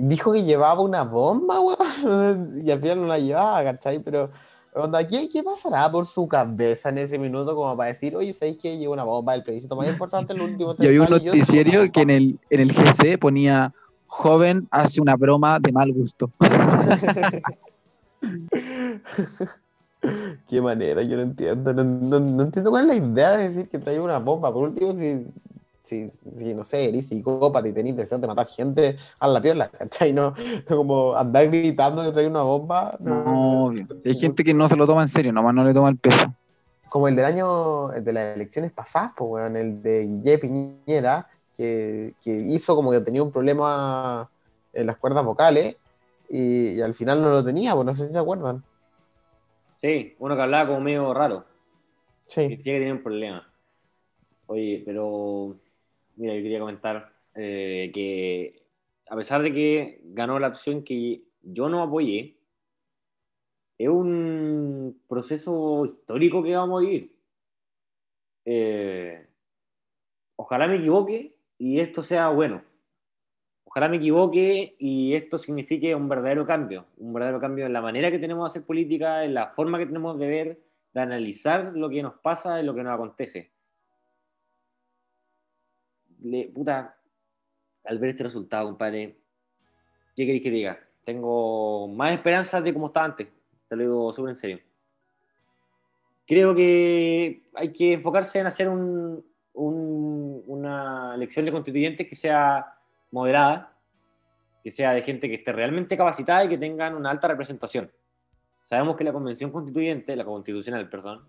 dijo 0.04 0.34
que 0.34 0.44
llevaba 0.44 0.82
una 0.82 1.04
bomba, 1.04 1.60
weón? 1.60 2.62
Y 2.64 2.70
al 2.70 2.80
final 2.80 3.02
no 3.02 3.08
la 3.08 3.18
llevaba, 3.18 3.64
¿cachai? 3.64 4.00
Pero, 4.00 4.30
onda, 4.78 5.06
¿qué, 5.06 5.28
¿qué 5.30 5.44
pasará 5.44 5.92
por 5.92 6.06
su 6.06 6.28
cabeza 6.28 6.90
en 6.90 6.98
ese 7.00 7.18
minuto 7.18 7.56
como 7.56 7.76
para 7.76 7.90
decir, 7.92 8.16
oye, 8.16 8.34
¿sabéis 8.34 8.58
que 8.58 8.78
llevo 8.78 8.94
una 8.94 9.04
bomba? 9.04 9.36
El 9.36 9.44
plebiscito 9.44 9.76
más 9.76 9.88
importante 9.90 10.34
en 10.34 10.40
los 10.40 10.50
últimos 10.50 10.76
Y 10.80 10.86
había 10.88 11.02
un 11.02 11.08
30 11.08 11.16
años, 11.16 11.26
yo 11.26 11.32
tengo 11.34 11.46
noticiero 11.46 11.92
que 11.92 12.02
en 12.02 12.10
el, 12.10 12.40
en 12.50 12.60
el 12.60 12.72
GC 12.74 13.18
ponía 13.18 13.74
joven 14.08 14.68
hace 14.72 15.02
una 15.02 15.16
broma 15.16 15.60
de 15.60 15.72
mal 15.72 15.92
gusto. 15.92 16.32
Qué 20.48 20.62
manera, 20.62 21.02
yo 21.04 21.18
no 21.18 21.24
entiendo. 21.24 21.74
No, 21.74 21.84
no- 21.84 22.20
no 22.20 22.44
entiendo 22.44 22.70
cuál 22.70 22.90
es 22.90 22.98
la 23.00 23.06
idea 23.06 23.32
de 23.38 23.50
decir 23.50 23.68
que 23.70 23.80
traía 23.80 24.02
una 24.02 24.20
bomba. 24.20 24.54
Por 24.54 24.70
último, 24.70 24.94
si, 24.96 25.26
si, 25.88 26.10
si 26.34 26.54
no 26.54 26.64
sé, 26.64 26.90
eres 26.90 27.08
psicópata 27.08 27.68
y 27.68 27.72
tenés 27.74 27.92
intención 27.92 28.20
de 28.22 28.28
matar 28.28 28.48
gente, 28.48 28.98
a 29.20 29.28
la 29.28 29.42
piola, 29.42 29.70
¿cachai? 29.70 30.14
No, 30.14 30.34
no 30.70 30.76
como 30.78 31.16
andar 31.16 31.48
gritando 31.48 32.04
que 32.04 32.12
trae 32.12 32.28
una 32.28 32.42
bomba. 32.44 32.96
No, 33.00 33.72
hay 34.06 34.16
gente 34.16 34.44
que 34.44 34.54
no 34.54 34.68
se 34.68 34.76
lo 34.76 34.86
toma 34.86 35.02
en 35.02 35.08
serio, 35.08 35.32
nomás 35.32 35.56
no 35.56 35.64
le 35.64 35.74
toma 35.74 35.90
el 35.90 35.98
peso. 35.98 36.34
Como 36.90 37.08
el 37.08 37.16
del 37.16 37.26
año, 37.26 37.92
el 37.94 38.04
de 38.04 38.14
las 38.14 38.36
elecciones 38.36 38.72
pasadas, 38.72 39.12
pues, 39.18 39.30
weón, 39.30 39.56
el 39.58 39.82
de 39.82 40.06
Guille 40.06 40.38
Piñera, 40.38 41.28
que, 41.56 42.14
que 42.24 42.32
hizo 42.32 42.76
como 42.76 42.92
que 42.92 43.02
tenía 43.02 43.24
un 43.24 43.32
problema 43.32 44.30
en 44.74 44.86
las 44.88 44.98
cuerdas 44.98 45.26
vocales 45.26 45.76
y, 46.30 46.74
y 46.74 46.82
al 46.82 46.94
final 46.94 47.22
no 47.22 47.30
lo 47.30 47.44
tenía, 47.44 47.74
pues 47.74 47.86
no 47.86 47.94
sé 47.94 48.08
si 48.08 48.14
se 48.14 48.20
acuerdan. 48.20 48.64
Sí, 49.82 50.16
uno 50.20 50.36
que 50.36 50.42
hablaba 50.42 50.68
como 50.70 50.82
medio 50.82 51.14
raro. 51.14 51.46
Que 52.28 52.50
Sí. 52.50 52.58
sí 52.58 52.64
que 52.64 52.80
tenía 52.80 52.94
un 52.94 53.04
problema. 53.04 53.48
Oye, 54.48 54.82
pero 54.86 55.56
mira, 56.18 56.36
yo 56.36 56.42
quería 56.42 56.60
comentar 56.60 57.14
eh, 57.36 57.92
que 57.94 58.68
a 59.10 59.16
pesar 59.16 59.42
de 59.42 59.54
que 59.54 60.02
ganó 60.04 60.40
la 60.40 60.50
opción 60.50 60.84
que 60.84 61.24
yo 61.42 61.70
no 61.70 61.82
apoyé, 61.82 62.38
es 63.78 63.90
un 63.90 65.02
proceso 65.08 65.86
histórico 65.86 66.44
que 66.44 66.56
vamos 66.56 66.80
a 66.80 66.86
vivir. 66.86 67.16
Eh, 68.46 69.28
ojalá 70.36 70.68
me 70.68 70.78
equivoque 70.78 71.38
y 71.58 71.80
esto 71.80 72.04
sea 72.04 72.30
bueno. 72.30 72.64
Ojalá 73.66 73.90
me 73.90 73.98
equivoque 73.98 74.76
y 74.80 75.14
esto 75.14 75.38
signifique 75.38 75.94
un 75.94 76.10
verdadero 76.10 76.46
cambio, 76.46 76.88
un 76.98 77.14
verdadero 77.14 77.40
cambio 77.40 77.66
en 77.66 77.74
la 77.74 77.82
manera 77.82 78.10
que 78.10 78.20
tenemos 78.20 78.46
de 78.46 78.48
hacer 78.48 78.66
política, 78.66 79.24
en 79.24 79.36
la 79.36 79.50
forma 79.50 79.78
que 79.78 79.86
tenemos 79.86 80.18
de 80.18 80.28
ver, 80.28 80.60
de 80.94 81.02
analizar 81.02 81.74
lo 81.76 81.90
que 81.90 82.02
nos 82.02 82.16
pasa 82.16 82.60
y 82.60 82.66
lo 82.66 82.74
que 82.74 82.84
nos 82.84 82.94
acontece. 82.94 83.52
Le- 86.22 86.48
puta, 86.50 86.98
al 87.86 88.00
ver 88.00 88.10
este 88.12 88.24
resultado, 88.24 88.68
compadre, 88.68 89.18
¿qué 90.16 90.26
queréis 90.26 90.44
que 90.44 90.52
diga? 90.52 90.80
Tengo 91.06 91.88
más 91.88 92.14
esperanzas 92.14 92.64
de 92.64 92.74
cómo 92.74 92.88
estaba 92.88 93.06
antes, 93.06 93.28
te 93.68 93.76
lo 93.76 93.82
digo 93.84 94.14
súper 94.14 94.30
en 94.30 94.36
serio. 94.36 94.60
Creo 96.26 96.54
que 96.54 97.44
hay 97.54 97.72
que 97.72 97.94
enfocarse 97.94 98.40
en 98.40 98.48
hacer 98.48 98.68
un- 98.68 99.26
un- 99.54 100.44
una 100.48 101.14
elección 101.16 101.46
de 101.46 101.52
constituyentes 101.52 102.08
que 102.08 102.16
sea 102.16 102.76
moderada, 103.12 103.74
que 104.64 104.70
sea 104.70 104.92
de 104.92 105.02
gente 105.02 105.30
que 105.30 105.36
esté 105.36 105.54
realmente 105.54 105.96
capacitada 105.96 106.44
y 106.44 106.50
que 106.50 106.58
tengan 106.58 106.96
una 106.96 107.10
alta 107.10 107.30
representación. 107.30 107.90
Sabemos 108.64 108.98
que 108.98 109.06
la 109.06 109.14
convención 109.14 109.50
constituyente, 109.50 110.14
la 110.18 110.26
constitucional, 110.26 110.90
perdón, 110.90 111.26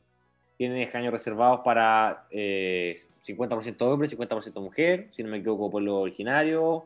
tiene 0.58 0.82
escaños 0.82 1.12
reservados 1.12 1.60
para 1.64 2.26
eh, 2.30 2.94
50% 3.24 3.80
hombre, 3.82 4.08
50% 4.08 4.60
mujer, 4.60 5.06
si 5.10 5.22
no 5.22 5.30
me 5.30 5.38
equivoco, 5.38 5.70
pueblo 5.70 6.00
originario, 6.00 6.84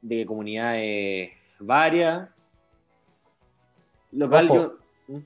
de 0.00 0.24
comunidades 0.24 1.30
varias. 1.60 2.30
Lo 4.12 4.28
cual 4.30 4.46
Ojo. 4.50 4.54
yo. 4.56 4.78
¿Mm? 5.08 5.20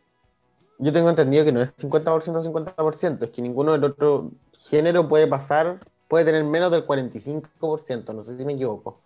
Yo 0.79 0.93
tengo 0.93 1.09
entendido 1.09 1.45
que 1.45 1.53
no 1.53 1.61
es 1.63 1.75
50% 1.77 2.43
50%, 2.43 3.23
es 3.23 3.31
que 3.31 3.41
ninguno 3.43 3.73
del 3.73 3.85
otro 3.85 4.33
género 4.69 5.09
puede 5.09 5.29
pasar, 5.29 5.79
puede 6.09 6.25
tener 6.25 6.43
menos 6.43 6.73
del 6.73 6.85
45%, 6.85 8.13
no 8.13 8.25
sé 8.25 8.37
si 8.37 8.45
me 8.45 8.55
equivoco. 8.55 9.01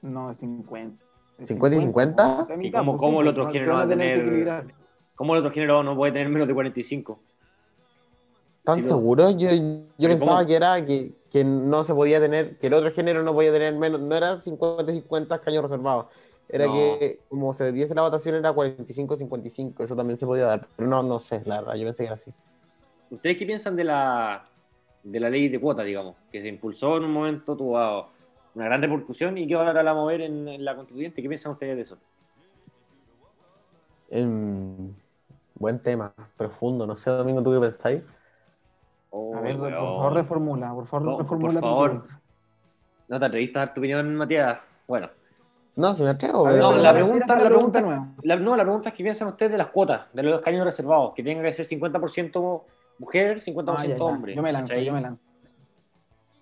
No, 0.00 0.32
50. 0.32 1.04
50 1.42 1.76
y 1.76 1.80
50? 1.80 2.46
¿Y 2.60 2.70
cómo- 2.70 2.96
cómo 2.96 3.20
el 3.20 3.26
otro 3.28 3.48
género 3.48 3.74
va 3.74 3.82
a 3.82 3.88
tener- 3.88 4.64
¿Cómo 5.16 5.34
el 5.34 5.40
otro 5.40 5.50
género 5.50 5.82
no 5.82 5.96
puede 5.96 6.12
tener 6.12 6.28
menos 6.28 6.46
de 6.46 6.54
45? 6.54 7.18
¿Tan 8.64 8.82
Sí, 8.82 8.88
seguro? 8.88 9.30
Yo, 9.30 9.50
yo 9.50 9.86
Pero 9.98 10.08
pensaba 10.14 10.46
que 10.46 10.54
era 10.54 10.84
que, 10.84 11.12
que 11.30 11.44
no 11.44 11.82
se 11.84 11.94
podía 11.94 12.20
tener, 12.20 12.58
que 12.58 12.68
el 12.68 12.74
otro 12.74 12.92
género 12.92 13.22
no 13.22 13.32
podía 13.34 13.52
tener 13.52 13.74
menos, 13.74 14.00
no 14.00 14.14
era 14.14 14.38
50 14.38 14.92
y 14.92 14.96
50 14.96 15.34
escaños 15.36 15.62
reservados, 15.62 16.06
era 16.48 16.66
No. 16.66 16.72
que 16.72 17.20
como 17.28 17.52
se 17.54 17.72
diese 17.72 17.94
la 17.94 18.02
votación 18.02 18.36
era 18.36 18.52
45 18.52 19.16
55, 19.18 19.82
eso 19.82 19.96
también 19.96 20.16
se 20.16 20.26
podía 20.26 20.44
dar, 20.44 20.68
pero 20.76 20.88
no, 20.88 21.02
no 21.02 21.18
sé, 21.18 21.42
la 21.44 21.60
verdad, 21.60 21.74
yo 21.74 21.84
pensé 21.86 22.04
que 22.04 22.06
era 22.06 22.14
así. 22.16 22.32
¿Ustedes 23.10 23.36
qué 23.36 23.46
piensan 23.46 23.76
de 23.76 23.84
la, 23.84 24.44
de 25.02 25.20
la 25.20 25.28
ley 25.28 25.48
de 25.48 25.60
cuotas, 25.60 25.84
digamos? 25.84 26.14
Que 26.30 26.40
se 26.40 26.48
impulsó 26.48 26.96
en 26.96 27.04
un 27.04 27.12
momento, 27.12 27.56
tuvo 27.56 28.08
una 28.54 28.64
gran 28.64 28.80
repercusión 28.80 29.36
y 29.38 29.46
que 29.46 29.54
ahora 29.54 29.82
la 29.82 29.92
vamos 29.92 30.08
a 30.08 30.12
ver 30.12 30.22
en, 30.22 30.48
en 30.48 30.64
la 30.64 30.76
constituyente. 30.76 31.20
¿Qué 31.20 31.28
piensan 31.28 31.52
ustedes 31.52 31.76
de 31.76 31.82
eso? 31.82 31.98
Em, 34.10 34.94
buen 35.54 35.82
tema, 35.82 36.14
profundo, 36.36 36.86
no 36.86 36.96
sé, 36.96 37.10
Domingo, 37.10 37.42
¿tú 37.42 37.52
qué 37.52 37.60
pensáis? 37.60 38.21
Oh, 39.14 39.36
A 39.36 39.40
ver, 39.42 39.56
por 39.58 39.66
weón. 39.68 39.74
favor, 39.74 40.12
reformula, 40.14 40.72
por 40.72 40.86
favor, 40.86 41.06
No, 41.06 41.18
reformula 41.18 41.60
por 41.60 41.68
favor. 41.68 42.08
¿No 43.08 43.18
te 43.18 43.24
atreviste 43.26 43.58
a 43.58 43.66
dar 43.66 43.74
tu 43.74 43.80
opinión, 43.82 44.14
Matías? 44.16 44.58
Bueno, 44.88 45.10
No, 45.76 45.94
si 45.94 46.02
me 46.02 46.10
atrevo. 46.10 46.46
No, 46.46 46.52
pero 46.52 46.76
la 46.78 46.92
pregunta- 46.94 47.26
la 47.36 47.42
la 47.42 47.48
pregunta 47.50 47.80
la, 48.22 48.36
no, 48.36 48.56
la 48.56 48.62
pregunta 48.62 48.88
es 48.88 48.94
qué 48.94 49.02
piensan 49.02 49.28
ustedes 49.28 49.52
de 49.52 49.58
las 49.58 49.68
cuotas, 49.68 50.06
de 50.14 50.22
los 50.22 50.38
escaños 50.38 50.64
reservados, 50.64 51.12
que 51.14 51.22
tenga 51.22 51.42
que 51.42 51.52
ser 51.52 51.64
50% 51.66 52.64
mujer, 52.98 53.38
50% 53.38 53.74
Ah, 53.78 53.84
ya, 53.86 53.96
ya. 53.98 54.04
hombre. 54.04 54.34
Yo 54.34 54.42
me 54.42 54.52
lanzo, 54.52 54.68
¿cachai? 54.70 54.84
yo 54.86 54.92
me 54.94 55.00
lanzo. 55.02 55.22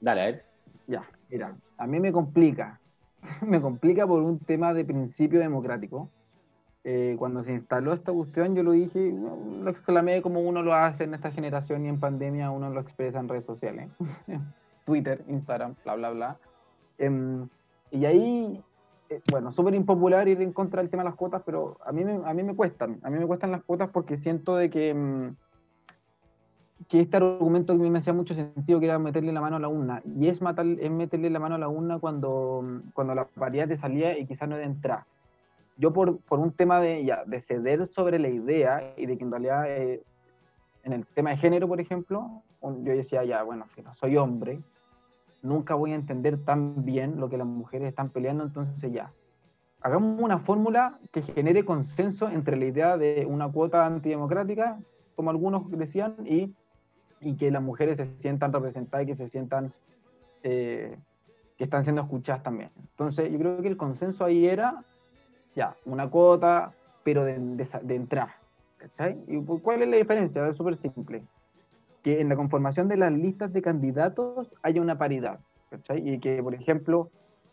Dale, 0.00 0.20
a 0.20 0.24
ver. 0.26 0.44
Ya, 0.86 1.02
mira, 1.28 1.56
a 1.76 1.86
mí 1.86 1.98
me 2.00 2.12
complica. 2.12 2.80
me 3.42 3.60
complica 3.60 4.06
por 4.06 4.22
un 4.22 4.38
tema 4.38 4.72
de 4.74 4.84
principio 4.84 5.40
democrático. 5.40 6.08
Eh, 6.82 7.16
cuando 7.18 7.42
se 7.42 7.52
instaló 7.52 7.92
esta 7.92 8.12
cuestión, 8.12 8.54
yo 8.54 8.62
lo 8.62 8.72
dije, 8.72 9.12
lo 9.12 9.70
exclamé 9.70 10.22
como 10.22 10.40
uno 10.40 10.62
lo 10.62 10.72
hace 10.72 11.04
en 11.04 11.12
esta 11.12 11.30
generación 11.30 11.84
y 11.84 11.88
en 11.88 12.00
pandemia 12.00 12.50
uno 12.50 12.70
lo 12.70 12.80
expresa 12.80 13.20
en 13.20 13.28
redes 13.28 13.44
sociales. 13.44 13.90
Twitter, 14.86 15.22
Instagram, 15.28 15.74
bla, 15.84 15.96
bla, 15.96 16.10
bla. 16.10 16.38
Em, 16.96 17.48
y 17.90 18.06
ahí, 18.06 18.62
eh, 19.10 19.20
bueno, 19.30 19.52
súper 19.52 19.74
impopular 19.74 20.26
ir 20.26 20.40
en 20.40 20.52
contra 20.52 20.80
del 20.80 20.90
tema 20.90 21.02
de 21.02 21.10
las 21.10 21.16
cuotas, 21.16 21.42
pero 21.44 21.76
a 21.84 21.92
mí, 21.92 22.02
me, 22.02 22.20
a 22.24 22.32
mí 22.32 22.42
me 22.42 22.56
cuestan. 22.56 22.98
A 23.02 23.10
mí 23.10 23.18
me 23.18 23.26
cuestan 23.26 23.52
las 23.52 23.62
cuotas 23.62 23.90
porque 23.90 24.16
siento 24.16 24.56
de 24.56 24.70
que... 24.70 24.94
mm, 24.94 25.36
que 26.88 27.00
este 27.00 27.18
argumento 27.18 27.74
que 27.74 27.80
a 27.80 27.82
mí 27.82 27.90
me 27.90 27.98
hacía 27.98 28.14
mucho 28.14 28.34
sentido, 28.34 28.80
que 28.80 28.86
era 28.86 28.98
meterle 28.98 29.32
la 29.32 29.40
mano 29.40 29.56
a 29.56 29.60
la 29.60 29.68
urna. 29.68 30.02
Y 30.18 30.28
es, 30.28 30.40
matar, 30.40 30.66
es 30.66 30.90
meterle 30.90 31.28
la 31.28 31.38
mano 31.38 31.56
a 31.56 31.58
la 31.58 31.68
urna 31.68 31.98
cuando, 31.98 32.64
cuando 32.94 33.14
la 33.14 33.26
paridad 33.26 33.68
te 33.68 33.76
salía 33.76 34.18
y 34.18 34.26
quizás 34.26 34.48
no 34.48 34.56
de 34.56 34.64
entrar. 34.64 35.04
Yo 35.80 35.94
por, 35.94 36.18
por 36.20 36.38
un 36.38 36.52
tema 36.52 36.78
de, 36.78 37.02
ya, 37.06 37.24
de 37.24 37.40
ceder 37.40 37.86
sobre 37.86 38.18
la 38.18 38.28
idea 38.28 38.92
y 38.98 39.06
de 39.06 39.16
que 39.16 39.24
en 39.24 39.30
realidad 39.30 39.64
eh, 39.66 40.02
en 40.84 40.92
el 40.92 41.06
tema 41.06 41.30
de 41.30 41.38
género, 41.38 41.66
por 41.68 41.80
ejemplo, 41.80 42.42
yo 42.62 42.92
decía, 42.92 43.24
ya, 43.24 43.42
bueno, 43.42 43.64
soy 43.94 44.18
hombre, 44.18 44.60
nunca 45.40 45.74
voy 45.74 45.92
a 45.92 45.94
entender 45.94 46.36
tan 46.44 46.84
bien 46.84 47.18
lo 47.18 47.30
que 47.30 47.38
las 47.38 47.46
mujeres 47.46 47.88
están 47.88 48.10
peleando, 48.10 48.44
entonces 48.44 48.92
ya, 48.92 49.10
hagamos 49.80 50.20
una 50.20 50.38
fórmula 50.38 50.98
que 51.12 51.22
genere 51.22 51.64
consenso 51.64 52.28
entre 52.28 52.58
la 52.58 52.66
idea 52.66 52.98
de 52.98 53.26
una 53.26 53.50
cuota 53.50 53.86
antidemocrática, 53.86 54.78
como 55.16 55.30
algunos 55.30 55.70
decían, 55.70 56.14
y, 56.26 56.54
y 57.20 57.36
que 57.36 57.50
las 57.50 57.62
mujeres 57.62 57.96
se 57.96 58.18
sientan 58.18 58.52
representadas 58.52 59.04
y 59.04 59.06
que 59.06 59.14
se 59.14 59.30
sientan 59.30 59.72
eh, 60.42 60.98
que 61.56 61.64
están 61.64 61.84
siendo 61.84 62.02
escuchadas 62.02 62.42
también. 62.42 62.70
Entonces, 62.78 63.32
yo 63.32 63.38
creo 63.38 63.62
que 63.62 63.68
el 63.68 63.78
consenso 63.78 64.26
ahí 64.26 64.46
era, 64.46 64.84
ya, 65.54 65.76
una 65.84 66.08
cuota, 66.08 66.72
pero 67.02 67.24
de, 67.24 67.38
de, 67.38 67.94
entrada. 67.94 68.36
¿Y 69.26 69.42
cuál 69.42 69.82
es 69.82 69.88
la 69.88 69.96
diferencia? 69.96 70.46
Es 70.46 70.56
súper 70.56 70.76
simple. 70.76 71.22
Que 72.02 72.20
en 72.20 72.28
la 72.28 72.36
conformación 72.36 72.88
de 72.88 72.96
las 72.96 73.12
listas 73.12 73.52
de 73.52 73.62
candidatos 73.62 74.52
haya 74.62 74.80
una 74.80 74.98
paridad. 74.98 75.40
Y 75.94 76.18
que, 76.18 76.42
por 76.42 76.54
ejemplo, 76.54 77.10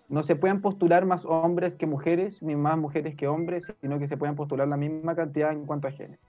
no 0.09 0.23
se 0.23 0.35
puedan 0.35 0.61
postular 0.61 1.05
más 1.05 1.25
hombres 1.25 1.75
que 1.75 1.85
mujeres, 1.85 2.41
ni 2.41 2.55
más 2.55 2.77
mujeres 2.77 3.15
que 3.15 3.27
hombres, 3.27 3.63
sino 3.81 3.99
que 3.99 4.07
se 4.07 4.17
puedan 4.17 4.35
postular 4.35 4.67
la 4.67 4.77
misma 4.77 5.15
cantidad 5.15 5.51
en 5.51 5.65
cuanto 5.65 5.87
a 5.87 5.91
género. 5.91 6.21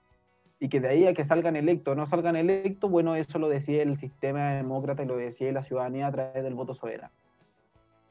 Y 0.61 0.69
que 0.69 0.81
de 0.81 0.89
ahí 0.89 1.07
a 1.07 1.14
que 1.14 1.25
salgan 1.25 1.55
electos 1.55 1.93
o 1.93 1.95
no 1.95 2.07
salgan 2.07 2.35
electos, 2.35 2.91
bueno, 2.91 3.14
eso 3.14 3.39
lo 3.39 3.49
decía 3.49 3.83
el 3.83 3.97
sistema 3.97 4.55
demócrata 4.55 5.05
y 5.05 5.07
lo 5.07 5.16
decía 5.16 5.53
la 5.53 5.62
ciudadanía 5.62 6.09
a 6.09 6.12
través 6.12 6.43
del 6.43 6.55
voto 6.55 6.75
soberano. 6.75 7.12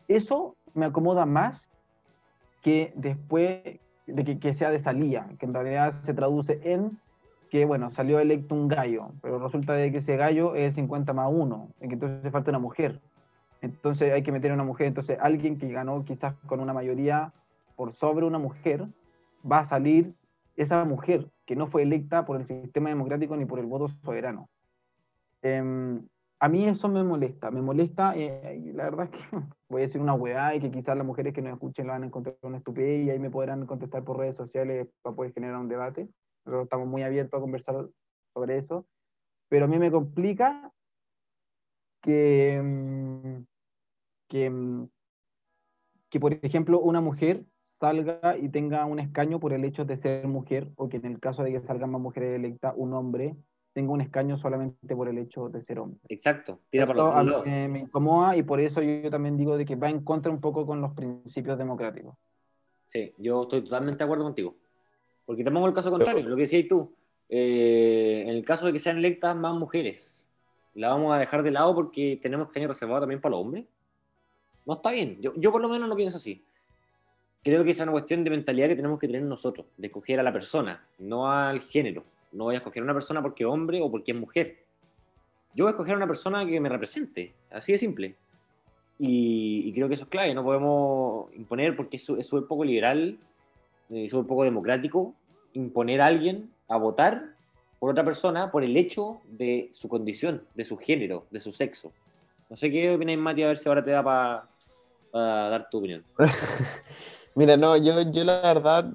Eso 0.08 0.56
me 0.74 0.86
acomoda 0.86 1.26
más 1.26 1.70
que 2.68 2.92
después 2.96 3.80
de 4.08 4.24
que, 4.26 4.40
que 4.40 4.54
sea 4.54 4.70
de 4.72 4.80
salida, 4.80 5.30
que 5.40 5.46
en 5.46 5.54
realidad 5.54 5.92
se 5.92 6.14
traduce 6.14 6.60
en 6.64 7.00
que, 7.50 7.66
bueno, 7.66 7.92
salió 7.92 8.20
electo 8.20 8.56
un 8.56 8.68
gallo, 8.68 9.12
pero 9.22 9.40
resulta 9.40 9.74
de 9.74 9.92
que 9.92 10.00
ese 10.00 10.18
gallo 10.18 10.56
es 10.56 10.76
50 10.76 11.14
más 11.14 11.30
1, 11.32 11.70
en 11.80 11.90
que 11.90 11.94
entonces 11.94 12.32
falta 12.32 12.52
una 12.52 12.60
mujer 12.60 13.00
entonces 13.62 14.14
hay 14.14 14.24
que 14.24 14.32
meter 14.32 14.52
a 14.52 14.54
una 14.54 14.64
mujer. 14.64 14.88
Entonces 14.88 15.18
alguien 15.22 15.58
que 15.58 15.72
ganó 15.72 16.04
quizás 16.06 16.36
con 16.46 16.60
una 16.60 16.74
mayoría 16.74 17.34
por 17.76 17.94
sobre 17.94 18.26
una 18.26 18.40
mujer, 18.40 18.88
va 19.50 19.60
a 19.60 19.66
salir 19.66 20.14
esa 20.56 20.84
mujer 20.84 21.30
que 21.46 21.56
no 21.56 21.68
fue 21.68 21.84
electa 21.84 22.26
por 22.26 22.42
el 22.42 22.48
sistema 22.48 22.90
democrático 22.90 23.38
ni 23.38 23.46
por 23.46 23.60
el 23.60 23.68
voto 23.68 23.90
soberano. 24.04 24.50
Em, 25.44 26.02
a 26.40 26.50
mí 26.50 26.66
eso 26.66 26.90
me 26.90 27.04
molesta, 27.04 27.52
me 27.52 27.62
molesta, 27.62 28.16
eh, 28.16 28.72
la 28.74 28.86
verdad 28.86 29.10
es 29.12 29.22
que 29.22 29.38
voy 29.70 29.82
a 29.82 29.86
decir 29.86 30.02
una 30.02 30.14
hueá 30.14 30.56
y 30.56 30.60
que 30.60 30.72
quizás 30.72 30.98
las 30.98 31.06
mujeres 31.06 31.34
que 31.34 31.42
nos 31.42 31.54
escuchen 31.54 31.88
la 31.88 31.94
van 31.94 32.04
a 32.04 32.06
encontrar 32.08 32.38
una 32.42 32.58
estupidez 32.58 33.06
y 33.06 33.10
ahí 33.10 33.20
me 33.20 33.30
podrán 33.30 33.66
contestar 33.66 34.04
por 34.04 34.18
redes 34.18 34.36
sociales 34.36 34.88
para 35.02 35.16
poder 35.16 35.34
generar 35.34 35.58
un 35.58 35.68
debate. 35.68 36.08
Nosotros 36.46 36.64
estamos 36.64 36.88
muy 36.88 37.04
abiertos 37.04 37.38
a 37.38 37.42
conversar 37.42 37.90
sobre 38.34 38.58
eso, 38.58 38.88
pero 39.50 39.66
a 39.66 39.68
mí 39.68 39.78
me 39.78 39.92
complica 39.92 40.72
que, 42.02 42.62
mm, 42.64 43.44
que, 44.30 44.50
mm, 44.50 44.90
que, 46.10 46.20
por 46.20 46.34
ejemplo, 46.34 46.80
una 46.80 47.02
mujer 47.02 47.46
salga 47.80 48.38
y 48.38 48.50
tenga 48.50 48.86
un 48.86 49.00
escaño 49.00 49.40
por 49.40 49.54
el 49.54 49.66
hecho 49.66 49.86
de 49.86 49.98
ser 49.98 50.28
mujer, 50.28 50.72
o 50.78 50.90
que 50.90 50.98
en 50.98 51.06
el 51.06 51.20
caso 51.20 51.44
de 51.44 51.52
que 51.52 51.62
salgan 51.62 51.92
más 51.92 52.02
mujeres 52.02 52.36
electas, 52.36 52.74
un 52.78 52.94
hombre 52.94 53.36
tenga 53.78 53.92
un 53.92 54.02
escaño 54.02 54.40
solamente 54.40 54.96
por 54.96 55.08
el 55.08 55.20
hecho 55.20 55.50
de 55.50 55.62
ser 55.62 55.78
hombre. 55.78 56.00
Exacto, 56.10 56.62
tira 56.72 56.88
para 56.88 57.22
lo 57.22 57.44
me 57.44 57.78
incomoda 57.78 58.36
y 58.36 58.42
por 58.42 58.60
eso 58.60 58.82
yo 58.82 59.12
también 59.12 59.38
digo 59.38 59.56
de 59.56 59.66
que 59.66 59.76
va 59.76 59.88
en 59.88 60.04
contra 60.04 60.32
un 60.32 60.42
poco 60.42 60.66
con 60.66 60.82
los 60.82 60.94
principios 60.94 61.60
democráticos. 61.60 62.16
Sí, 62.88 63.14
yo 63.20 63.44
estoy 63.44 63.62
totalmente 63.62 64.00
de 64.00 64.04
acuerdo 64.04 64.24
contigo. 64.24 64.56
Porque 65.28 65.44
te 65.44 65.52
pongo 65.52 65.68
el 65.68 65.76
caso 65.76 65.92
contrario, 65.92 66.28
lo 66.28 66.36
que 66.36 66.42
decías 66.42 66.68
tú. 66.68 66.92
Eh, 67.30 68.24
en 68.24 68.30
el 68.30 68.44
caso 68.44 68.66
de 68.66 68.74
que 68.74 68.80
sean 68.80 68.98
electas 68.98 69.36
más 69.36 69.54
mujeres, 69.54 70.26
la 70.74 70.90
vamos 70.90 71.16
a 71.16 71.20
dejar 71.20 71.44
de 71.44 71.52
lado 71.52 71.76
porque 71.76 72.18
tenemos 72.20 72.50
que 72.50 72.68
reservado 72.68 73.02
también 73.02 73.22
para 73.22 73.34
los 73.36 73.42
hombres. 73.42 73.66
No 74.66 74.74
está 74.74 74.90
bien. 74.90 75.22
Yo, 75.22 75.36
yo 75.36 75.52
por 75.52 75.62
lo 75.62 75.70
menos 75.70 75.88
lo 75.88 75.96
pienso 75.96 76.18
así. 76.18 76.44
Creo 77.44 77.64
que 77.64 77.70
es 77.70 77.80
una 77.80 77.92
cuestión 77.92 78.24
de 78.24 78.32
mentalidad 78.32 78.70
que 78.70 78.76
tenemos 78.76 79.00
que 79.00 79.06
tener 79.06 79.22
nosotros, 79.22 79.68
de 79.78 79.86
escoger 79.86 80.20
a 80.20 80.24
la 80.24 80.34
persona, 80.34 80.84
no 80.98 81.32
al 81.32 81.62
género. 81.62 82.04
No 82.32 82.46
voy 82.46 82.56
a 82.56 82.58
escoger 82.58 82.82
a 82.82 82.84
una 82.84 82.94
persona 82.94 83.22
porque 83.22 83.44
es 83.44 83.50
hombre 83.50 83.82
o 83.82 83.90
porque 83.90 84.12
es 84.12 84.18
mujer. 84.18 84.58
Yo 85.54 85.66
voy 85.66 85.70
a 85.70 85.72
escoger 85.72 85.94
a 85.94 85.98
una 85.98 86.08
persona 86.08 86.46
que 86.46 86.60
me 86.60 86.70
represente. 86.70 87.34
Así 87.52 87.72
de 87.72 87.78
simple. 87.78 88.16
Y, 89.00 89.72
creo 89.74 89.88
que 89.88 89.94
eso 89.94 90.04
es 90.04 90.10
clave. 90.10 90.34
No 90.34 90.44
podemos 90.44 91.34
imponer, 91.36 91.76
porque 91.76 91.98
es 91.98 92.04
súper 92.04 92.48
poco 92.48 92.64
liberal, 92.64 93.18
es 93.90 94.06
eh, 94.06 94.10
súper 94.10 94.28
poco 94.28 94.44
democrático, 94.44 95.14
imponer 95.54 96.02
a 96.02 96.08
alguien 96.08 96.52
a 96.68 96.78
votar 96.78 97.36
por 97.80 97.92
otra 97.92 98.04
persona 98.04 98.52
por 98.52 98.64
el 98.64 98.76
hecho 98.76 99.22
de 99.30 99.70
su 99.74 99.88
condición, 99.88 100.44
de 100.56 100.64
su 100.64 100.78
género, 100.78 101.26
de 101.30 101.40
su 101.40 101.52
sexo. 101.52 101.92
No 102.50 102.56
sé 102.56 102.72
qué 102.72 102.96
opináis, 102.96 103.20
Mati, 103.20 103.44
a 103.44 103.48
ver 103.48 103.58
si 103.58 103.70
ahora 103.70 103.84
te 103.84 103.92
da 103.92 104.04
para 104.04 104.48
dar 105.14 105.70
tu 105.70 105.78
opinión. 105.78 106.04
Mira, 107.36 107.56
no, 107.56 107.78
yo, 107.78 108.02
yo 108.02 108.24
la 108.24 108.42
verdad, 108.42 108.92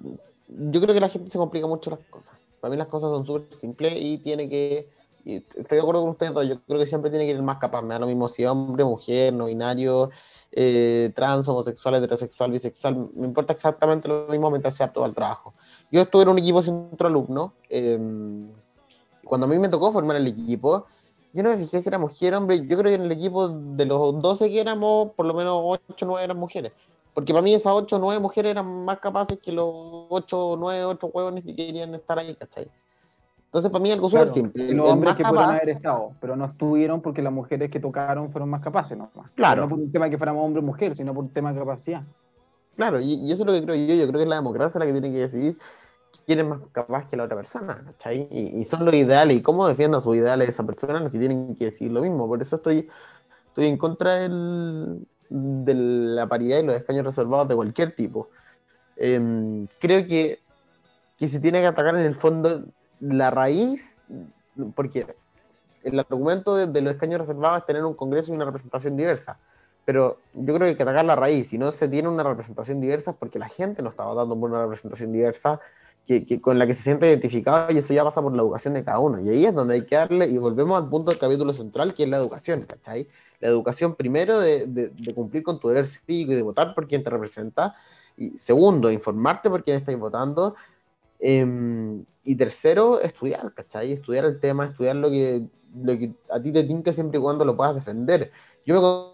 yo 0.49 0.81
creo 0.81 0.95
que 0.95 1.01
la 1.01 1.09
gente 1.09 1.31
se 1.31 1.39
complica 1.39 1.67
mucho 1.67 1.91
las 1.91 2.01
cosas. 2.11 2.42
Para 2.63 2.71
mí 2.71 2.77
las 2.77 2.87
cosas 2.87 3.11
son 3.11 3.27
súper 3.27 3.53
simples 3.53 3.95
y 3.97 4.19
tiene 4.19 4.49
que, 4.49 4.89
estoy 5.25 5.77
de 5.77 5.81
acuerdo 5.81 6.03
con 6.03 6.11
ustedes 6.11 6.33
dos, 6.33 6.47
yo 6.47 6.63
creo 6.63 6.79
que 6.79 6.87
siempre 6.87 7.11
tiene 7.11 7.25
que 7.25 7.33
ir 7.33 7.37
el 7.37 7.43
más 7.43 7.59
capaz, 7.59 7.83
me 7.83 7.89
da 7.89 7.99
lo 7.99 8.07
mismo 8.07 8.29
si 8.29 8.45
hombre, 8.45 8.85
mujer, 8.85 9.35
no 9.35 9.47
binario, 9.47 10.11
eh, 10.53 11.11
trans, 11.13 11.49
homosexual, 11.49 11.97
heterosexual, 11.97 12.53
bisexual, 12.53 13.11
me 13.17 13.27
importa 13.27 13.53
exactamente 13.53 14.07
lo 14.07 14.29
mismo 14.29 14.49
mientras 14.49 14.77
sea 14.77 14.93
todo 14.93 15.05
el 15.07 15.13
trabajo. 15.13 15.55
Yo 15.91 16.03
estuve 16.03 16.23
en 16.23 16.29
un 16.29 16.39
equipo 16.39 16.63
centro 16.63 17.09
alumno, 17.09 17.55
eh, 17.69 17.99
cuando 19.25 19.47
a 19.47 19.49
mí 19.49 19.59
me 19.59 19.69
tocó 19.69 19.91
formar 19.91 20.19
el 20.19 20.29
equipo, 20.29 20.87
yo 21.33 21.43
no 21.43 21.51
me 21.51 21.57
fijé 21.57 21.81
si 21.81 21.89
era 21.89 21.99
mujer, 21.99 22.33
hombre. 22.37 22.65
Yo 22.65 22.79
creo 22.79 22.91
que 22.91 22.95
en 22.95 23.03
el 23.03 23.13
equipo 23.13 23.49
de 23.49 23.87
los 23.87 24.23
12 24.23 24.51
que 24.51 24.61
éramos, 24.61 25.11
por 25.17 25.27
lo 25.27 25.35
menos 25.35 25.61
8 25.65 26.05
o 26.05 26.09
9 26.09 26.25
eran 26.25 26.39
mujeres. 26.39 26.73
Porque 27.15 27.33
para 27.33 27.43
mí 27.43 27.55
esas 27.55 27.73
8 27.73 27.97
o 27.97 27.99
9 27.99 28.21
mujeres 28.21 28.51
eran 28.53 28.85
más 28.85 28.99
capaces 28.99 29.39
que 29.41 29.53
los 29.53 29.67
8 30.09 30.49
o 30.49 30.57
9 30.57 30.85
otros 30.85 31.13
huevones 31.15 31.45
que 31.45 31.55
querían 31.55 31.95
estar 31.95 32.19
ahí, 32.19 32.35
¿cachai? 32.35 32.69
Entonces 33.47 33.71
para 33.71 33.83
mí 33.83 33.93
algo 33.93 34.09
súper 34.09 34.29
simple. 34.29 34.65
Y 34.65 34.73
los 34.73 34.91
hombres 34.91 35.15
que 35.15 35.25
pudieron 35.25 35.51
haber 35.51 35.69
estado, 35.69 36.13
pero 36.21 36.37
no 36.37 36.47
estuvieron 36.47 37.03
porque 37.03 37.21
las 37.21 37.33
mujeres 37.33 37.71
que 37.71 37.81
tocaron 37.81 38.33
fueron 38.33 38.49
más 38.49 38.63
capaces, 38.63 38.97
¿no? 38.97 39.11
Claro. 39.35 39.63
No 39.63 39.69
por 39.69 39.79
un 39.79 39.93
tema 39.93 40.07
de 40.07 40.13
que 40.13 40.17
fuéramos 40.17 40.43
hombre 40.43 40.61
o 40.61 40.65
mujer, 40.65 40.97
sino 40.97 41.13
por 41.13 41.25
un 41.25 41.31
tema 41.31 41.53
de 41.53 41.59
capacidad. 41.59 42.03
Claro, 42.77 42.99
y, 42.99 43.13
y, 43.13 43.31
eso 43.31 43.43
es 43.43 43.47
lo 43.47 43.53
que 43.53 43.63
creo 43.63 43.77
yo. 43.77 43.95
Yo 43.95 44.07
creo 44.07 44.19
que 44.19 44.23
es 44.23 44.29
la 44.29 44.37
democracia 44.37 44.79
la 44.79 44.87
que 44.87 44.93
tiene 44.93 45.13
que 45.13 45.19
decidir 45.19 45.59
quién 46.27 46.41
es 46.41 46.47
más 46.47 46.61
capaz 46.73 47.07
que 47.07 47.17
la 47.17 47.25
otra 47.25 47.37
persona, 47.37 47.83
¿cachai? 47.85 48.29
Y, 48.31 48.65
son 48.65 48.85
los 48.85 48.95
ideales, 48.95 49.37
y 49.37 49.43
cómo 49.43 49.67
defienda 49.67 50.01
sus 50.01 50.17
ideales 50.17 50.49
esa 50.49 50.65
persona, 50.65 51.01
los 51.01 51.13
que 51.13 51.19
tienen 51.19 51.57
que 51.57 51.67
decir 51.67 51.91
lo 51.91 52.03
mismo. 52.03 52.27
Por 52.27 52.41
eso 52.43 52.57
estoy, 52.57 52.89
estoy 53.49 53.67
en 53.67 53.77
contra 53.77 54.17
del, 54.17 55.07
de 55.33 55.75
la 55.75 56.27
paridad 56.27 56.59
y 56.59 56.63
los 56.63 56.77
escaños 56.77 57.05
reservados 57.05 57.49
de 57.49 57.55
cualquier 57.55 57.95
tipo. 57.95 58.29
Em, 58.97 59.67
creo 59.81 60.07
que, 60.07 60.41
que 61.17 61.29
se 61.29 61.41
tiene 61.41 61.61
que 61.61 61.67
atacar 61.67 61.97
en 61.97 62.05
el 62.05 62.15
fondo 62.15 62.65
la 63.01 63.31
raíz, 63.31 63.99
porque 64.75 65.07
el 65.83 65.99
argumento 65.99 66.55
de, 66.55 66.81
los 66.81 66.93
escaños 66.93 67.21
reservados 67.21 67.61
es 67.61 67.67
tener 67.67 67.85
un 67.85 67.95
congreso 67.95 68.33
y 68.33 68.37
una 68.37 68.45
representación 68.45 68.97
diversa. 68.97 69.39
Pero 69.85 70.19
yo 70.35 70.55
creo 70.55 70.59
que 70.59 70.65
hay 70.67 70.77
que 70.77 70.83
atacar 70.83 71.05
la 71.05 71.17
raíz. 71.17 71.49
Si 71.49 71.59
no 71.59 71.73
se 71.73 71.89
tiene 71.89 72.09
una 72.09 72.23
representación 72.23 72.81
diversa 72.81 73.11
es 73.11 73.17
porque 73.17 73.39
la 73.39 73.49
gente 73.49 73.83
no 73.83 73.91
está 73.91 74.05
votando 74.05 74.39
por 74.39 74.51
una 74.51 74.63
representación 74.63 75.13
diversa 75.13 75.59
que, 76.07 76.41
con 76.41 76.59
la 76.59 76.67
que 76.67 76.75
se 76.75 76.83
siente 76.83 77.09
identificado 77.09 77.73
y 77.73 77.79
eso 77.79 77.93
ya 77.93 78.05
pasa 78.05 78.21
por 78.23 78.35
la 78.35 78.43
educación 78.43 78.75
de 78.75 78.85
cada 78.85 78.99
uno. 79.01 79.21
Y 79.21 79.31
ahí 79.31 79.47
es 79.47 79.55
donde 79.55 79.75
hay 79.75 79.83
que 79.83 79.97
darle, 79.97 80.29
y 80.29 80.39
volvemos 80.39 80.81
al 80.81 80.89
punto 80.89 81.11
del 81.11 81.19
capítulo 81.19 81.53
central, 81.53 81.95
que 81.95 82.05
es 82.05 82.09
la 82.09 82.19
educación, 82.19 82.63
¿cachai? 82.63 83.09
La 83.43 83.49
educación 83.49 83.95
primero 83.95 84.41
de, 84.41 84.67
de, 84.67 85.15
cumplir 85.15 85.43
con 85.43 85.61
tu 85.61 85.69
deber 85.69 85.85
cívico 85.85 86.33
y 86.33 86.37
de 86.37 86.43
votar 86.43 86.75
por 86.75 86.89
quien 86.89 87.03
te 87.03 87.11
representa. 87.11 87.75
Y 88.17 88.39
segundo, 88.39 88.91
informarte 88.91 89.51
por 89.51 89.63
quién 89.65 89.77
estás 89.77 89.99
votando. 89.99 90.55
Em, 91.19 92.05
y 92.25 92.37
tercero, 92.37 93.01
estudiar, 93.01 93.53
¿cachai? 93.53 93.93
Estudiar 93.93 94.25
el 94.25 94.41
tema, 94.41 94.67
estudiar 94.67 94.97
lo 94.97 95.11
que, 95.11 95.45
lo 95.75 95.99
que 95.99 96.15
a 96.31 96.41
ti 96.41 96.53
te 96.53 96.63
tinca 96.65 96.93
siempre 96.93 97.19
y 97.19 97.23
cuando 97.23 97.45
lo 97.45 97.57
puedas 97.57 97.75
defender. 97.75 98.31
Yo 98.65 98.81
me 98.81 99.13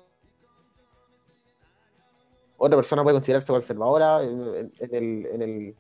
otra 2.61 2.77
persona 2.77 3.03
puede 3.03 3.15
considerarse 3.15 3.53
conservadora 3.53 4.23
en, 4.23 4.71
el, 4.93 5.27
en 5.27 5.43
el 5.43 5.77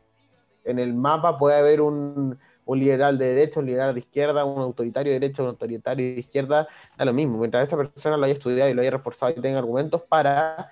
en 0.69 0.79
el 0.79 0.95
mapa 0.95 1.39
puede 1.39 1.57
haber 1.57 1.81
un, 1.81 2.39
liberal 2.75 3.19
de 3.19 3.35
derecha, 3.35 3.61
un 3.61 3.67
liberal 3.67 3.95
de 3.95 4.01
izquierda, 4.01 4.45
un 4.45 4.61
autoritario 4.61 5.13
de 5.13 5.21
derecha, 5.21 5.43
un 5.43 5.49
autoritario 5.51 6.15
de 6.15 6.21
izquierda, 6.21 6.69
da 6.97 7.05
lo 7.05 7.13
mismo. 7.13 7.39
Mientras 7.39 7.67
esa 7.67 7.77
persona 7.77 8.17
lo 8.17 8.25
haya 8.25 8.35
estudiado 8.35 8.71
y 8.71 8.75
lo 8.75 8.83
haya 8.83 8.91
reforzado 8.93 9.33
y 9.37 9.41
tenga 9.41 9.59
argumentos 9.59 10.03
para... 10.03 10.71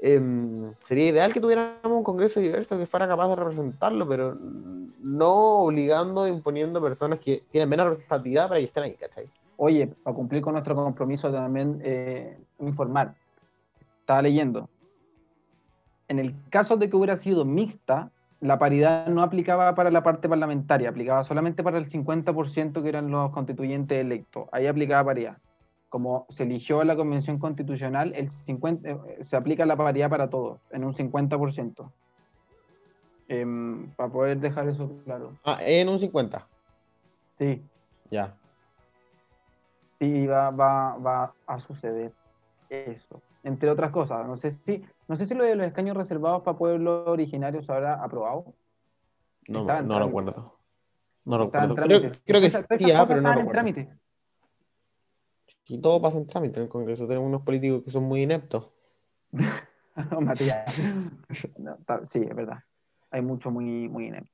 Em, 0.00 0.72
sería 0.86 1.08
ideal 1.08 1.32
que 1.32 1.40
tuviéramos 1.40 1.80
un 1.84 2.04
congreso 2.04 2.38
diverso 2.38 2.78
que 2.78 2.86
fuera 2.86 3.08
capaz 3.08 3.28
de 3.30 3.36
representarlo, 3.36 4.08
pero 4.08 4.36
no 5.00 5.62
obligando, 5.62 6.28
imponiendo 6.28 6.80
personas 6.80 7.18
que 7.18 7.42
tienen 7.50 7.68
menos 7.68 7.86
representatividad 7.86 8.46
para 8.46 8.60
que 8.60 8.66
estén 8.66 8.84
ahí, 8.84 8.94
¿cachai? 8.94 9.28
oye, 9.58 9.88
para 9.88 10.14
cumplir 10.14 10.40
con 10.40 10.52
nuestro 10.52 10.74
compromiso 10.74 11.30
también 11.30 11.80
eh, 11.84 12.38
informar. 12.60 13.14
Estaba 14.00 14.22
leyendo. 14.22 14.70
En 16.06 16.18
el 16.18 16.34
caso 16.48 16.76
de 16.76 16.88
que 16.88 16.96
hubiera 16.96 17.16
sido 17.16 17.44
mixta, 17.44 18.10
la 18.40 18.58
paridad 18.58 19.06
no 19.08 19.22
aplicaba 19.22 19.74
para 19.74 19.90
la 19.90 20.02
parte 20.02 20.28
parlamentaria, 20.28 20.88
aplicaba 20.90 21.24
solamente 21.24 21.62
para 21.62 21.78
el 21.78 21.88
50% 21.88 22.82
que 22.82 22.88
eran 22.88 23.10
los 23.10 23.30
constituyentes 23.30 23.98
electos. 23.98 24.48
Ahí 24.52 24.66
aplicaba 24.66 25.04
paridad. 25.04 25.38
Como 25.88 26.26
se 26.28 26.44
eligió 26.44 26.84
la 26.84 26.96
convención 26.96 27.38
constitucional, 27.38 28.12
el 28.14 28.30
50, 28.30 28.88
eh, 28.88 28.98
se 29.24 29.36
aplica 29.36 29.66
la 29.66 29.76
paridad 29.76 30.10
para 30.10 30.30
todos, 30.30 30.60
en 30.70 30.84
un 30.84 30.94
50%. 30.94 31.90
Em, 33.28 33.90
para 33.96 34.10
poder 34.10 34.38
dejar 34.38 34.68
eso 34.68 34.90
claro. 35.04 35.36
Ah, 35.44 35.58
en 35.60 35.88
un 35.88 35.98
50. 35.98 36.46
Sí. 37.38 37.62
Ya. 38.10 38.34
Sí, 39.98 40.26
va, 40.26 40.50
va, 40.50 40.96
va 40.96 41.34
a 41.46 41.60
suceder 41.60 42.12
eso. 42.70 43.20
Entre 43.42 43.70
otras 43.70 43.90
cosas. 43.90 44.26
No 44.26 44.36
sé 44.36 44.50
si, 44.50 44.84
no 45.06 45.16
sé 45.16 45.26
si 45.26 45.34
lo 45.34 45.44
de 45.44 45.56
los 45.56 45.66
escaños 45.66 45.96
reservados 45.96 46.42
para 46.42 46.58
pueblos 46.58 47.06
originarios 47.06 47.66
se 47.66 47.72
habrá 47.72 47.94
aprobado. 48.02 48.54
No, 49.46 49.60
no 49.60 49.66
trámite. 49.66 49.98
recuerdo. 49.98 50.58
No 51.24 51.38
recuerdo. 51.38 51.74
Creo, 51.74 52.00
creo 52.24 52.40
que 52.40 52.50
sí, 52.50 52.90
ah, 52.92 53.04
pero 53.06 53.20
no 53.20 53.28
recuerdo. 53.28 53.50
trámite. 53.52 53.88
Y 55.66 55.78
todo 55.78 56.00
pasa 56.00 56.18
en 56.18 56.26
trámite 56.26 56.60
en 56.60 56.64
el 56.64 56.68
Congreso. 56.68 57.06
Tenemos 57.06 57.28
unos 57.28 57.42
políticos 57.42 57.82
que 57.84 57.90
son 57.90 58.04
muy 58.04 58.22
ineptos. 58.22 58.68
Matías. 60.20 60.78
No, 61.58 61.76
sí, 62.08 62.20
es 62.20 62.34
verdad. 62.34 62.58
Hay 63.10 63.22
mucho 63.22 63.50
muy, 63.50 63.88
muy 63.88 64.06
inepto. 64.06 64.30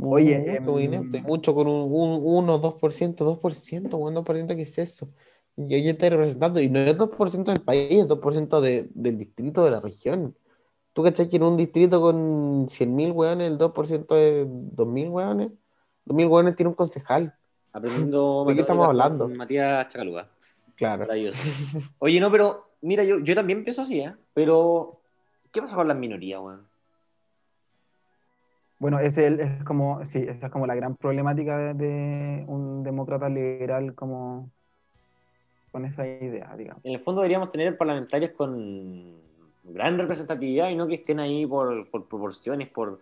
Oye, 0.00 0.38
mucho, 0.38 0.72
muy 0.72 0.84
em, 0.84 0.94
inepto. 0.94 1.28
Mucho 1.28 1.54
con 1.54 1.66
un, 1.68 1.82
un 1.92 2.22
1, 2.24 2.60
2%, 2.60 3.40
2%, 3.40 3.94
weón, 3.94 4.14
2%, 4.14 4.56
¿qué 4.56 4.62
es 4.62 4.78
eso? 4.78 5.12
Y 5.56 5.74
ahí 5.74 5.88
está 5.88 6.08
representando. 6.08 6.60
Y 6.60 6.68
no 6.68 6.78
es 6.78 6.96
2% 6.96 7.44
del 7.44 7.60
país, 7.60 7.90
es 7.90 8.08
2% 8.08 8.60
de, 8.60 8.88
del 8.94 9.18
distrito, 9.18 9.64
de 9.64 9.70
la 9.70 9.80
región. 9.80 10.34
¿Tú 10.92 11.02
cachai 11.02 11.28
que 11.28 11.36
en 11.36 11.44
un 11.44 11.56
distrito 11.56 12.00
con 12.00 12.66
100.000 12.66 13.12
weones, 13.12 13.50
el 13.50 13.58
2% 13.58 14.16
es 14.16 14.46
2.000 14.46 15.10
weones? 15.10 15.50
2.000 16.06 16.30
weones 16.30 16.56
tiene 16.56 16.68
un 16.68 16.74
concejal. 16.74 17.34
Aprendiendo 17.72 18.44
¿De 18.46 18.54
qué 18.54 18.60
estamos 18.60 18.86
hablando? 18.86 19.28
Matías 19.28 19.88
Chacaluga. 19.88 20.28
Claro. 20.76 21.06
Oye, 21.98 22.20
no, 22.20 22.30
pero 22.30 22.66
mira, 22.82 23.04
yo, 23.04 23.20
yo 23.20 23.34
también 23.34 23.64
pienso 23.64 23.82
así, 23.82 24.00
¿eh? 24.00 24.14
Pero, 24.34 24.88
¿qué 25.50 25.62
pasa 25.62 25.76
con 25.76 25.88
las 25.88 25.96
minorías, 25.96 26.40
weón? 26.40 26.66
Bueno, 28.78 28.98
ese 28.98 29.28
es, 29.28 29.38
es 29.38 29.64
como, 29.64 30.04
sí, 30.04 30.18
esa 30.28 30.46
es 30.46 30.52
como 30.52 30.66
la 30.66 30.74
gran 30.74 30.96
problemática 30.96 31.56
de, 31.56 31.74
de 31.74 32.44
un 32.48 32.82
demócrata 32.82 33.28
liberal 33.28 33.94
como 33.94 34.50
con 35.72 35.84
esa 35.86 36.06
idea, 36.06 36.54
digamos. 36.56 36.84
En 36.84 36.92
el 36.92 37.00
fondo 37.00 37.22
deberíamos 37.22 37.50
tener 37.50 37.76
parlamentarios 37.76 38.32
con 38.32 39.14
gran 39.64 39.98
representatividad 39.98 40.68
y 40.70 40.76
no 40.76 40.86
que 40.86 40.94
estén 40.96 41.18
ahí 41.18 41.46
por, 41.46 41.88
por 41.90 42.06
proporciones, 42.06 42.68
por 42.68 43.00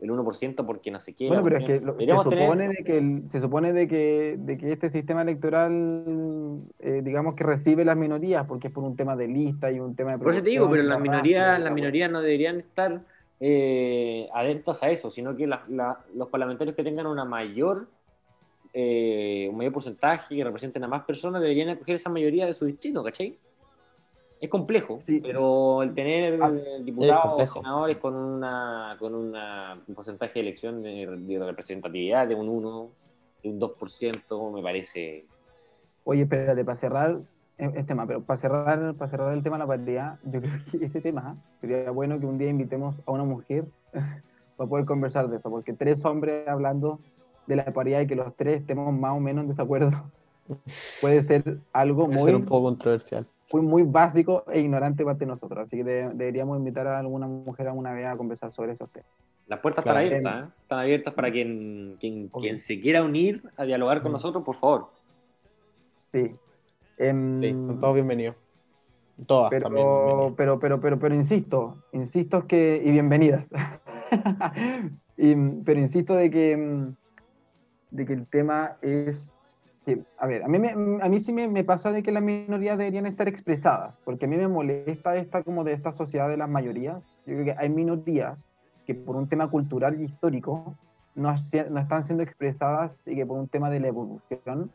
el 0.00 0.10
1%, 0.10 0.64
porque 0.66 0.90
no 0.90 1.00
sé 1.00 1.12
qué. 1.14 1.26
Bueno, 1.28 1.42
pero 1.42 1.58
es 1.58 1.64
que 1.64 1.80
lo- 1.80 1.92
se 1.98 2.06
tener- 2.06 2.22
supone 2.22 2.68
de 2.68 2.84
que 2.84 2.98
el- 2.98 3.30
se 3.30 3.40
supone 3.40 3.72
de 3.72 3.88
que, 3.88 4.36
de 4.38 4.58
que 4.58 4.72
este 4.72 4.90
sistema 4.90 5.22
electoral, 5.22 6.60
eh, 6.80 7.00
digamos 7.04 7.34
que 7.34 7.44
recibe 7.44 7.84
las 7.84 7.96
minorías, 7.96 8.44
porque 8.46 8.68
es 8.68 8.72
por 8.72 8.84
un 8.84 8.96
tema 8.96 9.16
de 9.16 9.26
lista 9.28 9.70
y 9.72 9.80
un 9.80 9.94
tema 9.96 10.12
de 10.12 10.18
Por 10.18 10.30
eso 10.32 10.42
te 10.42 10.50
digo, 10.50 10.68
pero 10.70 10.82
las 10.82 11.00
minorías, 11.00 11.60
las 11.60 11.72
minorías 11.72 12.10
no 12.10 12.20
deberían 12.20 12.58
estar 12.58 13.00
eh, 13.40 14.28
adentas 14.34 14.82
a 14.82 14.90
eso, 14.90 15.10
sino 15.10 15.36
que 15.36 15.46
la- 15.46 15.62
la- 15.68 16.00
los 16.14 16.28
parlamentarios 16.28 16.74
que 16.74 16.82
tengan 16.82 17.06
una 17.06 17.24
mayor, 17.24 17.86
eh, 18.80 19.48
un 19.50 19.56
mayor 19.56 19.72
porcentaje, 19.72 20.36
que 20.36 20.44
representen 20.44 20.84
a 20.84 20.88
más 20.88 21.04
personas, 21.04 21.42
deberían 21.42 21.70
acoger 21.70 21.96
esa 21.96 22.10
mayoría 22.10 22.46
de 22.46 22.54
su 22.54 22.64
distrito, 22.64 23.02
¿cachai? 23.02 23.36
Es 24.40 24.48
complejo, 24.48 25.00
Sí. 25.04 25.18
pero 25.20 25.82
el 25.82 25.92
tener 25.94 26.38
Ah, 26.40 26.52
eh, 26.54 26.78
diputados 26.84 27.50
o 27.50 27.54
senadores 27.54 28.00
con 28.00 28.14
una 28.14 28.96
con 29.00 29.16
una, 29.16 29.80
un 29.84 29.94
porcentaje 29.96 30.34
de 30.34 30.40
elección 30.40 30.80
de, 30.80 31.06
de 31.08 31.38
representatividad 31.44 32.28
de 32.28 32.36
un 32.36 32.48
1, 32.48 32.90
de 33.42 33.48
un 33.50 33.58
2%, 33.58 34.52
me 34.54 34.62
parece 34.62 35.24
Oye, 36.04 36.22
espérate, 36.22 36.64
para 36.64 36.76
cerrar 36.76 37.20
el, 37.58 37.74
el 37.76 37.84
tema, 37.84 38.06
pero 38.06 38.22
para 38.22 38.38
cerrar, 38.40 38.94
para 38.94 39.10
cerrar 39.10 39.32
el 39.32 39.42
tema 39.42 39.56
de 39.56 39.64
la 39.64 39.66
paridad, 39.66 40.18
yo 40.22 40.40
creo 40.40 40.52
que 40.70 40.84
ese 40.84 41.00
tema 41.00 41.36
sería 41.60 41.90
bueno 41.90 42.20
que 42.20 42.26
un 42.26 42.38
día 42.38 42.48
invitemos 42.48 42.94
a 43.06 43.10
una 43.10 43.24
mujer 43.24 43.64
para 44.56 44.70
poder 44.70 44.84
conversar 44.84 45.28
de 45.28 45.38
eso, 45.38 45.50
porque 45.50 45.72
tres 45.72 46.04
hombres 46.04 46.46
hablando 46.46 47.00
de 47.48 47.56
la 47.56 47.64
paridad 47.64 48.00
y 48.02 48.06
que 48.06 48.14
los 48.14 48.34
tres 48.36 48.60
estemos 48.60 48.92
más 48.92 49.12
o 49.12 49.20
menos 49.20 49.42
en 49.42 49.48
desacuerdo 49.48 49.90
puede 51.00 51.22
ser 51.22 51.58
algo 51.72 52.04
Puede 52.06 52.18
muy, 52.18 52.24
ser 52.26 52.36
un 52.36 52.44
poco 52.44 52.64
controversial. 52.64 53.26
muy, 53.52 53.62
muy 53.62 53.82
básico 53.82 54.44
e 54.50 54.60
ignorante 54.60 55.04
parte 55.04 55.24
de 55.24 55.30
nosotros. 55.32 55.66
Así 55.66 55.78
que 55.78 55.84
de- 55.84 56.08
deberíamos 56.14 56.58
invitar 56.58 56.86
a 56.86 56.98
alguna 56.98 57.26
mujer 57.26 57.68
alguna 57.68 57.92
vez 57.92 58.06
a 58.06 58.16
conversar 58.16 58.52
sobre 58.52 58.72
esos 58.72 58.90
temas. 58.90 59.08
Las 59.46 59.60
puertas 59.60 59.82
Claro. 59.82 60.00
están 60.00 60.16
abiertas, 60.26 60.48
¿eh? 60.50 60.52
Están 60.62 60.78
abiertas 60.78 61.14
para 61.14 61.32
quien, 61.32 61.96
quien, 61.98 62.28
Ok. 62.30 62.42
quien 62.42 62.60
se 62.60 62.80
quiera 62.80 63.02
unir 63.02 63.42
a 63.56 63.64
dialogar 63.64 64.02
con 64.02 64.10
Mm. 64.12 64.14
nosotros, 64.14 64.44
por 64.44 64.56
favor. 64.56 64.90
Sí. 66.12 66.24
Em, 66.98 67.40
Sí, 67.42 67.52
son 67.52 67.80
todos 67.80 67.94
bienvenidos. 67.94 68.36
Todas 69.26 69.50
también 69.50 69.72
pero, 69.72 70.04
bienvenidas. 70.04 70.34
pero, 70.36 70.58
pero, 70.60 70.80
pero, 70.80 70.98
pero 70.98 71.14
insisto, 71.14 71.82
insisto 71.92 72.46
que, 72.46 72.82
y 72.84 72.90
bienvenidas. 72.90 73.46
Y, 75.20 75.34
pero 75.64 75.80
insisto 75.80 76.14
de 76.14 76.30
que, 76.30 76.56
mm, 76.56 76.94
de 77.90 78.04
que 78.06 78.12
el 78.12 78.26
tema 78.26 78.76
es, 78.82 79.34
que, 79.86 80.02
a 80.18 80.26
ver, 80.26 80.42
a 80.44 80.48
mí, 80.48 80.58
me- 80.58 81.02
a 81.02 81.08
mí 81.08 81.18
sí 81.18 81.32
me, 81.32 81.48
me 81.48 81.64
pasa 81.64 81.90
de 81.92 82.02
que 82.02 82.12
las 82.12 82.22
minorías 82.22 82.76
deberían 82.78 83.06
estar 83.06 83.28
expresadas, 83.28 83.94
porque 84.04 84.26
a 84.26 84.28
mí 84.28 84.36
me 84.36 84.48
molesta 84.48 85.16
esta 85.16 85.42
como 85.42 85.64
de 85.64 85.72
esta 85.72 85.92
sociedad 85.92 86.28
de 86.28 86.36
las 86.36 86.48
mayorías. 86.48 87.02
Yo 87.26 87.34
creo 87.34 87.44
que 87.44 87.54
hay 87.58 87.70
minorías 87.70 88.44
que 88.86 88.94
por 88.94 89.16
un 89.16 89.28
tema 89.28 89.48
cultural 89.48 90.00
y 90.00 90.04
histórico 90.04 90.74
no, 91.14 91.34
no 91.70 91.80
están 91.80 92.04
siendo 92.04 92.22
expresadas 92.22 92.92
y 93.06 93.16
que 93.16 93.26
por 93.26 93.38
un 93.38 93.48
tema 93.48 93.70
de 93.70 93.80
la 93.80 93.88
evolución 93.88 94.70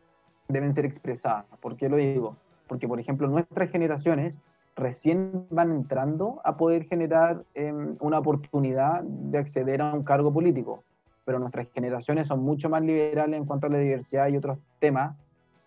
deben 0.47 0.74
ser 0.74 0.86
expresadas. 0.86 1.45
¿Por 1.61 1.76
qué 1.78 1.89
lo 1.89 1.97
digo? 1.97 2.36
Porque, 2.68 2.88
por 2.88 2.99
ejemplo, 2.99 3.28
nuestras 3.28 3.70
generaciones 3.70 4.39
recién 4.76 5.45
van 5.51 5.72
entrando 5.72 6.41
a 6.43 6.57
poder 6.57 6.86
generar 6.86 7.43
em, 7.53 7.95
una 7.99 8.20
oportunidad 8.20 9.03
de 9.03 9.38
acceder 9.38 9.82
a 9.82 9.93
un 9.93 10.03
cargo 10.03 10.34
político, 10.34 10.84
pero 11.26 11.40
nuestras 11.40 11.68
generaciones 11.74 12.28
son 12.28 12.44
mucho 12.44 12.70
más 12.70 12.82
liberales 12.82 13.38
en 13.38 13.46
cuanto 13.46 13.68
a 13.68 13.70
la 13.70 13.78
diversidad 13.78 14.28
y 14.28 14.38
otros 14.38 14.58
temas 14.80 15.16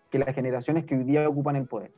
que 0.09 0.19
las 0.19 0.33
generaciones 0.33 0.85
que 0.85 0.95
hoy 0.95 1.03
día 1.03 1.27
ocupan 1.27 1.55
el 1.55 1.65
poder. 1.65 1.91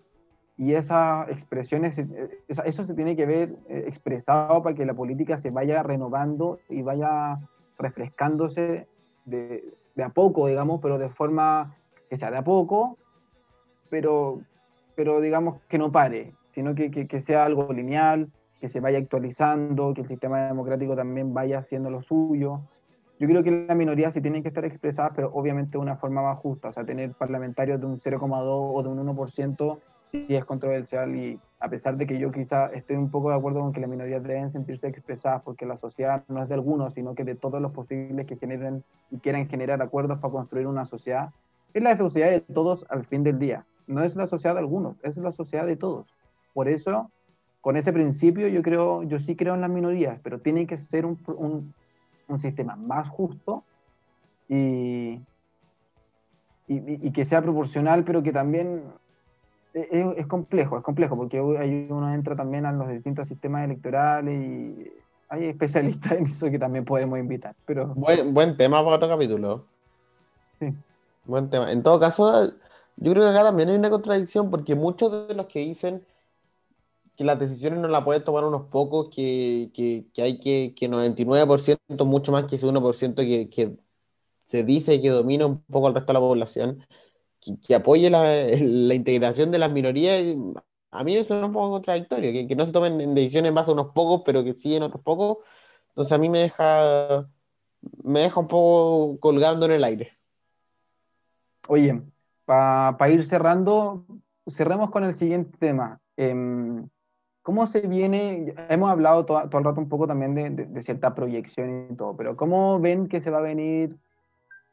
Y 0.57 0.73
esas 0.73 1.29
expresiones, 1.29 1.97
eh, 1.97 2.07
eso 2.47 2.85
se 2.85 2.93
tiene 2.93 3.15
que 3.15 3.25
ver 3.25 3.55
eh, 3.69 3.85
expresado 3.87 4.61
para 4.61 4.75
que 4.75 4.85
la 4.85 4.93
política 4.93 5.37
se 5.37 5.51
vaya 5.51 5.83
renovando 5.83 6.59
y 6.67 6.81
vaya 6.81 7.39
refrescándose 7.77 8.87
de, 9.25 9.63
de 9.95 10.03
a 10.03 10.09
poco, 10.09 10.47
digamos, 10.47 10.81
pero 10.81 10.97
de 10.97 11.09
forma 11.09 11.75
que 12.09 12.17
sea 12.17 12.31
de 12.31 12.37
a 12.37 12.43
poco, 12.43 12.97
pero, 13.89 14.41
pero 14.95 15.21
digamos 15.21 15.61
que 15.69 15.77
no 15.77 15.91
pare, 15.91 16.33
sino 16.53 16.75
que, 16.75 16.91
que, 16.91 17.07
que 17.07 17.21
sea 17.21 17.45
algo 17.45 17.71
lineal, 17.71 18.29
que 18.59 18.69
se 18.69 18.79
vaya 18.79 18.97
actualizando, 18.97 19.93
que 19.93 20.01
el 20.01 20.07
sistema 20.07 20.47
democrático 20.47 20.95
también 20.95 21.33
vaya 21.33 21.59
haciendo 21.59 21.89
lo 21.89 22.01
suyo. 22.01 22.61
Yo 23.19 23.27
creo 23.27 23.43
que 23.43 23.65
las 23.67 23.75
minorías 23.75 24.13
sí 24.13 24.21
tienen 24.21 24.41
que 24.41 24.47
estar 24.47 24.63
expresadas, 24.63 25.11
pero 25.13 25.29
obviamente 25.33 25.71
de 25.71 25.79
una 25.79 25.97
forma 25.97 26.21
más 26.21 26.39
justa, 26.39 26.69
o 26.69 26.73
sea, 26.73 26.85
tener 26.85 27.11
parlamentarios 27.11 27.79
de 27.79 27.85
un 27.85 27.99
0,2 27.99 28.31
o 28.41 28.81
de 28.81 28.89
un 28.89 29.05
1% 29.05 29.79
sí 30.11 30.25
es 30.29 30.45
controversial 30.45 31.15
y 31.15 31.39
a 31.59 31.69
pesar 31.69 31.97
de 31.97 32.07
que 32.07 32.17
yo 32.17 32.31
quizá 32.31 32.67
estoy 32.67 32.95
un 32.95 33.11
poco 33.11 33.29
de 33.29 33.35
acuerdo 33.35 33.59
con 33.59 33.73
que 33.73 33.81
las 33.81 33.89
minorías 33.89 34.23
deben 34.23 34.51
sentirse 34.51 34.87
expresadas 34.87 35.41
porque 35.43 35.65
la 35.65 35.77
sociedad 35.77 36.23
no 36.29 36.41
es 36.41 36.49
de 36.49 36.55
algunos, 36.55 36.93
sino 36.93 37.13
que 37.13 37.23
de 37.23 37.35
todos 37.35 37.61
los 37.61 37.71
posibles 37.73 38.25
que 38.25 38.37
generen 38.37 38.83
y 39.11 39.19
quieran 39.19 39.47
generar 39.47 39.81
acuerdos 39.81 40.19
para 40.19 40.31
construir 40.31 40.67
una 40.67 40.85
sociedad, 40.85 41.29
es 41.73 41.83
la 41.83 41.95
sociedad 41.95 42.31
de 42.31 42.41
todos 42.41 42.85
al 42.89 43.05
fin 43.05 43.23
del 43.23 43.37
día. 43.37 43.65
No 43.85 44.01
es 44.03 44.15
la 44.15 44.27
sociedad 44.27 44.55
de 44.55 44.61
algunos, 44.61 44.95
es 45.03 45.17
la 45.17 45.31
sociedad 45.31 45.65
de 45.65 45.75
todos. 45.75 46.07
Por 46.53 46.67
eso, 46.69 47.11
con 47.61 47.75
ese 47.75 47.91
principio, 47.91 48.47
yo 48.47 48.61
creo, 48.61 49.03
yo 49.03 49.19
sí 49.19 49.35
creo 49.35 49.55
en 49.55 49.61
las 49.61 49.69
minorías, 49.69 50.19
pero 50.23 50.39
tiene 50.39 50.65
que 50.65 50.77
ser 50.77 51.05
un, 51.05 51.19
un, 51.27 51.73
un 52.29 52.41
sistema 52.41 52.75
más 52.75 53.09
justo 53.09 53.63
y, 54.47 55.19
y, 56.67 57.07
y 57.07 57.11
que 57.11 57.25
sea 57.25 57.41
proporcional, 57.41 58.03
pero 58.03 58.23
que 58.23 58.31
también 58.31 58.83
es, 59.73 60.17
es, 60.17 60.27
complejo, 60.27 60.77
es 60.77 60.83
complejo, 60.83 61.15
porque 61.15 61.37
ahí 61.59 61.87
uno 61.89 62.13
entra 62.13 62.35
también 62.35 62.65
a 62.65 62.71
los 62.71 62.89
distintos 62.89 63.27
sistemas 63.27 63.65
electorales 63.65 64.33
y 64.33 64.91
hay 65.29 65.45
especialistas 65.45 66.11
en 66.17 66.25
eso 66.25 66.49
que 66.49 66.59
también 66.59 66.85
podemos 66.85 67.19
invitar. 67.19 67.55
Pero... 67.65 67.87
Buen, 67.87 68.33
buen 68.33 68.57
tema 68.57 68.83
para 68.83 68.95
otro 68.95 69.09
capítulo. 69.09 69.65
Sí. 70.59 70.73
Buen 71.25 71.49
tema. 71.49 71.71
En 71.71 71.83
todo 71.83 71.99
caso, 71.99 72.53
yo 72.97 73.11
creo 73.11 73.23
que 73.25 73.29
acá 73.29 73.43
también 73.43 73.69
hay 73.69 73.75
una 73.75 73.89
contradicción, 73.89 74.49
porque 74.49 74.75
muchos 74.75 75.27
de 75.27 75.33
los 75.35 75.45
que 75.45 75.59
dicen 75.59 76.03
que 77.19 77.25
las 77.25 77.37
decisiones 77.37 77.79
no 77.81 77.89
las 77.89 78.05
pueden 78.05 78.23
tomar 78.23 78.45
unos 78.45 78.67
pocos, 78.67 79.13
que, 79.13 79.71
que, 79.73 80.05
que 80.13 80.21
hay 80.21 80.39
que, 80.39 80.73
que 80.73 80.89
99%, 80.89 82.05
mucho 82.05 82.31
más 82.31 82.45
que 82.45 82.55
ese 82.55 82.65
1% 82.65 83.15
que, 83.15 83.49
que 83.49 83.77
se 84.45 84.63
dice 84.63 85.01
que 85.01 85.09
domina 85.09 85.45
un 85.45 85.61
poco 85.63 85.87
al 85.87 85.95
resto 85.95 86.07
de 86.07 86.13
la 86.13 86.19
población, 86.21 86.85
que, 87.41 87.75
apoye 87.75 88.09
la, 88.61 88.95
integración 88.95 89.51
de 89.51 89.59
las 89.59 89.69
minorías, 89.69 90.33
a 90.91 91.03
mí 91.03 91.17
eso 91.17 91.37
es 91.37 91.45
un 91.45 91.51
poco 91.51 91.71
contradictorio, 91.71 92.31
que, 92.31 92.47
que 92.47 92.55
no 92.55 92.65
se 92.65 92.71
tomen 92.71 93.13
decisiones 93.13 93.49
en 93.49 93.55
base 93.55 93.71
a 93.71 93.73
unos 93.73 93.87
pocos, 93.87 94.21
pero 94.25 94.41
que 94.45 94.53
sí 94.53 94.73
en 94.77 94.83
otros 94.83 95.03
pocos. 95.03 95.39
Entonces 95.89 96.13
a 96.13 96.17
mí 96.17 96.29
me 96.29 96.39
deja, 96.39 97.29
me 98.01 98.21
deja 98.21 98.39
un 98.39 98.47
poco 98.47 99.19
colgando 99.19 99.65
en 99.65 99.73
el 99.73 99.83
aire. 99.83 100.13
Oye, 101.67 102.01
para 102.45 103.09
ir 103.09 103.25
cerrando, 103.25 104.05
cerremos 104.47 104.89
con 104.89 105.03
el 105.03 105.17
siguiente 105.17 105.57
tema. 105.57 105.99
Em, 106.15 106.87
¿Cómo 107.41 107.67
se 107.67 107.81
viene? 107.81 108.53
Hemos 108.69 108.91
hablado 108.91 109.25
todo, 109.25 109.41
el 109.41 109.63
rato 109.63 109.79
un 109.79 109.89
poco 109.89 110.07
también 110.07 110.35
de, 110.35 110.81
cierta 110.81 111.15
proyección 111.15 111.87
y 111.91 111.95
todo, 111.95 112.15
pero 112.15 112.35
¿cómo 112.35 112.79
ven 112.79 113.07
que 113.07 113.21
se 113.21 113.31
va 113.31 113.39
a 113.39 113.41
venir, 113.41 113.97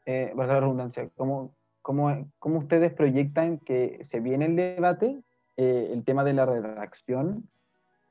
eh, 0.05 0.33
la 0.35 0.59
redundancia, 0.59 1.09
¿cómo, 1.15 1.55
cómo, 1.81 2.29
cómo 2.39 2.59
ustedes 2.59 2.93
proyectan 2.93 3.59
que 3.59 3.99
se 4.03 4.19
viene 4.19 4.45
el 4.45 4.55
debate, 4.55 5.21
eh, 5.55 5.89
el 5.93 6.03
tema 6.03 6.23
de 6.23 6.33
la 6.33 6.45
redacción? 6.45 7.49